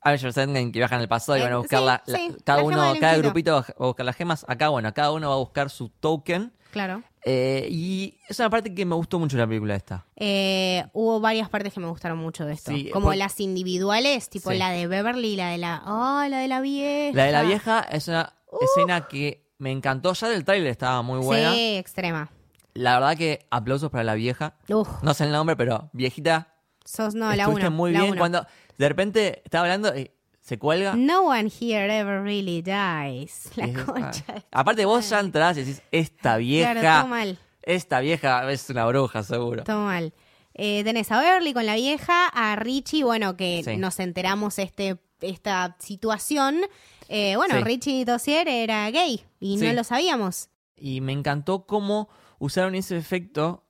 Avengers 0.00 0.36
Endgame 0.38 0.72
que 0.72 0.78
viajan 0.78 1.00
al 1.00 1.08
pasado 1.08 1.36
y 1.36 1.40
Eh, 1.40 1.44
van 1.44 1.52
a 1.52 1.58
buscar 1.58 1.80
sí, 1.80 1.84
la, 1.84 2.02
la- 2.06 2.16
sí, 2.18 2.36
cada 2.44 2.58
la 2.60 2.64
uno, 2.64 2.94
cada 2.98 3.16
grupito 3.18 3.52
va 3.52 3.66
a 3.78 3.86
buscar 3.88 4.06
las 4.06 4.16
gemas. 4.16 4.46
Acá, 4.48 4.68
bueno, 4.70 4.94
cada 4.94 5.10
uno 5.12 5.28
va 5.28 5.34
a 5.34 5.38
buscar 5.38 5.68
su 5.68 5.90
token. 5.90 6.52
Claro. 6.70 7.02
Eh, 7.30 7.68
y 7.70 8.16
es 8.26 8.38
una 8.38 8.48
parte 8.48 8.74
que 8.74 8.86
me 8.86 8.94
gustó 8.94 9.18
mucho 9.18 9.36
de 9.36 9.42
la 9.42 9.46
película 9.46 9.74
esta. 9.76 10.06
Eh, 10.16 10.84
hubo 10.94 11.20
varias 11.20 11.48
partes 11.50 11.74
que 11.74 11.80
me 11.80 11.86
gustaron 11.88 12.16
mucho 12.18 12.46
de 12.46 12.54
esto. 12.54 12.70
Sí, 12.72 12.88
como 12.90 13.08
por- 13.08 13.16
las 13.16 13.38
individuales, 13.40 14.30
tipo 14.30 14.50
Sí. 14.50 14.56
la 14.58 14.70
de 14.70 14.86
Beverly 14.86 15.36
la 15.36 15.50
de 15.50 15.58
la. 15.58 15.82
¡Oh, 15.86 16.26
la 16.28 16.38
de 16.38 16.48
la 16.48 16.60
vieja! 16.62 17.14
La 17.16 17.24
de 17.24 17.32
la 17.32 17.42
vieja 17.42 17.80
es 17.90 18.08
una 18.08 18.32
escena 18.62 19.06
que 19.08 19.44
me 19.58 19.70
encantó. 19.72 20.14
Ya 20.14 20.28
del 20.28 20.44
tráiler 20.44 20.68
estaba 20.70 21.02
muy 21.02 21.18
buena. 21.18 21.52
Sí, 21.52 21.76
extrema. 21.76 22.30
La 22.74 22.94
verdad 22.98 23.16
que 23.16 23.46
aplausos 23.50 23.90
para 23.90 24.04
la 24.04 24.14
vieja. 24.14 24.54
Uf, 24.68 24.88
No 25.02 25.12
sé 25.12 25.24
el 25.24 25.32
nombre, 25.32 25.54
pero 25.56 25.90
viejita. 25.92 26.54
sos 26.84 27.14
no, 27.14 27.34
la 27.34 27.48
uno. 27.48 27.70
muy 27.70 27.92
la 27.92 28.00
bien. 28.00 28.12
uno. 28.12 28.18
Cuando 28.20 28.46
de 28.78 28.88
repente 28.88 29.42
estaba 29.44 29.64
hablando 29.64 29.94
y 29.94 30.10
se 30.48 30.58
cuelga. 30.58 30.94
No 30.96 31.24
one 31.26 31.50
here 31.50 31.94
ever 31.94 32.22
really 32.22 32.62
dies. 32.62 33.50
La 33.56 33.84
concha. 33.84 34.24
ah. 34.28 34.42
Aparte 34.50 34.86
vos 34.86 35.08
ya 35.10 35.20
entrás 35.20 35.56
y 35.58 35.60
decís, 35.60 35.82
esta 35.92 36.38
vieja, 36.38 36.72
Claro, 36.72 37.00
todo 37.02 37.08
mal. 37.08 37.38
esta 37.62 38.00
vieja 38.00 38.50
es 38.50 38.70
una 38.70 38.86
bruja 38.86 39.22
seguro. 39.22 39.64
Todo 39.64 39.84
mal. 39.84 40.14
Eh, 40.54 40.82
tenés 40.84 41.12
a 41.12 41.20
Beverly 41.20 41.52
con 41.52 41.66
la 41.66 41.74
vieja, 41.76 42.26
a 42.28 42.56
Richie, 42.56 43.04
bueno, 43.04 43.36
que 43.36 43.62
Sí. 43.64 43.76
nos 43.76 44.00
enteramos 44.00 44.58
este 44.58 44.98
esta 45.20 45.76
situación. 45.80 46.60
Eh, 47.08 47.34
bueno, 47.36 47.56
Sí. 47.58 47.64
Richie 47.64 48.04
Dossier 48.04 48.48
era 48.48 48.90
gay 48.90 49.24
y 49.40 49.58
Sí. 49.58 49.66
no 49.66 49.72
lo 49.74 49.84
sabíamos. 49.84 50.48
Y 50.76 51.00
me 51.00 51.12
encantó 51.12 51.66
cómo 51.66 52.08
usaron 52.38 52.74
ese 52.74 52.96
efecto 52.96 53.64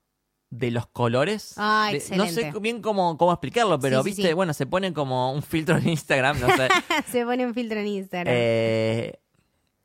de 0.50 0.70
los 0.70 0.86
colores. 0.86 1.54
Ah, 1.56 1.90
De- 1.92 2.16
no 2.16 2.26
sé 2.26 2.52
bien 2.60 2.80
cómo, 2.82 3.16
cómo 3.18 3.32
explicarlo, 3.32 3.78
pero 3.78 4.02
Sí, 4.02 4.10
sí, 4.10 4.16
viste, 4.16 4.28
sí. 4.28 4.34
bueno, 4.34 4.54
se 4.54 4.66
pone 4.66 4.92
como 4.92 5.32
un 5.32 5.42
filtro 5.42 5.76
en 5.76 5.88
Instagram, 5.88 6.40
no 6.40 6.46
sé. 6.56 6.68
Se 7.12 7.24
pone 7.24 7.46
un 7.46 7.54
filtro 7.54 7.78
en 7.80 7.86
Instagram. 7.86 8.34
eh, 8.36 9.18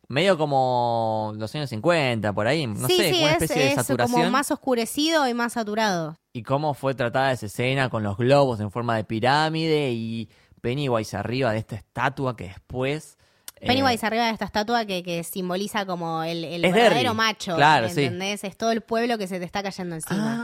medio 0.08 0.38
como 0.38 1.34
los 1.38 1.54
años 1.56 1.70
50, 1.70 2.32
por 2.34 2.48
ahí, 2.48 2.68
no 2.68 2.88
sé, 2.88 3.10
una 3.20 3.32
es, 3.36 3.42
especie 3.42 3.64
de 3.70 3.76
saturación. 3.76 4.20
como 4.22 4.32
más 4.32 4.52
oscurecido 4.52 5.28
y 5.28 5.34
más 5.34 5.54
saturado. 5.54 6.18
Y 6.34 6.44
cómo 6.44 6.74
fue 6.74 6.94
tratada 6.94 7.32
esa 7.32 7.48
escena 7.48 7.90
con 7.90 8.04
los 8.04 8.18
globos 8.18 8.60
en 8.60 8.72
forma 8.72 8.96
de 8.96 9.04
pirámide 9.04 9.92
y 9.92 10.30
Pennywise 10.62 11.16
arriba 11.18 11.52
de 11.52 11.60
esta 11.60 11.76
estatua 11.76 12.36
que 12.36 12.46
después... 12.46 13.18
eh, 13.64 13.68
Pennywise 13.68 14.06
arriba 14.06 14.26
de 14.28 14.32
esta 14.34 14.46
estatua 14.46 14.86
que, 14.86 15.04
que 15.04 15.24
simboliza 15.24 15.86
como 15.86 16.24
el, 16.24 16.44
el 16.44 16.62
verdadero 16.62 16.96
Derry. 16.96 17.16
macho, 17.16 17.56
Claro, 17.56 17.90
sí. 17.90 18.04
¿entendés? 18.04 18.44
Es 18.44 18.58
todo 18.58 18.72
el 18.72 18.82
pueblo 18.82 19.18
que 19.18 19.28
se 19.28 19.40
te 19.40 19.46
está 19.46 19.64
cayendo 19.64 19.96
encima. 19.96 20.38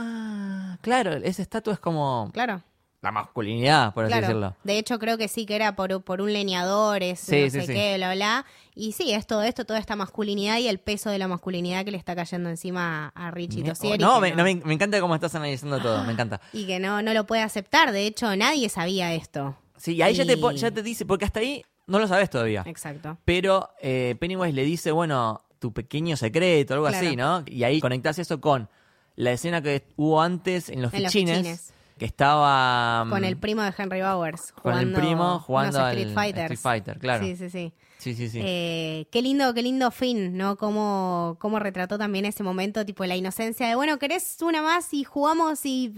Ah, 0.72 0.78
claro, 0.82 1.12
esa 1.14 1.42
estatua 1.42 1.74
es 1.74 1.80
como 1.80 2.30
Claro, 2.32 2.62
la 3.02 3.12
masculinidad, 3.12 3.94
por 3.94 4.04
así 4.04 4.14
decirlo. 4.20 4.54
De 4.62 4.76
hecho, 4.78 4.98
creo 4.98 5.16
que 5.16 5.26
sí 5.28 5.46
que 5.46 5.56
era 5.56 5.74
por, 5.74 6.02
por 6.02 6.20
un 6.20 6.32
leñador, 6.34 7.02
es 7.02 7.20
Sí, 7.20 7.44
no 7.44 7.50
sí, 7.50 7.60
sé 7.60 7.66
sí. 7.66 7.72
qué, 7.72 7.94
bla, 7.96 8.14
bla. 8.14 8.44
Y 8.74 8.92
sí, 8.92 9.12
es 9.12 9.26
todo 9.26 9.42
esto, 9.42 9.64
toda 9.64 9.78
esta 9.78 9.96
masculinidad 9.96 10.58
y 10.58 10.68
el 10.68 10.78
peso 10.80 11.08
de 11.10 11.18
la 11.18 11.26
masculinidad 11.26 11.84
que 11.84 11.90
le 11.92 11.96
está 11.96 12.14
cayendo 12.14 12.50
encima 12.50 13.08
a 13.14 13.30
Richie 13.30 13.62
Tossier. 13.62 13.94
y 13.96 13.98
no, 13.98 14.16
que 14.16 14.20
me, 14.20 14.30
no, 14.36 14.44
me, 14.44 14.54
me 14.56 14.74
encanta 14.74 15.00
cómo 15.00 15.14
estás 15.14 15.34
analizando 15.34 15.80
todo, 15.80 16.04
me 16.04 16.12
encanta. 16.12 16.40
Y 16.52 16.66
que 16.66 16.78
no, 16.78 17.00
no 17.02 17.14
lo 17.14 17.26
puede 17.26 17.42
aceptar. 17.42 17.92
De 17.92 18.06
hecho, 18.06 18.34
nadie 18.36 18.68
sabía 18.68 19.12
esto. 19.14 19.56
Sí, 19.78 19.94
y 19.94 20.02
ahí 20.02 20.12
ya, 20.14 20.26
te, 20.26 20.36
ya 20.56 20.70
te 20.70 20.82
dice, 20.82 21.06
porque 21.06 21.24
hasta 21.24 21.40
ahí 21.40 21.64
no 21.90 21.98
lo 21.98 22.08
sabes 22.08 22.30
todavía. 22.30 22.62
Exacto. 22.66 23.18
Pero 23.24 23.68
eh, 23.82 24.16
Pennywise 24.18 24.52
le 24.54 24.64
dice, 24.64 24.90
bueno, 24.92 25.42
tu 25.58 25.72
pequeño 25.72 26.16
secreto, 26.16 26.74
algo 26.74 26.86
Claro. 26.88 27.06
así, 27.06 27.16
¿no? 27.16 27.42
Y 27.46 27.64
ahí 27.64 27.80
conectás 27.80 28.18
eso 28.18 28.40
con 28.40 28.68
la 29.16 29.32
escena 29.32 29.60
que 29.60 29.84
hubo 29.96 30.22
antes 30.22 30.68
en 30.70 30.80
los 30.82 30.94
En 30.94 31.02
los 31.02 31.12
fichines, 31.12 31.72
que 31.98 32.06
estaba... 32.06 33.04
mm, 33.04 33.10
Con 33.10 33.24
el 33.24 33.36
primo 33.36 33.60
de 33.62 33.74
Henry 33.76 34.00
Bowers. 34.00 34.52
con 34.52 34.78
el 34.78 34.92
primo 34.92 35.38
jugando 35.40 35.80
al 35.84 35.98
Street. 35.98 36.28
Street 36.38 36.58
Fighter, 36.58 36.98
claro. 36.98 37.24
Sí, 37.24 37.36
sí, 37.36 37.50
sí. 37.50 37.72
Sí, 38.00 38.14
sí, 38.14 38.28
sí. 38.30 38.40
Eh, 38.42 39.06
qué 39.10 39.20
lindo, 39.22 39.52
qué 39.52 39.62
lindo 39.62 39.90
fin, 39.90 40.36
¿no? 40.36 40.56
Cómo, 40.56 41.36
cómo 41.38 41.58
retrató 41.58 41.98
también 41.98 42.24
ese 42.24 42.42
momento, 42.42 42.84
tipo 42.86 43.04
la 43.04 43.14
inocencia 43.14 43.68
de, 43.68 43.74
bueno, 43.74 43.98
¿querés 43.98 44.38
una 44.40 44.62
más 44.62 44.92
y 44.94 45.04
jugamos? 45.04 45.64
Y, 45.66 45.92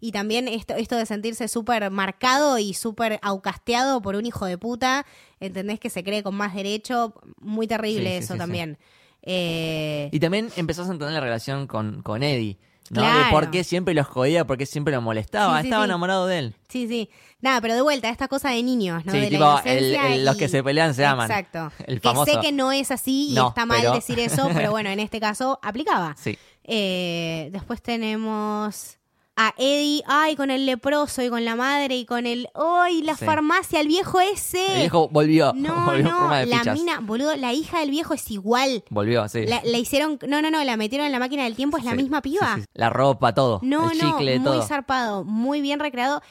y 0.00 0.10
también 0.12 0.48
esto, 0.48 0.74
esto 0.74 0.96
de 0.96 1.06
sentirse 1.06 1.46
súper 1.48 1.90
marcado 1.90 2.58
y 2.58 2.74
súper 2.74 3.20
aucasteado 3.22 4.02
por 4.02 4.16
un 4.16 4.26
hijo 4.26 4.46
de 4.46 4.58
puta, 4.58 5.06
¿entendés? 5.40 5.78
Que 5.78 5.90
se 5.90 6.02
cree 6.02 6.22
con 6.24 6.34
más 6.34 6.54
derecho. 6.54 7.14
Muy 7.40 7.66
terrible 7.68 8.10
Sí, 8.10 8.16
eso 8.16 8.26
sí, 8.26 8.32
sí. 8.34 8.38
también. 8.38 8.76
Eh, 9.22 10.08
Y 10.12 10.20
también 10.20 10.50
empezás 10.56 10.88
a 10.88 10.92
entender 10.92 11.14
la 11.14 11.20
relación 11.20 11.66
con, 11.66 12.02
con 12.02 12.22
Eddie, 12.22 12.58
¿no? 12.90 13.00
Claro. 13.00 13.24
De 13.24 13.30
por 13.30 13.50
qué 13.50 13.64
siempre 13.64 13.94
los 13.94 14.06
jodía, 14.06 14.46
por 14.46 14.58
qué 14.58 14.66
siempre 14.66 14.94
lo 14.94 15.00
molestaba. 15.00 15.56
Sí, 15.58 15.62
sí, 15.62 15.66
Estaba 15.68 15.84
sí. 15.84 15.88
enamorado 15.88 16.26
de 16.26 16.38
él. 16.38 16.54
Sí, 16.68 16.86
sí. 16.88 17.10
Nada, 17.40 17.60
pero 17.60 17.74
de 17.74 17.80
vuelta, 17.82 18.08
esta 18.08 18.28
cosa 18.28 18.50
de 18.50 18.62
niños, 18.62 19.04
¿no? 19.04 19.12
Sí, 19.12 19.20
de 19.20 19.28
tipo, 19.28 19.40
la 19.42 19.62
el- 19.64 20.24
los 20.24 20.36
que 20.36 20.48
se 20.48 20.62
pelean 20.62 20.94
se 20.94 21.04
aman. 21.04 21.30
Exacto. 21.30 21.70
El 21.86 22.00
que 22.00 22.08
famoso. 22.08 22.32
sé 22.32 22.40
que 22.40 22.52
no 22.52 22.72
es 22.72 22.90
así 22.90 23.28
y 23.30 23.34
No, 23.34 23.48
está 23.48 23.66
mal 23.66 23.80
pero- 23.80 23.94
decir 23.94 24.18
eso, 24.18 24.48
pero 24.54 24.70
bueno, 24.70 24.88
en 24.90 25.00
este 25.00 25.20
caso 25.20 25.58
aplicaba. 25.62 26.14
Sí. 26.18 26.38
Eh, 26.64 27.50
después 27.52 27.82
tenemos 27.82 28.98
a 29.36 29.52
Eddie, 29.58 30.02
ay, 30.06 30.36
con 30.36 30.50
el 30.52 30.64
leproso 30.64 31.20
y 31.22 31.28
con 31.28 31.44
la 31.44 31.56
madre 31.56 31.96
y 31.96 32.04
con 32.06 32.24
el, 32.24 32.48
ay, 32.54 33.02
la 33.02 33.16
Sí. 33.16 33.24
farmacia, 33.24 33.80
el 33.80 33.88
viejo 33.88 34.20
ese. 34.20 34.64
El 34.74 34.78
viejo 34.82 35.08
volvió. 35.08 35.52
No, 35.54 35.74
volvió 35.86 36.04
no, 36.04 36.18
forma 36.20 36.38
de 36.40 36.46
la 36.46 36.58
fichas. 36.58 36.78
mina, 36.78 37.00
boludo, 37.00 37.34
la 37.36 37.52
hija 37.52 37.80
del 37.80 37.90
viejo 37.90 38.14
es 38.14 38.30
igual. 38.30 38.84
Volvió, 38.90 39.28
sí. 39.28 39.44
La, 39.46 39.60
la 39.64 39.78
hicieron, 39.78 40.18
no, 40.28 40.40
no, 40.40 40.50
no, 40.50 40.62
la 40.62 40.76
metieron 40.76 41.06
en 41.06 41.12
la 41.12 41.18
máquina 41.18 41.44
del 41.44 41.56
tiempo, 41.56 41.78
es 41.78 41.84
la 41.84 41.90
Sí, 41.92 41.96
misma 41.96 42.22
piba. 42.22 42.56
sí. 42.56 42.64
La 42.74 42.90
ropa, 42.90 43.34
todo. 43.34 43.58
No, 43.62 43.90
el 43.90 43.98
no, 43.98 44.18
muy 44.18 44.38
todo. 44.40 44.62
zarpado, 44.62 45.24
muy 45.24 45.60
bien 45.60 45.80
recreado. 45.80 46.22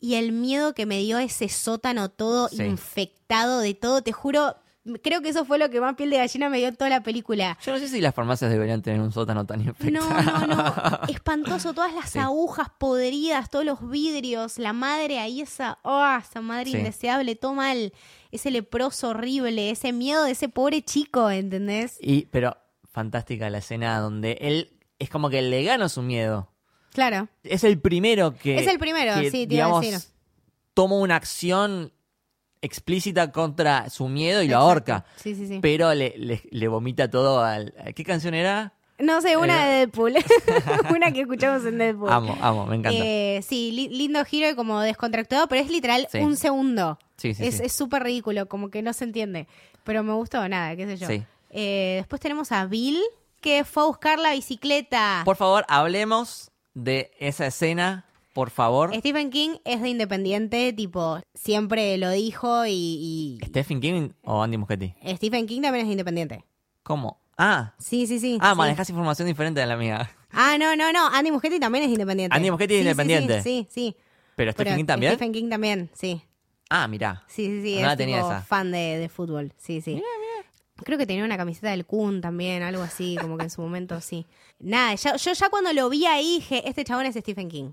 Y 0.00 0.14
el 0.14 0.32
miedo 0.32 0.74
que 0.74 0.86
me 0.86 0.98
dio 0.98 1.18
ese 1.18 1.48
sótano 1.48 2.08
todo 2.08 2.48
infectado 2.52 3.60
de 3.60 3.74
todo, 3.74 4.02
te 4.02 4.12
juro, 4.12 4.56
creo 5.02 5.20
que 5.20 5.28
eso 5.30 5.44
fue 5.44 5.58
lo 5.58 5.68
que 5.70 5.80
más 5.80 5.94
piel 5.96 6.10
de 6.10 6.16
gallina 6.18 6.48
me 6.48 6.58
dio 6.58 6.68
en 6.68 6.76
toda 6.76 6.88
la 6.90 7.02
película. 7.02 7.58
Yo 7.64 7.72
no 7.72 7.78
sé 7.78 7.88
si 7.88 8.00
las 8.00 8.14
farmacias 8.14 8.50
deberían 8.50 8.80
tener 8.82 9.00
un 9.00 9.12
sótano 9.12 9.44
tan 9.46 9.60
infectado. 9.60 10.08
No, 10.08 10.46
no, 10.46 10.46
no, 10.46 11.00
espantoso, 11.08 11.74
todas 11.74 11.92
las 11.94 12.10
Sí. 12.10 12.18
agujas 12.18 12.68
podridas, 12.78 13.50
todos 13.50 13.64
los 13.64 13.90
vidrios, 13.90 14.58
la 14.58 14.72
madre 14.72 15.18
ahí, 15.18 15.40
esa, 15.42 15.78
oh, 15.82 16.06
esa 16.18 16.40
madre 16.40 16.70
Sí. 16.70 16.76
indeseable, 16.78 17.34
todo 17.36 17.54
mal, 17.54 17.92
ese 18.30 18.50
leproso 18.50 19.10
horrible, 19.10 19.70
ese 19.70 19.92
miedo 19.92 20.24
de 20.24 20.30
ese 20.32 20.48
pobre 20.48 20.82
chico, 20.82 21.30
¿entendés? 21.30 21.96
Y, 22.00 22.26
pero 22.26 22.56
fantástica 22.90 23.50
la 23.50 23.58
escena 23.58 23.98
donde 24.00 24.38
él 24.40 24.70
es 24.98 25.10
como 25.10 25.28
que 25.30 25.42
le 25.42 25.62
gana 25.64 25.88
su 25.88 26.02
miedo. 26.02 26.50
Claro, 26.92 27.28
Es 27.44 27.62
el 27.62 27.78
primero 27.78 28.34
que. 28.36 28.58
Es 28.58 28.66
el 28.66 28.78
primero, 28.78 29.20
que, 29.20 29.30
sí, 29.30 29.46
te 29.46 29.54
iba 29.54 29.64
a 29.66 29.68
digamos, 29.68 29.80
decir. 29.82 30.00
Toma 30.74 30.96
una 30.96 31.16
acción 31.16 31.92
explícita 32.62 33.30
contra 33.32 33.88
su 33.90 34.08
miedo 34.08 34.42
y 34.42 34.48
lo 34.48 34.54
Exacto. 34.56 34.68
ahorca. 34.92 35.04
Sí, 35.16 35.34
sí, 35.34 35.46
sí. 35.46 35.58
Pero 35.62 35.92
le, 35.94 36.14
le, 36.16 36.42
le 36.50 36.68
vomita 36.68 37.10
todo 37.10 37.42
al. 37.44 37.74
¿Qué 37.94 38.04
canción 38.04 38.34
era? 38.34 38.72
No 38.98 39.20
sé, 39.20 39.36
una 39.36 39.64
Eh, 39.66 39.70
de 39.70 39.76
Deadpool, 39.86 40.14
una 40.94 41.12
que 41.12 41.20
escuchamos 41.20 41.64
en 41.64 41.78
Deadpool. 41.78 42.10
Amo, 42.10 42.36
amo, 42.40 42.66
me 42.66 42.76
encanta. 42.76 42.98
Eh, 43.00 43.40
sí, 43.46 43.70
li- 43.70 43.88
lindo 43.90 44.24
giro 44.24 44.50
y 44.50 44.54
como 44.56 44.80
descontracturado, 44.80 45.46
pero 45.48 45.62
es 45.62 45.70
literal 45.70 46.08
Sí. 46.10 46.18
un 46.18 46.36
segundo. 46.36 46.98
Sí, 47.16 47.32
sí, 47.34 47.44
es 47.46 47.72
súper 47.72 48.02
ridículo, 48.02 48.46
como 48.48 48.70
que 48.70 48.82
no 48.82 48.92
se 48.92 49.04
entiende. 49.04 49.46
Pero 49.84 50.02
me 50.02 50.12
gustó, 50.14 50.48
nada, 50.48 50.74
qué 50.76 50.86
sé 50.86 50.96
yo. 50.96 51.06
Sí. 51.06 51.22
Eh, 51.50 51.94
después 51.98 52.20
tenemos 52.20 52.50
a 52.52 52.66
Bill, 52.66 52.98
que 53.40 53.64
fue 53.64 53.84
a 53.84 53.86
buscar 53.86 54.18
la 54.18 54.32
bicicleta. 54.32 55.22
Por 55.24 55.36
favor, 55.36 55.64
hablemos 55.68 56.50
de 56.74 57.12
esa 57.20 57.46
escena, 57.46 58.04
por 58.32 58.50
favor. 58.50 58.94
Stephen 58.94 59.30
King 59.30 59.56
es 59.64 59.80
de 59.82 59.88
independiente, 59.88 60.72
tipo, 60.72 61.18
siempre 61.34 61.96
lo 61.98 62.10
dijo 62.10 62.66
y, 62.66 63.38
y 63.42 63.46
¿Stephen 63.46 63.80
King 63.80 64.10
o 64.24 64.42
Andy 64.42 64.56
Muschietti? 64.58 64.94
Stephen 65.16 65.46
King 65.46 65.62
también 65.62 65.86
es 65.86 65.90
independiente. 65.92 66.44
¿Cómo? 66.82 67.20
Ah, 67.36 67.74
Sí, 67.78 68.06
sí, 68.06 68.18
sí. 68.18 68.38
ah, 68.40 68.52
sí. 68.52 68.58
manejas 68.58 68.88
información 68.90 69.26
diferente 69.28 69.60
de 69.60 69.66
la 69.66 69.76
mía. 69.76 70.10
Ah, 70.30 70.56
no, 70.58 70.74
no, 70.76 70.92
no. 70.92 71.06
Andy 71.08 71.30
Muschietti 71.30 71.58
también 71.60 71.84
es 71.84 71.90
independiente. 71.90 72.36
Andy 72.36 72.50
Muschietti 72.50 72.74
es 72.74 72.80
Sí, 72.80 72.84
independiente. 72.88 73.42
Sí, 73.42 73.66
sí. 73.70 73.94
sí. 73.94 73.96
¿Pero 74.36 74.52
Stephen 74.52 74.64
Pero 74.66 74.76
King 74.78 74.86
también? 74.86 75.12
Stephen 75.14 75.32
King 75.32 75.48
también, 75.48 75.90
sí. 75.94 76.22
Ah, 76.70 76.86
mirá. 76.86 77.24
Sí, 77.28 77.46
sí, 77.46 77.62
sí, 77.62 77.72
No 77.74 77.80
es 77.80 77.86
la 77.86 77.96
tenía 77.96 78.20
esa. 78.20 78.42
fan 78.42 78.70
de, 78.70 78.98
de 78.98 79.08
fútbol. 79.08 79.52
Sí, 79.56 79.80
sí. 79.80 80.02
Creo 80.84 80.96
que 80.98 81.06
tenía 81.06 81.24
una 81.24 81.36
camiseta 81.36 81.70
del 81.70 81.86
Kun 81.86 82.20
también, 82.20 82.62
algo 82.62 82.82
así, 82.82 83.16
como 83.20 83.36
que 83.36 83.44
en 83.44 83.50
su 83.50 83.60
momento 83.62 84.00
sí. 84.00 84.26
Nada, 84.60 84.94
ya- 84.94 85.16
yo 85.16 85.32
ya 85.32 85.48
cuando 85.48 85.72
lo 85.72 85.88
vi 85.88 86.06
ahí 86.06 86.36
dije, 86.36 86.68
este 86.68 86.84
chabón 86.84 87.06
es 87.06 87.16
Stephen 87.16 87.48
King. 87.48 87.72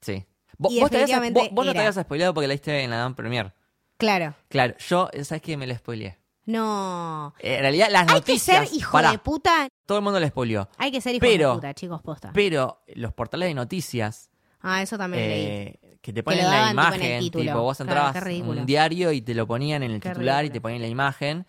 Sí. 0.00 0.24
Vos, 0.56 0.72
Y 0.72 0.80
vos 0.80 0.90
te 0.90 1.02
habías- 1.02 1.32
vos- 1.32 1.48
vos 1.52 1.66
no 1.66 1.72
te 1.72 1.78
habías 1.78 1.94
spoileado 1.94 2.34
porque 2.34 2.48
la 2.48 2.54
viste 2.54 2.82
en 2.82 2.90
la 2.90 2.96
Dan 2.96 3.14
Premier. 3.14 3.52
Claro. 3.96 4.34
Claro, 4.48 4.74
yo, 4.78 5.08
¿sabes 5.24 5.42
qué? 5.42 5.56
Me 5.56 5.66
la 5.66 5.76
spoileé. 5.76 6.18
No. 6.46 7.34
Eh, 7.40 7.56
En 7.56 7.60
realidad, 7.60 7.88
las 7.90 8.02
Hay 8.02 8.06
que 8.08 8.32
noticias. 8.32 8.68
ser 8.68 8.76
hijo 8.78 8.92
pará, 8.92 9.10
de 9.12 9.18
puta. 9.18 9.68
todo 9.86 9.98
el 9.98 10.04
mundo 10.04 10.18
la 10.18 10.28
spoileó. 10.28 10.68
Hay 10.78 10.90
que 10.90 11.00
ser 11.00 11.14
hijo 11.14 11.20
Pero- 11.20 11.48
de 11.50 11.54
puta, 11.56 11.74
chicos, 11.74 12.00
posta. 12.02 12.30
Pero 12.32 12.82
los 12.94 13.12
portales 13.12 13.48
de 13.48 13.54
noticias 13.54 14.30
Ah, 14.60 14.82
eso 14.82 14.96
también 14.98 15.28
leí. 15.28 15.44
eh, 15.46 15.98
que 16.00 16.12
te 16.12 16.22
ponen 16.22 16.44
la 16.44 16.50
daban, 16.50 16.70
tipo, 16.70 16.80
en 16.80 16.94
el 17.02 17.22
imagen, 17.24 17.30
tipo, 17.30 17.60
vos 17.62 17.80
entrabas 17.80 18.16
un 18.24 18.66
diario 18.66 19.12
y 19.12 19.20
te 19.20 19.34
lo 19.34 19.46
ponían 19.46 19.82
en 19.82 19.90
el 19.92 20.00
Qué 20.00 20.08
titular 20.10 20.44
y 20.44 20.50
te 20.50 20.60
ponían 20.60 20.80
la 20.82 20.88
imagen. 20.88 21.46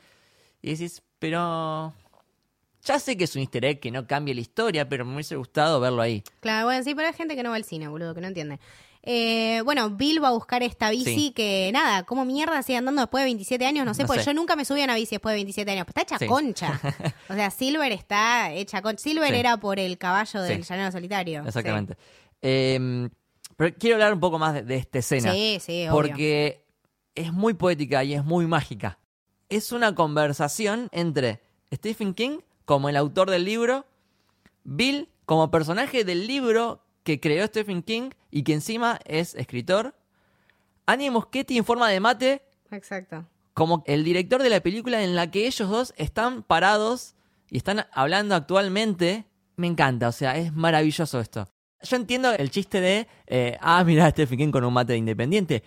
Y 0.62 0.72
decís, 0.72 1.02
pero. 1.18 1.94
Ya 2.86 2.98
sé 3.00 3.18
que 3.18 3.26
es 3.26 3.36
un 3.36 3.42
easter 3.42 3.66
egg 3.66 3.80
que 3.80 3.92
no 3.92 4.08
cambia 4.08 4.34
la 4.34 4.42
historia, 4.42 4.88
pero 4.88 5.06
me 5.06 5.14
hubiese 5.14 5.36
gustado 5.36 5.80
verlo 5.80 6.02
ahí. 6.02 6.24
Claro, 6.40 6.66
bueno, 6.68 6.84
sí, 6.84 6.96
pero 6.96 7.08
hay 7.08 7.14
gente 7.14 7.36
que 7.36 7.44
no 7.44 7.50
va 7.50 7.58
al 7.58 7.64
cine, 7.66 7.88
boludo, 7.88 8.16
que 8.16 8.22
no 8.22 8.28
entiende. 8.28 8.60
Eh, 9.04 9.62
bueno, 9.64 9.90
Bill 9.92 10.22
va 10.24 10.28
a 10.28 10.32
buscar 10.32 10.62
esta 10.62 10.90
bici 10.90 11.06
Sí. 11.16 11.32
que, 11.32 11.70
nada, 11.74 12.04
¿cómo 12.04 12.26
mierda 12.26 12.62
sigue 12.64 12.78
andando 12.78 13.02
después 13.02 13.22
de 13.22 13.26
27 13.26 13.66
años? 13.66 13.86
No 13.86 13.94
sé, 13.94 14.04
No 14.04 14.08
porque 14.08 14.24
sé. 14.24 14.28
yo 14.30 14.34
nunca 14.34 14.56
me 14.58 14.66
subí 14.66 14.82
a 14.82 14.84
una 14.86 14.96
bici 14.96 15.16
después 15.16 15.32
de 15.34 15.38
27 15.38 15.72
años. 15.72 15.86
Pero 15.86 16.02
está 16.02 16.16
hecha 16.16 16.20
Sí. 16.20 16.28
concha. 16.28 16.80
O 17.30 17.34
sea, 17.34 17.50
Silver 17.50 17.92
está 17.92 18.52
hecha 18.54 18.82
concha. 18.82 19.02
Silver 19.02 19.30
Sí. 19.34 19.40
era 19.40 19.58
por 19.58 19.80
el 19.80 19.98
caballo 19.98 20.42
del 20.42 20.64
llanero 20.64 20.92
solitario. 20.92 21.44
Exactamente. 21.46 21.96
Eh, 22.42 23.10
pero 23.56 23.76
quiero 23.78 23.96
hablar 23.96 24.14
un 24.14 24.20
poco 24.20 24.38
más 24.40 24.54
de, 24.54 24.64
de 24.64 24.76
esta 24.76 25.00
escena. 25.00 25.32
sí, 25.34 25.60
sí, 25.62 25.82
obvio. 25.88 25.92
porque 25.94 26.66
es 27.16 27.32
muy 27.34 27.54
poética 27.54 28.04
y 28.04 28.14
es 28.14 28.24
muy 28.24 28.48
mágica. 28.48 29.00
Es 29.50 29.72
una 29.72 29.96
conversación 29.96 30.90
entre 30.92 31.42
Stephen 31.74 32.14
King 32.14 32.40
como 32.70 32.88
el 32.88 32.98
autor 32.98 33.32
del 33.32 33.46
libro, 33.46 33.88
Bill 34.64 35.10
como 35.26 35.50
personaje 35.50 36.04
del 36.04 36.28
libro 36.28 36.86
que 37.02 37.20
creó 37.20 37.48
Stephen 37.48 37.82
King 37.82 38.12
y 38.30 38.44
que 38.44 38.54
encima 38.54 39.00
es 39.06 39.34
escritor, 39.34 39.96
Annie 40.86 41.10
Muschietti 41.10 41.58
en 41.58 41.66
forma 41.66 41.90
de 41.90 42.00
mate 42.00 42.44
Exacto. 42.70 43.26
como 43.56 43.82
el 43.88 44.04
director 44.04 44.44
de 44.44 44.52
la 44.52 44.60
película 44.60 45.02
en 45.02 45.16
la 45.16 45.32
que 45.32 45.48
ellos 45.48 45.68
dos 45.68 45.96
están 45.98 46.44
parados 46.44 47.16
y 47.50 47.58
están 47.58 47.88
hablando 47.92 48.36
actualmente. 48.36 49.26
Me 49.56 49.66
encanta, 49.66 50.08
o 50.08 50.12
sea, 50.12 50.38
es 50.38 50.54
maravilloso 50.54 51.20
esto. 51.20 51.48
Yo 51.82 51.96
entiendo 51.96 52.32
el 52.34 52.52
chiste 52.52 52.80
de, 52.82 53.08
eh, 53.26 53.58
ah, 53.62 53.84
mira, 53.84 54.08
Stephen 54.12 54.38
King 54.38 54.52
con 54.52 54.64
un 54.64 54.74
mate 54.74 54.94
de 54.94 55.00
independiente, 55.00 55.64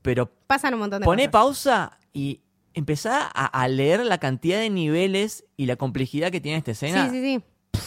pero 0.00 0.30
Pasan 0.46 0.72
un 0.72 0.80
montón 0.80 1.00
de 1.00 1.04
Poné 1.04 1.24
cosas. 1.24 1.32
pausa 1.32 1.98
y 2.14 2.40
empezá 2.78 3.22
a, 3.32 3.46
a 3.46 3.68
leer 3.68 4.04
la 4.04 4.18
cantidad 4.18 4.58
de 4.58 4.70
niveles 4.70 5.44
y 5.56 5.66
la 5.66 5.76
complejidad 5.76 6.30
que 6.30 6.40
tiene 6.40 6.58
esta 6.58 6.70
escena. 6.72 7.10
Sí, 7.10 7.16
sí, 7.16 7.22
sí. 7.22 7.80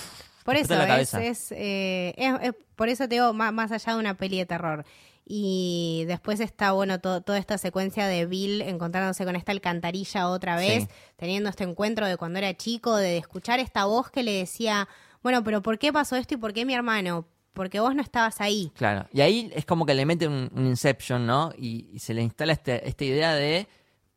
Por 0.44 0.56
eso, 0.56 0.74
es, 0.82 1.14
es, 1.14 1.52
eh, 1.52 2.14
es- 2.18 2.34
es- 2.42 2.56
por 2.76 2.90
eso 2.90 3.08
te 3.08 3.16
digo, 3.16 3.32
más, 3.34 3.54
más 3.54 3.72
allá 3.72 3.94
de 3.94 4.00
una 4.00 4.16
peli 4.18 4.38
de 4.40 4.46
terror. 4.48 4.86
Y 5.26 6.04
después 6.08 6.40
está, 6.40 6.72
bueno, 6.72 7.00
to- 7.00 7.22
toda 7.22 7.38
esta 7.38 7.58
secuencia 7.58 8.08
de 8.08 8.26
Bill 8.26 8.62
encontrándose 8.64 9.24
con 9.24 9.36
esta 9.36 9.52
alcantarilla 9.52 10.28
otra 10.28 10.56
vez, 10.56 10.84
Sí. 10.84 10.90
teniendo 11.16 11.50
este 11.50 11.64
encuentro 11.64 12.08
de 12.08 12.18
cuando 12.18 12.40
era 12.40 12.56
chico, 12.58 12.96
de 12.98 13.18
escuchar 13.18 13.60
esta 13.60 13.86
voz 13.86 14.10
que 14.10 14.24
le 14.24 14.32
decía, 14.34 14.90
bueno, 15.22 15.44
pero 15.44 15.62
¿por 15.62 15.78
qué 15.78 15.94
pasó 15.94 16.16
esto 16.16 16.34
y 16.34 16.38
por 16.38 16.54
qué 16.54 16.66
mi 16.66 16.74
hermano? 16.74 17.28
Porque 17.54 17.80
vos 17.80 17.94
no 17.96 18.02
estabas 18.02 18.42
ahí. 18.42 18.72
Claro. 18.76 19.08
Y 19.14 19.22
ahí 19.22 19.52
es 19.54 19.66
como 19.66 19.86
que 19.86 19.94
le 19.94 20.06
mete 20.06 20.28
un, 20.28 20.50
un 20.56 20.66
Inception, 20.66 21.28
¿no? 21.28 21.54
Y, 21.58 21.88
y 21.94 22.00
se 22.00 22.14
le 22.14 22.24
instala 22.24 22.54
este- 22.54 22.88
esta 22.88 23.06
idea 23.06 23.36
de, 23.36 23.68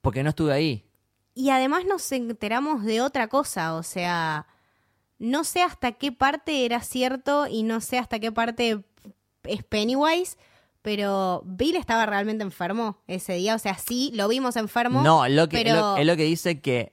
porque 0.05 0.23
no 0.23 0.29
estuve 0.31 0.53
ahí. 0.53 0.85
Y 1.35 1.51
además 1.51 1.85
nos 1.85 2.13
enteramos 2.13 2.85
de 2.85 3.01
otra 3.01 3.27
cosa, 3.27 3.75
o 3.75 3.83
sea, 3.83 4.47
no 5.19 5.43
sé 5.43 5.63
hasta 5.63 5.93
qué 5.93 6.13
parte 6.13 6.65
era 6.65 6.81
cierto 6.83 7.49
y 7.49 7.65
no 7.65 7.81
sé 7.81 7.99
hasta 7.99 8.21
qué 8.21 8.31
parte 8.31 8.85
es 9.43 9.65
Pennywise, 9.65 10.37
pero 10.83 11.43
Bill 11.45 11.77
estaba 11.77 12.07
realmente 12.07 12.45
enfermo 12.45 12.99
ese 13.09 13.33
día, 13.35 13.55
o 13.55 13.59
sea, 13.59 13.77
sí, 13.79 14.13
lo 14.15 14.29
vimos 14.29 14.55
enfermo. 14.57 15.03
No, 15.03 15.27
lo 15.29 15.49
que, 15.49 15.57
pero 15.57 15.75
lo- 15.75 15.97
es 15.97 16.07
lo 16.07 16.17
que 16.17 16.25
dice 16.25 16.61
que 16.61 16.93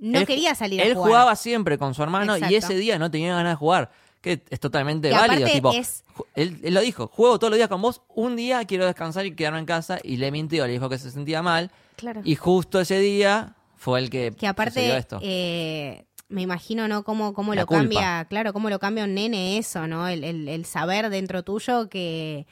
no 0.00 0.18
él- 0.20 0.26
quería 0.26 0.54
salir 0.54 0.80
a 0.80 0.84
él 0.84 0.94
jugar. 0.94 1.08
jugaba 1.08 1.36
siempre 1.36 1.78
con 1.78 1.94
su 1.94 2.02
hermano 2.02 2.36
y 2.38 2.54
ese 2.54 2.74
día 2.74 2.98
no 2.98 3.10
tenía 3.10 3.34
ganas 3.34 3.52
de 3.52 3.56
jugar. 3.56 3.90
Que 4.20 4.42
es 4.50 4.58
totalmente 4.58 5.10
Y 5.10 5.12
válido. 5.12 5.48
Tipo, 5.48 5.72
es- 5.72 6.02
él 6.34 6.58
lo 6.74 6.80
dijo, 6.80 7.06
juego 7.06 7.38
todos 7.38 7.52
los 7.52 7.56
días 7.58 7.68
con 7.68 7.80
vos, 7.80 8.02
un 8.08 8.34
día 8.34 8.64
quiero 8.64 8.84
descansar 8.84 9.24
y 9.26 9.36
quedarme 9.36 9.60
en 9.60 9.64
casa. 9.66 10.00
Y 10.02 10.16
le 10.16 10.32
mintió, 10.32 10.66
le 10.66 10.72
dijo 10.72 10.88
que 10.88 10.98
se 10.98 11.12
sentía 11.12 11.40
mal. 11.40 11.70
Claro. 11.98 12.22
Y 12.24 12.34
justo 12.36 12.80
ese 12.80 12.98
día 13.00 13.54
fue 13.76 14.00
el 14.00 14.08
que, 14.08 14.32
que 14.32 14.46
aparte 14.46 14.96
esto. 14.96 15.18
eh, 15.22 16.06
me 16.30 16.42
imagino 16.42 16.88
no 16.88 17.04
cómo, 17.04 17.34
cómo 17.34 17.54
La 17.54 17.62
lo 17.62 17.66
culpa. 17.66 17.80
cambia 17.82 18.24
claro 18.28 18.52
cómo 18.52 18.70
lo 18.70 18.78
cambia 18.78 19.04
un 19.04 19.14
nene 19.14 19.58
eso 19.58 19.86
no 19.86 20.08
el, 20.08 20.24
el- 20.24 20.48
el 20.48 20.64
saber 20.64 21.10
dentro 21.10 21.42
tuyo 21.42 21.88
que 21.88 22.46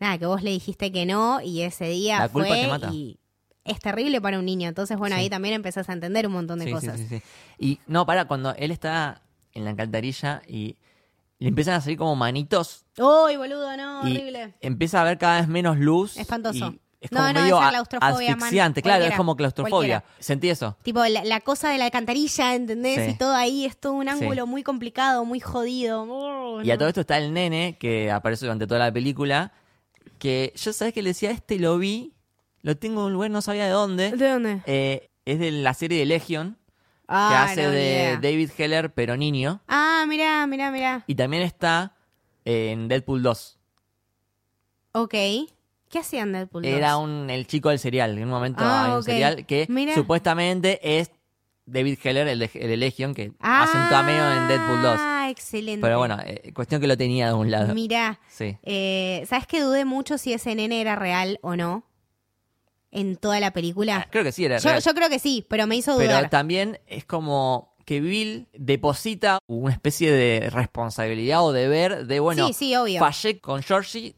nada 0.00 0.18
que 0.18 0.26
vos 0.26 0.42
le 0.42 0.50
dijiste 0.50 0.90
que 0.92 1.04
no 1.06 1.40
y 1.40 1.62
ese 1.62 1.86
día 1.86 2.18
La 2.20 2.28
culpa 2.28 2.48
fue 2.48 2.60
te 2.62 2.66
mata. 2.68 2.90
y 2.92 3.18
es 3.64 3.78
terrible 3.80 4.20
para 4.20 4.38
un 4.38 4.44
niño 4.44 4.68
entonces 4.68 4.96
bueno 4.98 5.14
Sí. 5.16 5.22
ahí 5.22 5.30
también 5.30 5.54
empezás 5.54 5.88
a 5.88 5.92
entender 5.92 6.26
un 6.26 6.32
montón 6.34 6.58
de 6.58 6.66
Sí, 6.66 6.72
cosas 6.72 6.98
sí, 7.00 7.06
sí. 7.08 7.22
Y 7.58 7.78
no, 7.86 8.04
para, 8.06 8.26
cuando 8.26 8.54
él 8.56 8.70
está 8.70 9.22
en 9.54 9.64
la 9.64 9.70
alcantarilla 9.70 10.42
y 10.48 10.76
le 11.38 11.48
empiezan 11.48 11.74
a 11.74 11.80
salir 11.80 11.96
como 11.98 12.14
manitos 12.16 12.84
uy 12.98 13.36
boludo 13.36 13.74
no 13.76 14.00
horrible 14.00 14.54
empieza 14.60 15.00
a 15.00 15.04
ver 15.04 15.16
cada 15.18 15.40
vez 15.40 15.48
menos 15.48 15.78
luz. 15.78 16.16
Espantoso. 16.18 16.74
y 16.74 16.80
es 17.02 17.12
No, 17.12 17.18
como 17.20 17.32
no, 17.32 17.40
medio 17.42 17.56
esa 17.58 17.66
a- 17.66 17.70
claustrofobia, 17.70 18.30
man. 18.30 18.38
asfixiante, 18.44 18.80
claro, 18.82 19.04
es 19.04 19.16
como 19.16 19.36
claustrofobia. 19.36 20.00
cualquiera. 20.00 20.04
Sentí 20.20 20.48
eso. 20.48 20.76
tipo 20.82 21.04
la, 21.04 21.24
la 21.24 21.40
cosa 21.40 21.68
de 21.70 21.76
la 21.78 21.84
alcantarilla 21.86 22.54
¿entendés? 22.54 23.04
Sí. 23.04 23.10
y 23.10 23.14
todo 23.18 23.34
ahí 23.34 23.64
es 23.66 23.76
todo 23.76 23.92
un 23.94 24.04
Sí. 24.04 24.08
ángulo 24.10 24.46
muy 24.46 24.62
complicado 24.62 25.24
muy 25.24 25.40
jodido 25.40 26.02
Oh, 26.08 26.62
Y 26.62 26.70
a 26.70 26.74
no. 26.74 26.78
todo 26.78 26.88
esto 26.88 27.00
está 27.02 27.18
el 27.18 27.32
nene 27.34 27.76
que 27.78 28.10
aparece 28.10 28.46
durante 28.46 28.66
toda 28.66 28.78
la 28.80 28.92
película. 28.92 29.52
Que 30.18 30.52
yo 30.56 30.72
sabes 30.72 30.94
que 30.94 31.02
le 31.02 31.10
decía, 31.10 31.30
este 31.32 31.58
lo 31.58 31.76
vi, 31.78 32.14
lo 32.62 32.76
tengo 32.76 33.00
en 33.00 33.06
un 33.08 33.12
lugar, 33.14 33.30
no 33.32 33.42
sabía 33.42 33.64
de 33.64 33.70
dónde. 33.72 34.12
¿de 34.12 34.28
dónde? 34.28 34.62
Eh, 34.66 35.10
es 35.24 35.38
de 35.40 35.50
la 35.50 35.74
serie 35.74 35.98
de 35.98 36.06
Legion, 36.06 36.52
que 36.54 37.04
Ah, 37.08 37.44
hace 37.44 37.64
no, 37.64 37.70
ni 37.70 37.74
de. 37.76 38.18
David 38.22 38.50
Heller, 38.56 38.92
pero 38.94 39.16
niño. 39.16 39.60
ah 39.66 40.04
mirá 40.06 40.46
mirá 40.46 40.70
mirá 40.70 41.02
Y 41.08 41.14
también 41.16 41.42
está 41.42 41.96
en 42.44 42.86
Deadpool 42.88 43.22
2. 43.22 43.58
Ok. 44.92 45.14
¿Qué 45.92 45.98
hacían 45.98 46.32
Deadpool 46.32 46.62
2? 46.62 46.72
Era 46.72 46.96
un, 46.96 47.28
el 47.30 47.46
chico 47.46 47.68
del 47.68 47.78
serial. 47.78 48.16
En 48.16 48.24
un 48.24 48.30
momento 48.30 48.64
Ah, 48.64 48.86
hay 48.86 48.92
un 48.96 49.02
serial 49.04 49.44
que 49.46 49.66
Mira. 49.68 49.94
supuestamente 49.94 50.80
es 51.00 51.10
David 51.66 51.98
Heller, 52.02 52.26
el 52.28 52.38
de, 52.38 52.50
el 52.54 52.68
de 52.68 52.76
Legion, 52.78 53.14
que 53.14 53.30
hace 53.38 53.76
un 53.78 53.88
cameo 53.90 54.32
en 54.32 54.48
Deadpool 54.48 54.82
2. 54.82 54.96
Ah, 54.98 55.26
excelente. 55.30 55.82
Pero 55.82 55.98
bueno, 55.98 56.18
eh, 56.24 56.50
cuestión 56.54 56.80
que 56.80 56.86
lo 56.86 56.96
tenía 56.96 57.26
de 57.28 57.34
un 57.34 57.50
lado. 57.50 57.74
Mirá, 57.74 58.18
Sí. 58.28 58.56
eh, 58.62 59.22
¿sabes 59.28 59.46
que 59.46 59.60
dudé 59.60 59.84
mucho 59.84 60.16
si 60.16 60.32
ese 60.32 60.54
nene 60.54 60.80
era 60.80 60.96
real 60.96 61.38
o 61.42 61.56
no? 61.56 61.84
En 62.90 63.16
toda 63.16 63.38
la 63.38 63.52
película. 63.52 64.08
Creo 64.10 64.24
que 64.24 64.32
sí 64.32 64.44
era 64.46 64.58
Yo, 64.58 64.70
real. 64.70 64.82
yo 64.82 64.94
creo 64.94 65.08
que 65.10 65.18
sí, 65.18 65.46
pero 65.48 65.66
me 65.66 65.76
hizo 65.76 65.96
Pero 65.98 66.08
dudar. 66.14 66.30
también 66.30 66.80
es 66.86 67.04
como 67.04 67.74
que 67.84 68.00
Bill 68.00 68.48
deposita 68.54 69.38
una 69.46 69.72
especie 69.72 70.10
de 70.10 70.48
responsabilidad 70.50 71.42
o 71.44 71.52
deber 71.52 72.06
de, 72.06 72.20
bueno, 72.20 72.46
sí, 72.48 72.52
sí, 72.54 72.76
obvio. 72.76 72.98
fallé 73.00 73.40
con 73.40 73.62
Georgie, 73.62 74.14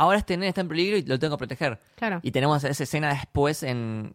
ahora 0.00 0.18
este 0.18 0.36
nene 0.36 0.48
está 0.48 0.62
en 0.62 0.68
peligro 0.68 0.96
y 0.96 1.02
lo 1.02 1.18
tengo 1.18 1.36
que 1.36 1.38
proteger. 1.38 1.78
Claro. 1.96 2.20
Y 2.22 2.30
tenemos 2.30 2.64
esa 2.64 2.82
escena 2.82 3.10
después 3.12 3.62
en, 3.62 4.12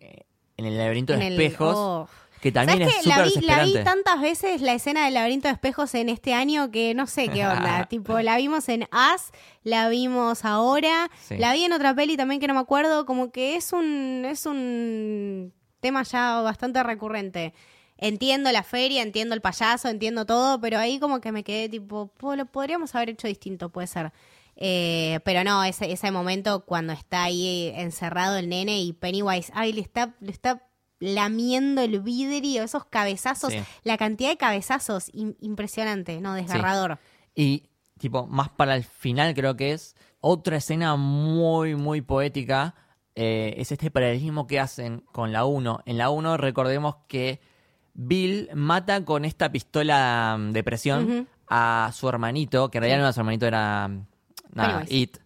en 0.58 0.66
el 0.66 0.78
laberinto 0.78 1.14
En 1.14 1.20
de 1.20 1.28
el- 1.28 1.34
espejos, 1.42 1.76
oh. 1.78 2.10
que 2.42 2.52
también 2.52 2.80
¿Sabes 2.80 2.96
es 2.96 3.04
qué? 3.04 3.10
La 3.10 3.24
vi, 3.24 3.32
la 3.46 3.64
vi 3.80 3.84
tantas 3.84 4.20
veces 4.22 4.62
la 4.62 4.74
escena 4.74 5.06
del 5.06 5.14
laberinto 5.14 5.48
de 5.48 5.54
espejos 5.54 5.94
en 5.96 6.10
este 6.10 6.34
año 6.34 6.72
que 6.72 6.94
no 6.94 7.06
sé 7.08 7.28
qué 7.30 7.46
onda. 7.46 7.86
tipo, 7.90 8.20
la 8.22 8.38
vimos 8.38 8.68
en 8.70 8.88
As, 8.92 9.32
la 9.64 9.90
vimos 9.90 10.44
ahora, 10.46 11.10
Sí. 11.28 11.38
la 11.38 11.54
vi 11.54 11.64
en 11.66 11.74
otra 11.74 11.94
peli 11.96 12.18
también 12.18 12.40
que 12.42 12.48
no 12.48 12.54
me 12.56 12.60
acuerdo. 12.62 13.06
Como 13.06 13.32
que 13.32 13.56
es 13.56 13.72
un, 13.74 14.26
es 14.28 14.46
un 14.46 15.54
tema 15.82 16.04
ya 16.04 16.42
bastante 16.42 16.82
recurrente. 16.84 17.54
Entiendo 17.98 18.52
la 18.52 18.64
feria, 18.64 19.02
entiendo 19.04 19.36
el 19.36 19.42
payaso, 19.42 19.88
entiendo 19.88 20.26
todo, 20.26 20.60
pero 20.60 20.78
ahí 20.80 21.00
como 21.00 21.22
que 21.22 21.32
me 21.32 21.44
quedé 21.46 21.70
tipo, 21.70 22.08
"Po, 22.18 22.36
lo 22.36 22.46
podríamos 22.46 22.94
haber 22.96 23.12
hecho 23.12 23.28
distinto, 23.28 23.70
puede 23.70 23.88
ser. 23.88 24.12
Eh, 24.58 25.20
pero 25.26 25.44
no, 25.44 25.64
ese, 25.64 25.92
ese 25.92 26.12
momento 26.12 26.66
cuando 26.66 26.94
está 26.94 27.24
ahí 27.24 27.72
encerrado 27.76 28.38
el 28.38 28.48
nene 28.50 28.80
y 28.82 28.94
Pennywise, 28.94 29.52
ay, 29.54 29.74
le 29.74 29.82
está, 29.82 30.16
le 30.22 30.32
está 30.32 30.64
lamiendo 31.00 31.82
el 31.82 32.00
vidrio, 32.00 32.64
esos 32.64 32.86
cabezazos, 32.86 33.52
Sí. 33.52 33.60
la 33.84 33.98
cantidad 33.98 34.30
de 34.30 34.38
cabezazos, 34.38 35.12
im- 35.14 35.36
impresionante, 35.42 36.22
no, 36.22 36.34
desgarrador. 36.36 37.00
Y, 37.36 37.64
tipo, 38.00 38.28
más 38.28 38.50
para 38.50 38.76
el 38.76 38.84
final 38.86 39.34
creo 39.34 39.58
que 39.58 39.74
es 39.74 39.96
otra 40.22 40.56
escena 40.58 40.96
muy, 40.96 41.76
muy 41.76 42.02
poética. 42.02 42.76
eh, 43.18 43.56
es 43.62 43.72
este 43.72 43.90
paralelismo 43.92 44.46
que 44.46 44.60
hacen 44.60 45.00
con 45.14 45.32
la 45.32 45.46
1. 45.46 45.82
En 45.86 45.98
la 45.98 46.10
1 46.10 46.36
recordemos 46.36 46.96
que 47.08 47.40
Bill 47.94 48.50
mata 48.56 49.06
con 49.06 49.24
esta 49.24 49.50
pistola 49.54 50.36
mm, 50.38 50.52
de 50.52 50.64
presión 50.66 51.28
a 51.48 51.92
su 51.94 52.10
hermanito, 52.10 52.70
que 52.70 52.78
en 52.80 52.82
realidad 52.82 52.98
no 53.00 53.04
era 53.06 53.14
su 53.14 53.20
hermanito, 53.22 53.46
era 53.48 53.90
nada. 54.56 54.84
It. 54.90 55.18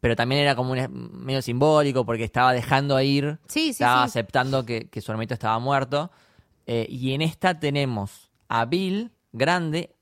Pero 0.00 0.16
también 0.16 0.40
era 0.40 0.56
como 0.56 0.72
un 0.72 1.10
medio 1.24 1.40
simbólico 1.42 2.04
porque 2.04 2.24
estaba 2.24 2.52
dejando 2.52 3.00
ir, 3.00 3.38
Sí, 3.46 3.66
sí, 3.66 3.70
estaba 3.70 4.02
sí. 4.02 4.10
aceptando 4.10 4.66
que, 4.66 4.88
que 4.88 5.00
su 5.00 5.12
hermanito 5.12 5.34
estaba 5.34 5.58
muerto. 5.60 6.10
Eh, 6.66 6.86
y 6.88 7.12
en 7.12 7.22
esta 7.22 7.58
tenemos 7.60 8.30
a 8.48 8.64
Bill 8.64 9.12
grande 9.32 9.94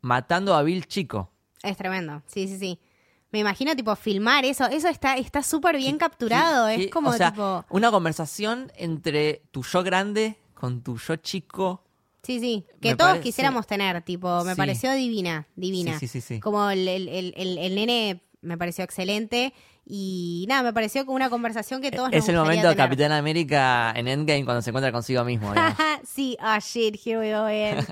matando 0.00 0.54
a 0.56 0.62
Bill 0.62 0.86
chico. 0.86 1.30
Es 1.62 1.76
tremendo, 1.76 2.22
sí, 2.26 2.48
sí, 2.48 2.58
sí. 2.58 2.80
Me 3.30 3.40
imagino, 3.40 3.74
tipo, 3.74 3.94
filmar 3.96 4.44
eso. 4.44 4.66
Eso 4.66 4.88
está 4.88 5.16
está 5.16 5.42
súper 5.42 5.76
bien 5.76 5.98
capturado. 5.98 6.68
Es 6.68 6.88
como, 6.90 7.10
o 7.10 7.12
sea, 7.14 7.30
tipo... 7.32 7.64
una 7.70 7.90
conversación 7.90 8.70
entre 8.76 9.42
tu 9.50 9.62
yo 9.64 9.82
grande 9.82 10.36
con 10.54 10.82
tu 10.82 10.98
yo 10.98 11.16
chico. 11.16 11.83
Sí, 12.24 12.40
sí. 12.40 12.64
Que 12.80 12.90
me 12.90 12.96
todos 12.96 13.10
parece- 13.12 13.22
quisiéramos 13.24 13.66
tener, 13.66 14.02
tipo, 14.02 14.42
me 14.44 14.52
Sí. 14.52 14.56
pareció 14.56 14.92
divina, 14.92 15.46
divina. 15.56 15.98
Sí, 15.98 16.08
sí, 16.08 16.20
sí, 16.20 16.34
sí. 16.36 16.40
Como 16.40 16.70
el, 16.70 16.88
el, 16.88 17.08
el, 17.08 17.58
el- 17.58 17.74
nene 17.74 18.22
me 18.40 18.58
pareció 18.58 18.82
excelente. 18.84 19.52
Y 19.86 20.46
nada, 20.48 20.62
me 20.62 20.72
pareció 20.72 21.04
como 21.04 21.16
una 21.16 21.28
conversación 21.28 21.82
que 21.82 21.90
todos 21.90 22.08
es 22.10 22.20
nos 22.20 22.28
el 22.30 22.36
momento 22.36 22.68
de. 22.70 22.76
Capitán 22.76 23.12
América 23.12 23.92
en 23.94 24.08
Endgame 24.08 24.44
cuando 24.46 24.62
se 24.62 24.70
encuentra 24.70 24.90
consigo 24.92 25.24
mismo. 25.24 25.52
sí, 26.04 26.36
ah, 26.40 26.58
shit, 26.58 26.96
here 27.04 27.18
we 27.18 27.32
go 27.32 27.44
again. 27.44 27.84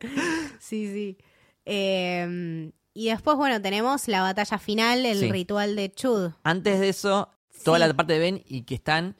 sí, 0.60 0.86
sí. 0.92 1.18
Eh, 1.66 2.70
y 2.94 3.08
después, 3.08 3.36
bueno, 3.36 3.60
tenemos 3.60 4.08
la 4.08 4.22
batalla 4.22 4.58
final, 4.58 5.04
el 5.04 5.18
Sí. 5.20 5.30
ritual 5.32 5.76
de 5.76 5.92
Chud. 5.92 6.30
Antes 6.42 6.80
de 6.80 6.88
eso, 6.88 7.30
toda 7.64 7.78
Sí. 7.78 7.84
la 7.86 7.94
parte 7.94 8.14
de 8.14 8.18
Ben 8.18 8.42
y 8.46 8.62
que 8.62 8.74
están 8.76 9.16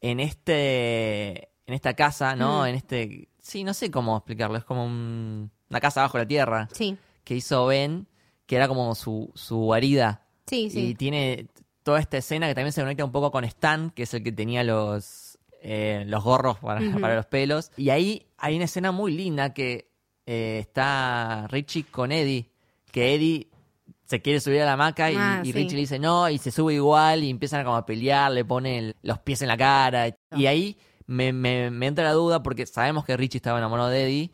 en 0.00 0.20
este 0.20 1.50
en 1.66 1.74
esta 1.74 1.94
casa, 1.94 2.36
¿no? 2.36 2.62
Mm. 2.62 2.66
En 2.66 2.74
este 2.76 3.28
sí, 3.46 3.64
no 3.64 3.74
sé 3.74 3.90
cómo 3.90 4.16
explicarlo, 4.16 4.56
es 4.58 4.64
como 4.64 4.84
un- 4.84 5.50
una 5.70 5.80
casa 5.80 6.02
bajo 6.02 6.18
la 6.18 6.26
tierra 6.26 6.68
Sí, 6.72 6.96
que 7.24 7.34
hizo 7.34 7.66
Ben, 7.66 8.06
que 8.46 8.56
era 8.56 8.68
como 8.68 8.94
su 8.94 9.30
su 9.34 9.56
guarida 9.56 10.22
sí, 10.46 10.66
y 10.66 10.70
sí. 10.70 10.94
tiene 10.94 11.46
toda 11.82 12.00
esta 12.00 12.16
escena 12.18 12.48
que 12.48 12.54
también 12.54 12.72
se 12.72 12.80
conecta 12.82 13.04
un 13.04 13.12
poco 13.12 13.30
con 13.30 13.44
Stan, 13.44 13.90
que 13.90 14.02
es 14.04 14.14
el 14.14 14.22
que 14.22 14.32
tenía 14.32 14.62
los 14.64 15.38
eh, 15.62 16.04
los 16.06 16.22
gorros 16.22 16.58
para, 16.58 16.80
Ujú. 16.80 17.00
para 17.00 17.16
los 17.16 17.26
pelos. 17.26 17.72
Y 17.76 17.90
ahí 17.90 18.26
hay 18.38 18.54
una 18.56 18.66
escena 18.66 18.92
muy 18.92 19.12
linda 19.12 19.52
que 19.54 19.90
eh, 20.26 20.58
está 20.60 21.46
Richie 21.48 21.84
con 21.90 22.12
Eddie, 22.12 22.50
que 22.92 23.14
Eddie 23.14 23.48
se 24.04 24.22
quiere 24.22 24.38
subir 24.40 24.62
a 24.62 24.66
la 24.66 24.74
hamaca 24.74 25.10
y, 25.10 25.16
Ah, 25.18 25.40
y 25.42 25.46
sí. 25.46 25.52
Richie 25.52 25.74
le 25.74 25.80
dice 25.80 25.98
no, 25.98 26.28
y 26.28 26.38
se 26.38 26.52
sube 26.52 26.74
igual 26.74 27.24
y 27.24 27.30
empiezan 27.30 27.64
como 27.64 27.76
a 27.76 27.84
pelear, 27.86 28.30
le 28.30 28.44
ponen 28.44 28.94
los 29.02 29.18
pies 29.20 29.42
en 29.42 29.48
la 29.48 29.56
cara. 29.56 30.16
Y 30.36 30.46
ahí 30.46 30.76
me, 31.06 31.32
me- 31.32 31.70
me 31.70 31.86
entra 31.86 32.04
la 32.04 32.12
duda 32.12 32.42
porque 32.42 32.66
sabemos 32.66 33.04
que 33.04 33.16
Richie 33.16 33.38
estaba 33.38 33.58
enamorado 33.58 33.88
de 33.90 34.04
Eddie. 34.04 34.30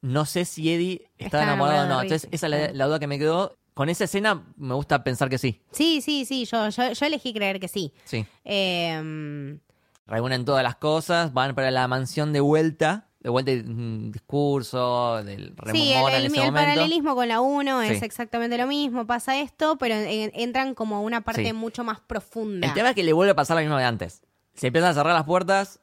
No 0.00 0.26
sé 0.26 0.44
si 0.44 0.70
Eddie 0.72 1.10
estaba 1.18 1.44
enamorado 1.44 1.86
o 1.86 1.88
no. 1.88 2.02
Entonces, 2.02 2.28
esa 2.30 2.46
es 2.48 2.74
la, 2.74 2.86
duda 2.86 2.98
que 2.98 3.06
me 3.06 3.18
quedó. 3.18 3.56
Con 3.72 3.88
esa 3.88 4.04
escena 4.04 4.44
me 4.56 4.74
gusta 4.74 5.02
pensar 5.02 5.28
que 5.28 5.38
sí. 5.38 5.62
Sí, 5.72 6.00
sí, 6.00 6.24
sí, 6.26 6.44
yo, 6.44 6.68
yo, 6.68 6.92
yo 6.92 7.06
elegí 7.06 7.32
creer 7.34 7.58
que 7.58 7.68
sí. 7.68 7.92
Sí. 8.04 8.24
Eh, 8.44 9.58
reúnen 10.06 10.44
todas 10.44 10.62
las 10.62 10.76
cosas, 10.76 11.32
van 11.32 11.54
para 11.54 11.70
la 11.70 11.88
mansión 11.88 12.32
de 12.32 12.40
vuelta, 12.40 13.08
de 13.20 13.30
vuelta 13.30 13.50
un 13.52 14.12
discurso, 14.12 15.22
del 15.24 15.54
sí, 15.72 15.92
el, 15.92 15.98
en 15.98 16.14
el- 16.14 16.26
ese 16.26 16.26
el 16.26 16.30
momento. 16.32 16.52
paralelismo 16.52 17.14
con 17.14 17.26
la 17.28 17.40
1 17.40 17.82
es 17.82 18.02
exactamente 18.02 18.58
lo 18.58 18.66
mismo, 18.66 19.06
pasa 19.06 19.40
esto, 19.40 19.76
pero 19.78 19.94
en- 19.94 20.30
entran 20.34 20.74
como 20.74 20.96
a 20.96 21.00
una 21.00 21.22
parte 21.22 21.46
Sí. 21.46 21.52
mucho 21.54 21.82
más 21.82 22.00
profunda. 22.00 22.66
El 22.68 22.74
tema 22.74 22.90
es 22.90 22.94
que 22.94 23.02
le 23.02 23.12
vuelve 23.14 23.32
a 23.32 23.34
pasar 23.34 23.56
lo 23.56 23.62
mismo 23.62 23.78
de 23.78 23.84
antes. 23.84 24.22
Se 24.54 24.66
empiezan 24.68 24.90
a 24.90 24.94
cerrar 24.94 25.14
las 25.14 25.24
puertas. 25.24 25.80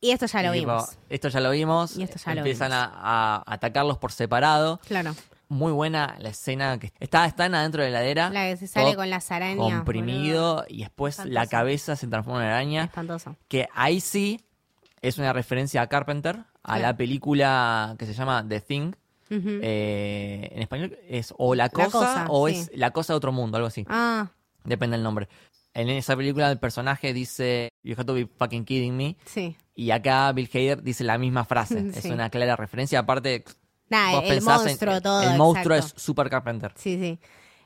Y 0.00 0.12
esto 0.12 0.26
ya 0.26 0.42
lo 0.42 0.54
y 0.54 0.60
tipo, 0.60 0.72
vimos. 0.72 0.98
esto 1.08 1.28
ya 1.28 1.40
lo 1.40 1.50
vimos. 1.50 1.96
Y 1.96 2.02
esto 2.02 2.18
ya 2.24 2.34
lo 2.34 2.38
empiezan 2.40 2.70
vimos. 2.70 2.88
A, 2.94 3.36
a 3.46 3.54
atacarlos 3.54 3.98
por 3.98 4.12
separado. 4.12 4.80
Claro. 4.86 5.14
Muy 5.48 5.72
buena 5.72 6.14
la 6.20 6.28
escena 6.28 6.78
que 6.78 6.92
está 7.00 7.26
están 7.26 7.54
adentro 7.54 7.82
de 7.82 7.90
la 7.90 7.98
heladera. 8.00 8.30
La 8.30 8.44
que 8.48 8.56
se 8.56 8.66
sale 8.68 8.94
con 8.94 9.10
las 9.10 9.30
arañas. 9.32 9.58
comprimido 9.74 10.64
y 10.68 10.80
después 10.80 11.24
la 11.26 11.46
cabeza 11.46 11.96
se 11.96 12.06
transforma 12.06 12.42
en 12.44 12.48
araña. 12.50 12.84
Espantoso. 12.84 13.36
Que 13.48 13.68
ahí 13.74 14.00
sí 14.00 14.40
es 15.02 15.18
una 15.18 15.32
referencia 15.32 15.82
a 15.82 15.88
Carpenter, 15.88 16.44
a 16.62 16.78
la 16.78 16.96
película 16.96 17.96
que 17.98 18.06
se 18.06 18.14
llama 18.14 18.44
The 18.48 18.60
Thing. 18.60 18.92
Eh, 19.32 20.48
en 20.52 20.62
español 20.62 20.98
es 21.08 21.34
o 21.38 21.54
la 21.54 21.68
cosa, 21.68 21.90
Cosa, 21.90 22.26
o 22.28 22.48
sí. 22.48 22.54
es 22.56 22.70
la 22.74 22.90
cosa 22.92 23.12
de 23.12 23.16
otro 23.18 23.32
mundo, 23.32 23.56
algo 23.56 23.68
así. 23.68 23.84
Ah, 23.88 24.28
Depende 24.64 24.96
del 24.96 25.02
nombre. 25.04 25.28
En 25.74 25.88
esa 25.88 26.16
película 26.16 26.50
el 26.50 26.58
personaje 26.58 27.12
dice 27.12 27.70
You 27.82 27.94
have 27.94 28.04
to 28.04 28.14
be 28.14 28.26
fucking 28.26 28.64
kidding 28.64 28.96
me. 28.96 29.16
sí. 29.24 29.56
Y 29.74 29.92
acá 29.92 30.30
Bill 30.32 30.50
Hader 30.52 30.82
dice 30.82 31.04
la 31.04 31.16
misma 31.16 31.44
frase. 31.44 31.78
Es 31.94 32.04
una 32.04 32.28
clara 32.28 32.54
referencia. 32.56 32.98
Aparte, 32.98 33.44
vos 33.46 34.22
el 34.22 34.28
pensás 34.28 34.60
en- 34.62 34.66
monstruo, 34.66 35.00
todo. 35.00 35.22
El 35.22 35.38
monstruo 35.38 35.74
exacto. 35.76 35.96
es 35.96 36.02
super 36.02 36.28
Carpenter. 36.28 36.72
Sí, 36.76 36.98
sí. 37.00 37.18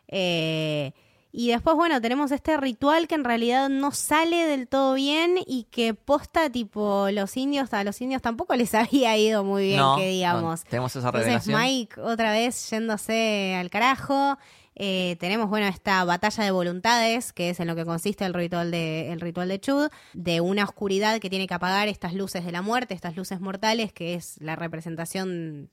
Eh, 0.08 0.92
y 1.32 1.48
después, 1.48 1.74
bueno, 1.74 2.00
tenemos 2.00 2.30
este 2.30 2.56
ritual 2.56 3.08
que 3.08 3.16
en 3.16 3.24
realidad 3.24 3.68
no 3.68 3.90
sale 3.90 4.44
del 4.46 4.68
todo 4.68 4.94
bien 4.94 5.36
y 5.44 5.64
que 5.64 5.92
posta, 5.94 6.48
tipo, 6.50 7.08
los 7.10 7.36
indios, 7.36 7.72
a 7.74 7.82
los 7.82 8.00
indios 8.00 8.22
tampoco 8.22 8.54
les 8.54 8.72
había 8.74 9.16
ido 9.16 9.42
muy 9.42 9.64
bien, 9.64 9.78
no, 9.80 9.96
que 9.96 10.08
digamos. 10.10 10.64
no, 10.64 10.70
tenemos 10.70 10.94
esa 10.94 11.08
Entonces 11.08 11.24
revelación. 11.26 11.60
Mike 11.60 12.00
otra 12.00 12.30
vez 12.30 12.70
yéndose 12.70 13.56
al 13.58 13.70
carajo. 13.70 14.38
Eh, 14.76 15.16
tenemos, 15.20 15.48
bueno, 15.48 15.66
esta 15.68 16.04
batalla 16.04 16.42
de 16.44 16.50
voluntades, 16.50 17.32
que 17.32 17.50
es 17.50 17.60
en 17.60 17.68
lo 17.68 17.76
que 17.76 17.84
consiste 17.84 18.24
el 18.24 18.34
ritual 18.34 18.70
de, 18.72 19.12
el 19.12 19.20
ritual 19.20 19.48
de 19.48 19.60
Chud, 19.60 19.88
de 20.14 20.40
una 20.40 20.64
oscuridad 20.64 21.20
que 21.20 21.30
tiene 21.30 21.46
que 21.46 21.54
apagar 21.54 21.86
estas 21.88 22.12
luces 22.14 22.44
de 22.44 22.50
la 22.52 22.60
muerte, 22.62 22.92
estas 22.94 23.14
luces 23.16 23.40
mortales, 23.40 23.92
que 23.92 24.14
es 24.14 24.36
la 24.40 24.56
representación 24.56 25.70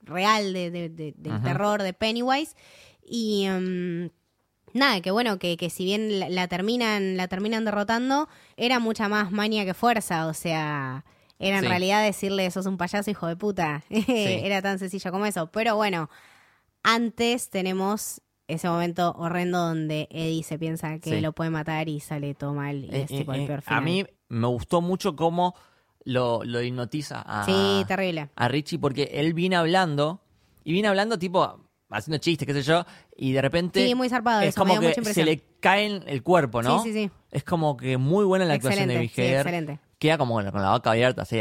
real 0.00 0.52
de, 0.52 0.70
de- 0.72 0.88
de- 0.88 1.14
del 1.16 1.32
Ajá. 1.34 1.44
terror 1.44 1.82
de 1.82 1.92
Pennywise. 1.92 2.56
Y 3.04 3.46
mm, 3.48 4.06
nada, 4.72 5.00
que 5.00 5.12
bueno, 5.12 5.38
que, 5.38 5.56
que 5.56 5.70
si 5.70 5.84
bien 5.84 6.18
la, 6.18 6.28
la 6.28 6.48
terminan, 6.48 7.16
la 7.16 7.28
terminan 7.28 7.64
derrotando, 7.64 8.28
era 8.56 8.80
mucha 8.80 9.08
más 9.08 9.30
maña 9.30 9.64
que 9.64 9.74
fuerza. 9.74 10.26
O 10.26 10.34
sea, 10.34 11.04
era 11.38 11.58
en 11.58 11.62
Sí. 11.62 11.68
realidad 11.68 12.02
decirle 12.04 12.50
sos 12.50 12.66
un 12.66 12.76
payaso 12.76 13.08
hijo 13.08 13.28
de 13.28 13.36
puta. 13.36 13.84
era 13.88 14.60
tan 14.62 14.80
sencillo 14.80 15.12
como 15.12 15.26
eso. 15.26 15.46
Pero 15.52 15.76
bueno, 15.76 16.10
antes 16.82 17.48
tenemos 17.50 18.20
ese 18.52 18.68
momento 18.68 19.14
horrendo 19.18 19.58
donde 19.58 20.08
Eddie 20.10 20.42
se 20.42 20.58
piensa 20.58 20.98
que 20.98 21.10
Sí. 21.10 21.20
lo 21.20 21.32
puede 21.32 21.50
matar 21.50 21.88
y 21.88 22.00
sale 22.00 22.34
todo 22.34 22.54
mal 22.54 22.84
y 22.84 22.88
Eh, 22.94 23.02
es 23.02 23.10
eh, 23.10 23.18
tipo 23.18 23.32
el 23.34 23.40
eh, 23.42 23.46
peor 23.46 23.58
a 23.58 23.62
final. 23.62 23.82
mí 23.84 24.04
me 24.28 24.46
gustó 24.46 24.80
mucho 24.80 25.14
cómo 25.16 25.54
lo, 26.04 26.42
lo 26.44 26.62
hipnotiza 26.62 27.22
a, 27.24 27.44
Sí, 27.44 27.84
terrible. 27.86 28.28
a 28.34 28.48
Richie 28.48 28.78
porque 28.78 29.04
él 29.12 29.34
viene 29.34 29.56
hablando 29.56 30.20
y 30.64 30.72
viene 30.72 30.88
hablando 30.88 31.18
tipo 31.18 31.60
haciendo 31.90 32.18
chistes, 32.18 32.46
qué 32.46 32.54
sé 32.54 32.62
yo, 32.62 32.84
y 33.16 33.32
de 33.32 33.42
repente 33.42 33.86
Sí, 33.86 33.94
muy 33.94 34.08
zarpado 34.08 34.40
es 34.40 34.48
eso, 34.48 34.58
como 34.60 34.80
que 34.80 34.94
se 35.04 35.24
le 35.24 35.42
cae 35.60 35.84
en 35.86 36.02
el 36.08 36.22
cuerpo, 36.22 36.62
¿no? 36.62 36.82
Sí, 36.82 36.92
sí, 36.92 37.04
sí. 37.04 37.10
Es 37.30 37.44
como 37.44 37.76
que 37.76 37.98
muy 37.98 38.24
buena 38.24 38.46
la 38.46 38.54
actuación 38.54 38.88
de 38.88 39.08
sí, 39.08 39.20
Hader. 39.20 39.36
excelente. 39.40 39.78
Queda 39.98 40.16
como 40.18 40.34
con 40.34 40.44
la, 40.44 40.50
la 40.50 40.72
boca 40.72 40.90
abierta, 40.90 41.22
así. 41.22 41.38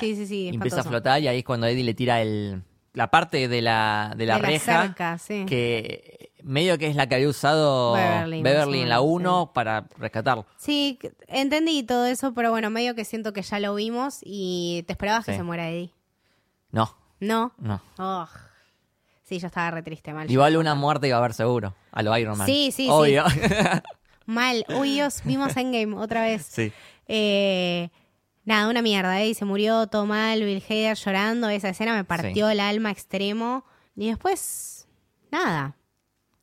Sí, 0.00 0.16
sí, 0.16 0.26
sí, 0.26 0.44
y 0.46 0.48
empieza 0.48 0.80
a 0.80 0.84
flotar 0.84 1.22
y 1.22 1.28
ahí 1.28 1.38
es 1.38 1.44
cuando 1.44 1.66
Eddie 1.68 1.84
le 1.84 1.94
tira 1.94 2.20
el 2.20 2.62
la 2.94 3.10
parte 3.10 3.48
de 3.48 3.62
la, 3.62 4.12
de 4.16 4.26
la 4.26 4.34
De 4.36 4.42
la 4.42 4.48
reja 4.48 4.82
cerca, 4.82 5.18
sí. 5.18 5.46
que 5.46 6.21
medio 6.44 6.78
que 6.78 6.86
es 6.86 6.96
la 6.96 7.08
que 7.08 7.14
había 7.16 7.28
usado 7.28 7.92
Beverly, 7.94 8.80
en 8.82 8.88
la 8.88 8.96
menos, 9.00 9.04
1 9.06 9.52
para 9.54 9.86
rescatarlo. 9.98 10.46
Sí, 10.56 10.98
entendí 11.28 11.82
todo 11.82 12.06
eso, 12.06 12.32
pero 12.34 12.50
bueno, 12.50 12.70
medio 12.70 12.94
que 12.94 13.04
siento 13.04 13.32
que 13.32 13.42
ya 13.42 13.58
lo 13.60 13.74
vimos 13.74 14.18
y 14.22 14.84
te 14.86 14.92
esperabas 14.92 15.24
que 15.24 15.32
Sí. 15.32 15.38
se 15.38 15.42
muera 15.44 15.68
Eddie. 15.68 15.90
No, 16.70 16.96
No. 17.20 17.52
no. 17.58 17.80
Oh. 17.98 18.26
Sí, 19.24 19.38
yo 19.38 19.46
estaba 19.46 19.70
re 19.70 19.82
triste, 19.82 20.12
mal. 20.12 20.30
Igual 20.30 20.56
una 20.56 20.74
muerte 20.74 21.06
iba 21.08 21.16
a 21.16 21.20
haber 21.20 21.32
seguro. 21.32 21.74
A 21.92 22.02
lo 22.02 22.16
Iron 22.18 22.36
Man. 22.36 22.46
Sí, 22.46 22.66
sí, 22.72 22.84
sí. 22.84 22.88
Obvio. 22.90 23.24
Mal. 24.26 24.64
Uy, 24.78 24.92
Dios, 24.94 25.22
vimos 25.24 25.56
Endgame 25.56 25.96
otra 25.96 26.22
vez. 26.22 26.44
sí. 26.46 26.72
Eh, 27.08 27.90
nada, 28.44 28.68
una 28.68 28.82
mierda, 28.82 29.20
¿eh? 29.20 29.28
Y 29.28 29.34
se 29.34 29.44
murió 29.44 29.86
todo 29.88 30.06
mal, 30.06 30.42
Bill 30.42 30.62
Hader 30.68 30.96
llorando. 30.96 31.48
Esa 31.48 31.68
escena 31.70 31.94
me 31.94 32.04
partió 32.04 32.48
el 32.48 32.60
alma 32.60 32.90
extremo. 32.90 33.64
Y 33.96 34.08
después, 34.08 34.86
nada. 35.30 35.76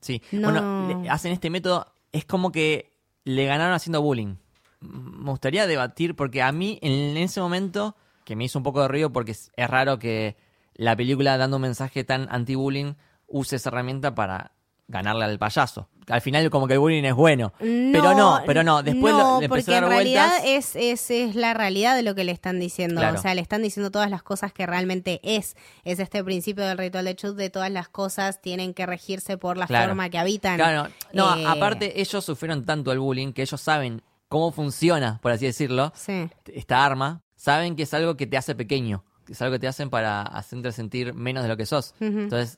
Sí. 0.02 0.22
No. 0.32 0.52
Bueno, 0.52 1.04
hacen 1.12 1.32
este 1.32 1.50
método. 1.50 1.93
Es 2.12 2.26
como 2.26 2.52
que 2.52 2.91
le 3.24 3.45
ganaron 3.45 3.74
haciendo 3.74 4.02
bullying. 4.02 4.36
Me 4.82 5.30
gustaría 5.32 5.68
debatir, 5.68 6.16
porque 6.16 6.41
a 6.41 6.52
mí 6.52 6.80
en 6.82 7.18
ese 7.18 7.41
momento, 7.41 7.95
que 8.24 8.36
me 8.36 8.45
hizo 8.45 8.60
un 8.60 8.64
poco 8.64 8.82
de 8.82 8.88
ruido, 8.88 9.12
porque 9.12 9.32
es, 9.32 9.52
es 9.56 9.70
raro 9.70 10.00
que 10.00 10.38
la 10.74 10.95
película 10.95 11.38
dando 11.38 11.58
un 11.58 11.64
mensaje 11.64 12.04
tan 12.04 12.28
anti-bullying 12.32 12.93
use 13.28 13.58
esa 13.58 13.70
herramienta 13.70 14.16
para 14.16 14.54
ganarle 14.89 15.23
al 15.23 15.39
payaso. 15.39 15.87
Al 16.07 16.19
final 16.21 16.49
como 16.49 16.67
que 16.67 16.73
el 16.73 16.79
bullying 16.79 17.03
es 17.03 17.13
bueno. 17.13 17.53
pero 17.59 18.15
no, 18.15 18.41
pero 18.45 18.63
no. 18.63 18.81
Después 18.83 19.13
no, 19.13 19.39
lo- 19.39 19.47
porque 19.47 19.71
a 19.71 19.77
en 19.77 19.81
dar 19.83 19.89
realidad 19.89 20.27
vueltas. 20.41 20.75
es, 20.75 20.75
es, 20.75 21.11
es 21.11 21.35
la 21.35 21.53
realidad 21.53 21.95
de 21.95 22.01
lo 22.01 22.15
que 22.15 22.23
le 22.23 22.31
están 22.31 22.59
diciendo. 22.59 22.99
Claro. 22.99 23.19
O 23.19 23.21
sea, 23.21 23.35
le 23.35 23.41
están 23.41 23.61
diciendo 23.61 23.91
todas 23.91 24.09
las 24.09 24.23
cosas 24.23 24.51
que 24.51 24.65
realmente 24.65 25.19
es. 25.23 25.55
Es 25.83 25.99
este 25.99 26.23
principio 26.23 26.65
del 26.65 26.77
ritual 26.79 27.05
de 27.05 27.15
Chut 27.15 27.37
de 27.37 27.49
todas 27.51 27.71
las 27.71 27.87
cosas 27.89 28.41
tienen 28.41 28.73
que 28.73 28.87
regirse 28.87 29.37
por 29.37 29.55
la 29.57 29.67
Claro. 29.67 29.89
forma 29.89 30.09
que 30.09 30.17
habitan. 30.17 30.55
Claro, 30.57 30.89
no, 31.13 31.37
Eh, 31.37 31.45
aparte 31.47 32.01
ellos 32.01 32.25
sufrieron 32.25 32.65
tanto 32.65 32.91
el 32.91 32.97
bullying 32.99 33.31
que 33.31 33.43
ellos 33.43 33.61
saben 33.61 34.01
cómo 34.27 34.51
funciona, 34.51 35.19
por 35.21 35.31
así 35.31 35.45
decirlo, 35.45 35.91
Sí. 35.95 36.27
esta 36.45 36.83
arma, 36.83 37.21
saben 37.35 37.75
que 37.75 37.83
es 37.83 37.93
algo 37.93 38.17
que 38.17 38.25
te 38.25 38.35
hace 38.37 38.55
pequeño, 38.55 39.03
que 39.25 39.33
es 39.33 39.41
algo 39.43 39.53
que 39.53 39.59
te 39.59 39.67
hacen 39.67 39.91
para 39.91 40.23
hacerte 40.23 40.71
sentir 40.71 41.13
menos 41.13 41.43
de 41.43 41.49
lo 41.49 41.55
que 41.57 41.67
sos. 41.67 41.93
Entonces, 41.99 42.57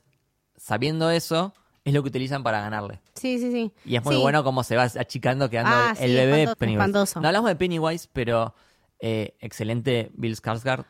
sabiendo 0.56 1.10
eso, 1.10 1.52
es 1.84 1.92
lo 1.94 2.02
que 2.02 2.08
utilizan 2.08 2.42
para 2.42 2.60
ganarle. 2.60 3.00
Sí, 3.14 3.38
sí, 3.38 3.50
sí. 3.50 3.72
Y 3.84 3.96
es 3.96 4.04
muy 4.04 4.14
Sí. 4.16 4.20
bueno 4.22 4.44
cómo 4.44 4.62
se 4.64 4.76
va 4.76 4.84
achicando, 4.84 5.50
quedando 5.50 5.70
Ah, 5.74 5.94
el 5.98 6.10
sí, 6.10 6.14
bebé 6.14 6.42
espantoso, 6.42 6.56
Pennywise. 6.58 6.80
espantoso. 6.80 7.20
No 7.20 7.28
hablamos 7.28 7.48
de 7.50 7.56
Pennywise, 7.56 8.08
pero 8.12 8.54
eh, 9.00 9.34
excelente 9.40 10.10
Bill 10.14 10.36
Skarsgård. 10.36 10.84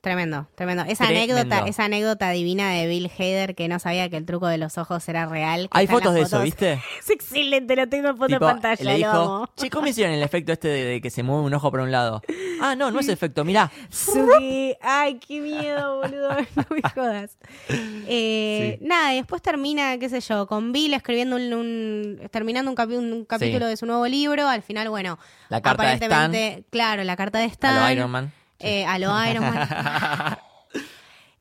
Tremendo, 0.00 0.46
tremendo. 0.54 0.84
Esa 0.88 1.04
Tremendo. 1.04 1.34
anécdota, 1.34 1.66
esa 1.68 1.84
anécdota 1.84 2.30
divina 2.30 2.70
de 2.70 2.86
Bill 2.86 3.10
Hader 3.18 3.54
que 3.54 3.68
no 3.68 3.78
sabía 3.78 4.08
que 4.08 4.16
el 4.16 4.24
truco 4.24 4.46
de 4.46 4.56
los 4.56 4.78
ojos 4.78 5.06
era 5.10 5.26
real. 5.26 5.68
Hay 5.72 5.86
fotos 5.86 6.14
de 6.14 6.22
eso, 6.22 6.40
¿viste? 6.40 6.80
Es 7.00 7.10
excelente, 7.10 7.76
lo 7.76 7.86
tengo 7.86 8.08
en 8.08 8.16
foto 8.16 8.28
Tipo, 8.28 8.46
de 8.46 8.52
pantalla, 8.52 8.82
le 8.82 8.96
dijo, 8.96 9.46
che, 9.56 9.68
¿cómo 9.68 9.86
hicieron 9.88 10.14
el 10.14 10.22
efecto 10.22 10.52
este 10.52 10.68
de, 10.68 10.84
de 10.84 11.00
que 11.02 11.10
se 11.10 11.22
mueve 11.22 11.42
un 11.42 11.52
ojo 11.52 11.70
por 11.70 11.80
un 11.80 11.90
lado? 11.92 12.22
Ah, 12.62 12.76
no, 12.76 12.90
no 12.90 13.00
es 13.00 13.08
efecto, 13.08 13.42
mirá. 13.42 13.72
Ay, 14.82 15.18
qué 15.18 15.40
miedo, 15.40 15.96
boludo. 16.00 16.28
No 16.56 16.64
me 16.70 16.82
jodas. 16.94 17.38
Eh, 18.06 18.76
Sí. 18.78 18.86
Nada, 18.86 19.14
y 19.14 19.16
después 19.16 19.40
termina, 19.40 19.96
qué 19.98 20.08
sé 20.10 20.20
yo, 20.20 20.46
con 20.46 20.70
Bill 20.72 20.92
escribiendo 20.92 21.36
un, 21.36 21.52
un- 21.54 22.28
terminando 22.30 22.70
un, 22.70 22.76
capi- 22.76 22.98
un 22.98 23.24
capítulo 23.24 23.64
Sí. 23.66 23.70
de 23.70 23.76
su 23.78 23.86
nuevo 23.86 24.06
libro. 24.06 24.46
Al 24.46 24.62
final, 24.62 24.90
bueno, 24.90 25.18
La 25.48 25.62
carta 25.62 25.84
de 25.84 25.92
aparentemente, 25.94 26.64
claro, 26.70 27.02
la 27.04 27.16
carta 27.16 27.38
de 27.38 27.46
Stan. 27.46 27.76
A 27.78 27.86
lo 27.88 27.92
Iron 27.94 28.10
Man. 28.10 28.32
Eh, 28.60 28.84
a 28.84 28.98
lo 28.98 29.08
Iron 29.30 29.42
Man. 29.44 29.68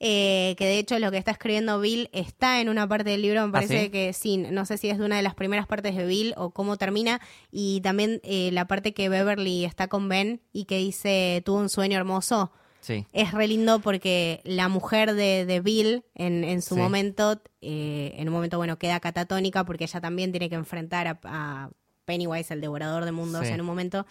Eh, 0.01 0.55
que 0.57 0.65
de 0.65 0.79
hecho 0.79 0.97
lo 0.97 1.11
que 1.11 1.17
está 1.17 1.31
escribiendo 1.31 1.77
Bill 1.81 2.09
está 2.13 2.61
en 2.61 2.69
una 2.69 2.87
parte 2.87 3.09
del 3.09 3.21
libro, 3.21 3.45
me 3.45 3.51
parece 3.51 3.77
¿Ah, 3.79 3.83
sí? 3.83 3.89
que 3.89 4.13
sí, 4.13 4.37
no 4.37 4.65
sé 4.65 4.77
si 4.77 4.89
es 4.89 4.97
de 4.97 5.03
una 5.03 5.17
de 5.17 5.21
las 5.23 5.35
primeras 5.35 5.67
partes 5.67 5.93
de 5.93 6.05
Bill 6.05 6.33
o 6.37 6.51
cómo 6.51 6.77
termina, 6.77 7.19
y 7.51 7.81
también 7.81 8.21
eh, 8.23 8.49
la 8.53 8.65
parte 8.65 8.93
que 8.93 9.09
Beverly 9.09 9.65
está 9.65 9.89
con 9.89 10.07
Ben 10.07 10.39
y 10.53 10.63
que 10.65 10.77
dice 10.77 11.41
tuvo 11.45 11.57
un 11.57 11.67
sueño 11.69 11.97
hermoso, 11.97 12.51
Sí. 12.79 13.05
es 13.11 13.33
re 13.33 13.45
lindo 13.49 13.79
porque 13.81 14.39
la 14.45 14.69
mujer 14.69 15.13
de, 15.15 15.45
de 15.45 15.59
Bill 15.59 16.05
en, 16.15 16.45
en 16.45 16.61
su 16.61 16.75
Sí. 16.75 16.79
momento, 16.81 17.41
eh, 17.59 18.13
en 18.15 18.29
un 18.29 18.33
momento 18.33 18.55
bueno, 18.55 18.79
queda 18.79 19.01
catatónica 19.01 19.65
porque 19.65 19.83
ella 19.83 19.99
también 19.99 20.31
tiene 20.31 20.47
que 20.47 20.55
enfrentar 20.55 21.07
a, 21.09 21.19
a 21.25 21.69
Pennywise, 22.05 22.53
el 22.53 22.61
devorador 22.61 23.03
de 23.03 23.11
mundos, 23.11 23.45
Sí. 23.47 23.51
en 23.51 23.59
un 23.59 23.67
momento, 23.67 24.05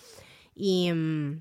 y... 0.55 0.93
mm, 0.93 1.41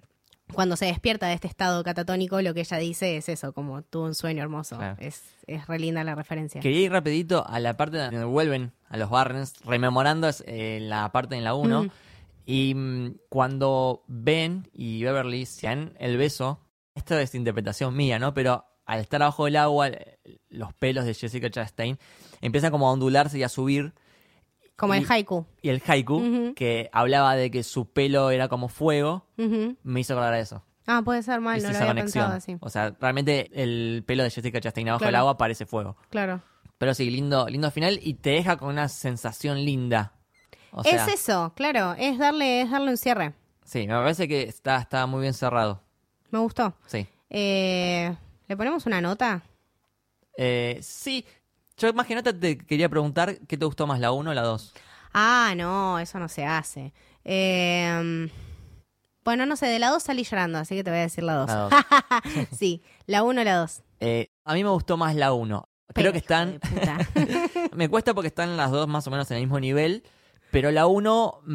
cuando 0.53 0.75
se 0.75 0.85
despierta 0.85 1.27
de 1.27 1.33
este 1.33 1.47
estado 1.47 1.83
catatónico, 1.83 2.41
lo 2.41 2.53
que 2.53 2.61
ella 2.61 2.77
dice 2.77 3.17
es 3.17 3.29
eso, 3.29 3.53
como 3.53 3.81
tuvo 3.81 4.05
un 4.05 4.15
sueño 4.15 4.41
hermoso. 4.41 4.77
Claro. 4.77 4.97
Es, 4.99 5.23
es 5.45 5.67
re 5.67 5.79
linda 5.79 6.03
la 6.03 6.15
referencia. 6.15 6.61
Quería 6.61 6.81
ir 6.81 6.91
rapidito 6.91 7.45
a 7.47 7.59
la 7.59 7.75
parte 7.75 7.97
donde 7.97 8.23
vuelven 8.23 8.71
a 8.89 8.97
los 8.97 9.09
Barrens, 9.09 9.53
rememorando 9.65 10.29
eh, 10.45 10.79
la 10.81 11.11
parte 11.11 11.35
en 11.35 11.43
la 11.43 11.53
1. 11.53 11.83
Mm. 11.83 11.89
Y 12.45 12.73
mm, 12.75 13.15
cuando 13.29 14.03
Ben 14.07 14.69
y 14.73 15.03
Beverly 15.03 15.45
se 15.45 15.67
dan 15.67 15.93
el 15.99 16.17
beso, 16.17 16.59
esto 16.95 17.17
es 17.19 17.35
interpretación 17.35 17.95
mía, 17.95 18.19
¿no? 18.19 18.33
Pero 18.33 18.65
al 18.85 19.01
estar 19.01 19.21
abajo 19.21 19.45
del 19.45 19.57
agua, 19.57 19.89
eh, 19.89 20.17
los 20.49 20.73
pelos 20.73 21.05
de 21.05 21.13
Jessica 21.13 21.49
Chastain 21.49 21.99
empiezan 22.41 22.71
como 22.71 22.87
a 22.87 22.93
ondularse 22.93 23.37
y 23.37 23.43
a 23.43 23.49
subir. 23.49 23.93
Como 24.77 24.93
el 24.93 25.05
haiku. 25.09 25.45
Y 25.61 25.69
el 25.69 25.81
haiku, 25.85 26.53
que 26.55 26.89
hablaba 26.93 27.35
de 27.35 27.51
que 27.51 27.63
su 27.63 27.91
pelo 27.91 28.29
era 28.31 28.47
como 28.47 28.69
fuego, 28.69 29.25
me 29.35 29.99
hizo 29.99 30.13
acordar 30.13 30.33
a 30.33 30.39
eso. 30.39 30.63
Ah, 30.85 31.01
puede 31.03 31.21
ser 31.23 31.41
mal, 31.41 31.57
no 31.61 31.63
lo 31.67 31.69
esa 31.71 31.79
había 31.81 31.89
conexión. 31.95 32.23
pensado 32.31 32.37
así. 32.37 32.57
O 32.61 32.69
sea, 32.69 32.95
realmente 33.01 33.49
el 33.53 34.03
pelo 34.07 34.23
de 34.23 34.29
Jessica 34.29 34.61
Chastain 34.61 34.87
abajo 34.87 35.03
del 35.03 35.09
Claro. 35.11 35.21
agua 35.23 35.37
parece 35.37 35.65
fuego. 35.65 35.97
Claro. 36.09 36.41
Pero 36.77 36.93
sí, 36.93 37.09
lindo, 37.09 37.47
lindo 37.49 37.69
final 37.71 37.99
y 38.01 38.13
te 38.13 38.29
deja 38.29 38.55
con 38.57 38.69
una 38.69 38.87
sensación 38.87 39.65
linda. 39.65 40.13
O 40.71 40.83
sea, 40.83 41.05
es 41.07 41.13
eso, 41.13 41.51
claro, 41.55 41.95
es 41.97 42.17
darle, 42.19 42.61
es 42.61 42.69
darle 42.71 42.91
un 42.91 42.97
cierre. 42.97 43.33
sí, 43.65 43.87
me 43.87 43.95
parece 43.95 44.27
que 44.27 44.43
está, 44.43 44.77
está 44.77 45.05
muy 45.07 45.21
bien 45.21 45.33
cerrado. 45.33 45.81
Me 46.29 46.39
gustó. 46.39 46.73
Sí. 46.85 47.07
Eh, 47.29 48.15
¿Le 48.47 48.55
ponemos 48.55 48.85
una 48.85 49.01
nota? 49.01 49.41
Eh, 50.37 50.77
sí, 50.81 51.25
yo 51.77 51.93
más 51.93 52.07
que 52.07 52.15
nada 52.15 52.33
te 52.33 52.57
quería 52.57 52.89
preguntar 52.89 53.37
qué 53.47 53.57
te 53.57 53.65
gustó 53.65 53.85
más, 53.87 53.99
la 53.99 54.11
1 54.11 54.31
o 54.31 54.33
la 54.33 54.41
2. 54.41 54.73
Ah, 55.13 55.53
no, 55.55 55.99
eso 55.99 56.19
no 56.19 56.27
se 56.27 56.45
hace. 56.45 56.93
Eh, 57.23 58.29
bueno, 59.23 59.45
no 59.45 59.55
sé, 59.55 59.67
de 59.67 59.79
la 59.79 59.89
2 59.89 60.01
salí 60.03 60.23
llorando, 60.23 60.57
así 60.57 60.75
que 60.75 60.83
te 60.83 60.89
voy 60.89 60.99
a 60.99 61.03
decir 61.03 61.23
la 61.23 61.35
2. 61.35 61.47
La 61.49 61.55
dos. 61.55 61.73
sí, 62.57 62.81
la 63.05 63.23
1 63.23 63.41
o 63.41 63.43
la 63.43 63.55
2. 63.57 63.81
Eh, 63.99 64.29
a 64.45 64.53
mí 64.53 64.63
me 64.63 64.69
gustó 64.69 64.97
más 64.97 65.15
la 65.15 65.33
1. 65.33 65.67
Creo 65.93 66.11
que 66.11 66.19
están. 66.19 66.59
me 67.75 67.89
cuesta 67.89 68.13
porque 68.13 68.27
están 68.27 68.55
las 68.57 68.71
dos 68.71 68.87
más 68.87 69.07
o 69.07 69.11
menos 69.11 69.29
en 69.31 69.37
el 69.37 69.43
mismo 69.43 69.59
nivel. 69.59 70.03
Pero 70.51 70.71
la 70.71 70.87
1 70.87 71.41
mm, 71.45 71.49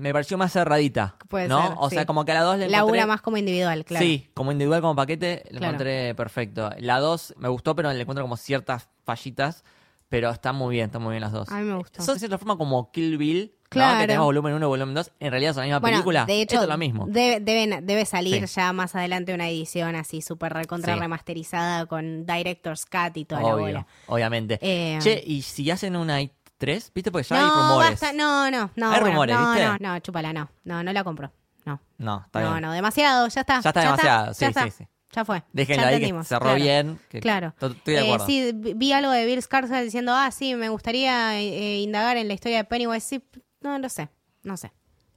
me 0.00 0.12
pareció 0.12 0.38
más 0.38 0.52
cerradita. 0.52 1.16
Puede 1.28 1.46
¿no? 1.48 1.60
ser, 1.62 1.72
O 1.78 1.90
sí. 1.90 1.96
sea, 1.96 2.06
como 2.06 2.24
que 2.24 2.32
a 2.32 2.36
la 2.36 2.40
2 2.42 2.58
le 2.58 2.68
la 2.68 2.78
encontré... 2.78 3.00
1 3.00 3.06
más 3.06 3.20
como 3.20 3.36
individual, 3.36 3.84
claro. 3.84 4.04
Sí, 4.04 4.30
como 4.32 4.50
individual, 4.52 4.80
como 4.80 4.96
paquete, 4.96 5.42
lo 5.50 5.58
Claro. 5.58 5.66
encontré 5.74 6.14
perfecto. 6.14 6.70
La 6.78 7.00
2 7.00 7.34
me 7.36 7.48
gustó, 7.48 7.74
pero 7.76 7.92
le 7.92 8.00
encuentro 8.00 8.24
como 8.24 8.36
ciertas 8.38 8.88
fallitas. 9.08 9.64
Pero 10.10 10.30
están 10.30 10.56
muy 10.56 10.74
bien, 10.74 10.86
están 10.86 11.02
muy 11.02 11.10
bien 11.12 11.20
las 11.20 11.32
dos. 11.32 11.50
A 11.50 11.56
mí 11.58 11.64
me 11.64 11.76
gustó. 11.76 12.02
Son 12.02 12.14
de 12.14 12.18
cierta 12.18 12.38
forma 12.38 12.56
como 12.56 12.90
Kill 12.92 13.18
Bill, 13.18 13.52
¿no? 13.54 13.68
Claro. 13.68 14.00
que 14.00 14.06
tenemos 14.06 14.24
volumen 14.24 14.54
1 14.54 14.64
y 14.64 14.68
volumen 14.68 14.94
2. 14.94 15.12
En 15.20 15.30
realidad 15.30 15.52
son 15.52 15.60
la 15.60 15.66
misma 15.66 15.80
Bueno, 15.80 15.96
película. 15.98 16.24
de 16.24 16.40
hecho, 16.40 16.54
Esto 16.54 16.62
es 16.64 16.68
lo 16.70 16.78
mismo. 16.78 17.06
Debe, 17.10 18.04
salir 18.06 18.48
Sí. 18.48 18.54
ya 18.56 18.72
más 18.72 18.94
adelante 18.94 19.34
una 19.34 19.46
edición 19.50 19.94
así 19.96 20.22
súper 20.22 20.54
recontra 20.54 20.94
Sí. 20.94 21.00
remasterizada 21.00 21.84
con 21.84 22.24
Director's 22.24 22.86
Cut 22.86 23.18
y 23.18 23.26
toda 23.26 23.42
la 23.42 23.48
Obvio, 23.48 23.64
bola. 23.66 23.86
obviamente. 24.06 24.58
Eh, 24.62 24.98
Che, 25.02 25.22
¿y 25.26 25.42
si 25.42 25.70
hacen 25.70 25.94
una 25.94 26.22
I3? 26.22 26.90
¿Viste? 26.94 27.10
Porque 27.12 27.28
ya 27.28 27.36
no, 27.42 27.44
hay 27.44 27.62
rumores. 27.68 27.90
basta, 28.00 28.12
no, 28.14 28.50
no, 28.50 28.70
no. 28.76 28.86
Hay 28.86 29.00
bueno, 29.00 29.06
rumores, 29.08 29.36
no, 29.36 29.52
¿viste? 29.52 29.66
no, 29.68 29.76
no, 29.92 29.98
chúpala, 30.00 30.32
no. 30.32 30.48
No, 30.64 30.82
no 30.82 30.90
la 30.94 31.04
compro. 31.04 31.30
No. 31.66 31.82
No, 31.98 32.22
está 32.24 32.40
no, 32.40 32.50
bien. 32.52 32.62
no, 32.62 32.72
demasiado, 32.72 33.28
ya 33.28 33.42
está. 33.42 33.60
Ya 33.60 33.68
está 33.68 33.80
demasiado, 33.82 34.32
sí, 34.32 34.44
está, 34.46 34.64
sí, 34.64 34.70
sí. 34.70 34.88
Ya 35.18 35.24
fue. 35.24 35.42
Déjenla 35.52 35.82
ya 35.82 35.88
ahí 35.96 36.00
que 36.12 36.22
cerró 36.24 36.40
claro. 36.46 36.54
bien. 36.62 36.98
que- 37.08 37.18
Claro. 37.20 37.54
to- 37.58 37.66
Estoy 37.72 37.94
de 37.94 38.00
Eh, 38.00 38.04
acuerdo. 38.04 38.26
sí, 38.26 38.52
vi 38.54 38.92
algo 38.92 39.10
de 39.10 39.26
Bill 39.26 39.40
Skarsgård 39.42 39.82
diciendo, 39.82 40.12
ah, 40.14 40.30
sí, 40.30 40.54
me 40.54 40.68
gustaría 40.68 41.40
eh, 41.40 41.78
indagar 41.80 42.16
en 42.16 42.28
la 42.28 42.34
historia 42.34 42.58
de 42.58 42.64
Pennywise. 42.64 43.00
Sí, 43.04 43.22
no 43.60 43.76
lo 43.80 43.88
sé, 43.88 44.08
no 44.44 44.56
sé. 44.56 44.70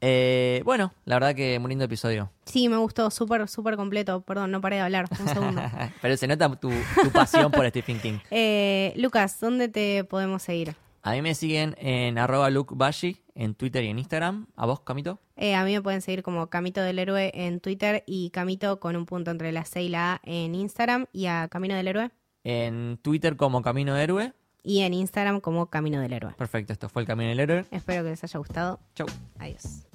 Eh, 0.04 0.64
bueno, 0.66 0.92
la 1.06 1.16
verdad 1.18 1.36
que 1.36 1.60
muy 1.60 1.70
lindo 1.70 1.86
episodio. 1.86 2.32
Sí, 2.46 2.68
me 2.68 2.78
gustó, 2.78 3.12
súper, 3.12 3.48
súper 3.48 3.76
completo. 3.76 4.22
Perdón, 4.22 4.50
no 4.50 4.60
paré 4.60 4.78
de 4.78 4.82
hablar. 4.82 5.06
Un 5.20 5.28
segundo. 5.28 5.62
Pero 6.02 6.18
se 6.18 6.26
nota 6.28 6.50
tu, 6.56 6.72
tu 7.04 7.12
pasión 7.12 7.52
por 7.52 7.68
Stephen 7.70 8.00
King. 8.00 8.18
Eh, 8.32 8.94
Lucas, 8.96 9.40
¿dónde 9.40 9.70
te 9.70 10.04
podemos 10.04 10.42
seguir? 10.42 10.76
A 11.04 11.12
mí 11.12 11.22
me 11.22 11.36
siguen 11.36 11.76
en 11.80 12.18
arroba 12.18 12.50
lukebashi 12.50 13.22
en 13.36 13.56
Twitter 13.56 13.84
y 13.84 13.88
en 13.88 14.00
Instagram. 14.00 14.48
¿A 14.56 14.66
vos, 14.66 14.82
Camito? 14.82 15.20
Eh, 15.36 15.56
a 15.56 15.64
mí 15.64 15.74
me 15.74 15.82
pueden 15.82 16.02
seguir 16.02 16.24
como 16.24 16.48
Camito 16.50 16.82
del 16.82 17.00
Héroe 17.00 17.32
en 17.34 17.60
Twitter 17.60 18.04
y 18.08 18.30
Camito 18.32 18.80
con 18.80 18.96
un 18.96 19.06
punto 19.06 19.32
entre 19.32 19.52
la 19.52 19.66
C 19.66 19.84
y 19.84 19.90
la 19.90 20.14
A 20.14 20.22
en 20.24 20.56
Instagram 20.56 21.06
y 21.14 21.26
a 21.28 21.48
Camino 21.48 21.76
del 21.76 21.88
Héroe 21.88 22.12
En 22.44 22.98
Twitter 23.02 23.36
como 23.38 23.62
Camino 23.62 23.96
Héroe. 23.98 24.34
y 24.64 24.82
en 24.82 24.94
Instagram 24.94 25.42
como 25.42 25.68
Camino 25.70 26.00
del 26.02 26.14
Héroe. 26.14 26.34
Perfecto, 26.38 26.74
esto 26.74 26.88
fue 26.90 27.02
el 27.02 27.08
Camino 27.08 27.30
del 27.30 27.40
Héroe. 27.40 27.66
Espero 27.72 28.04
que 28.04 28.12
les 28.12 28.24
haya 28.24 28.38
gustado. 28.40 28.80
Chau. 28.96 29.08
Adiós. 29.40 29.91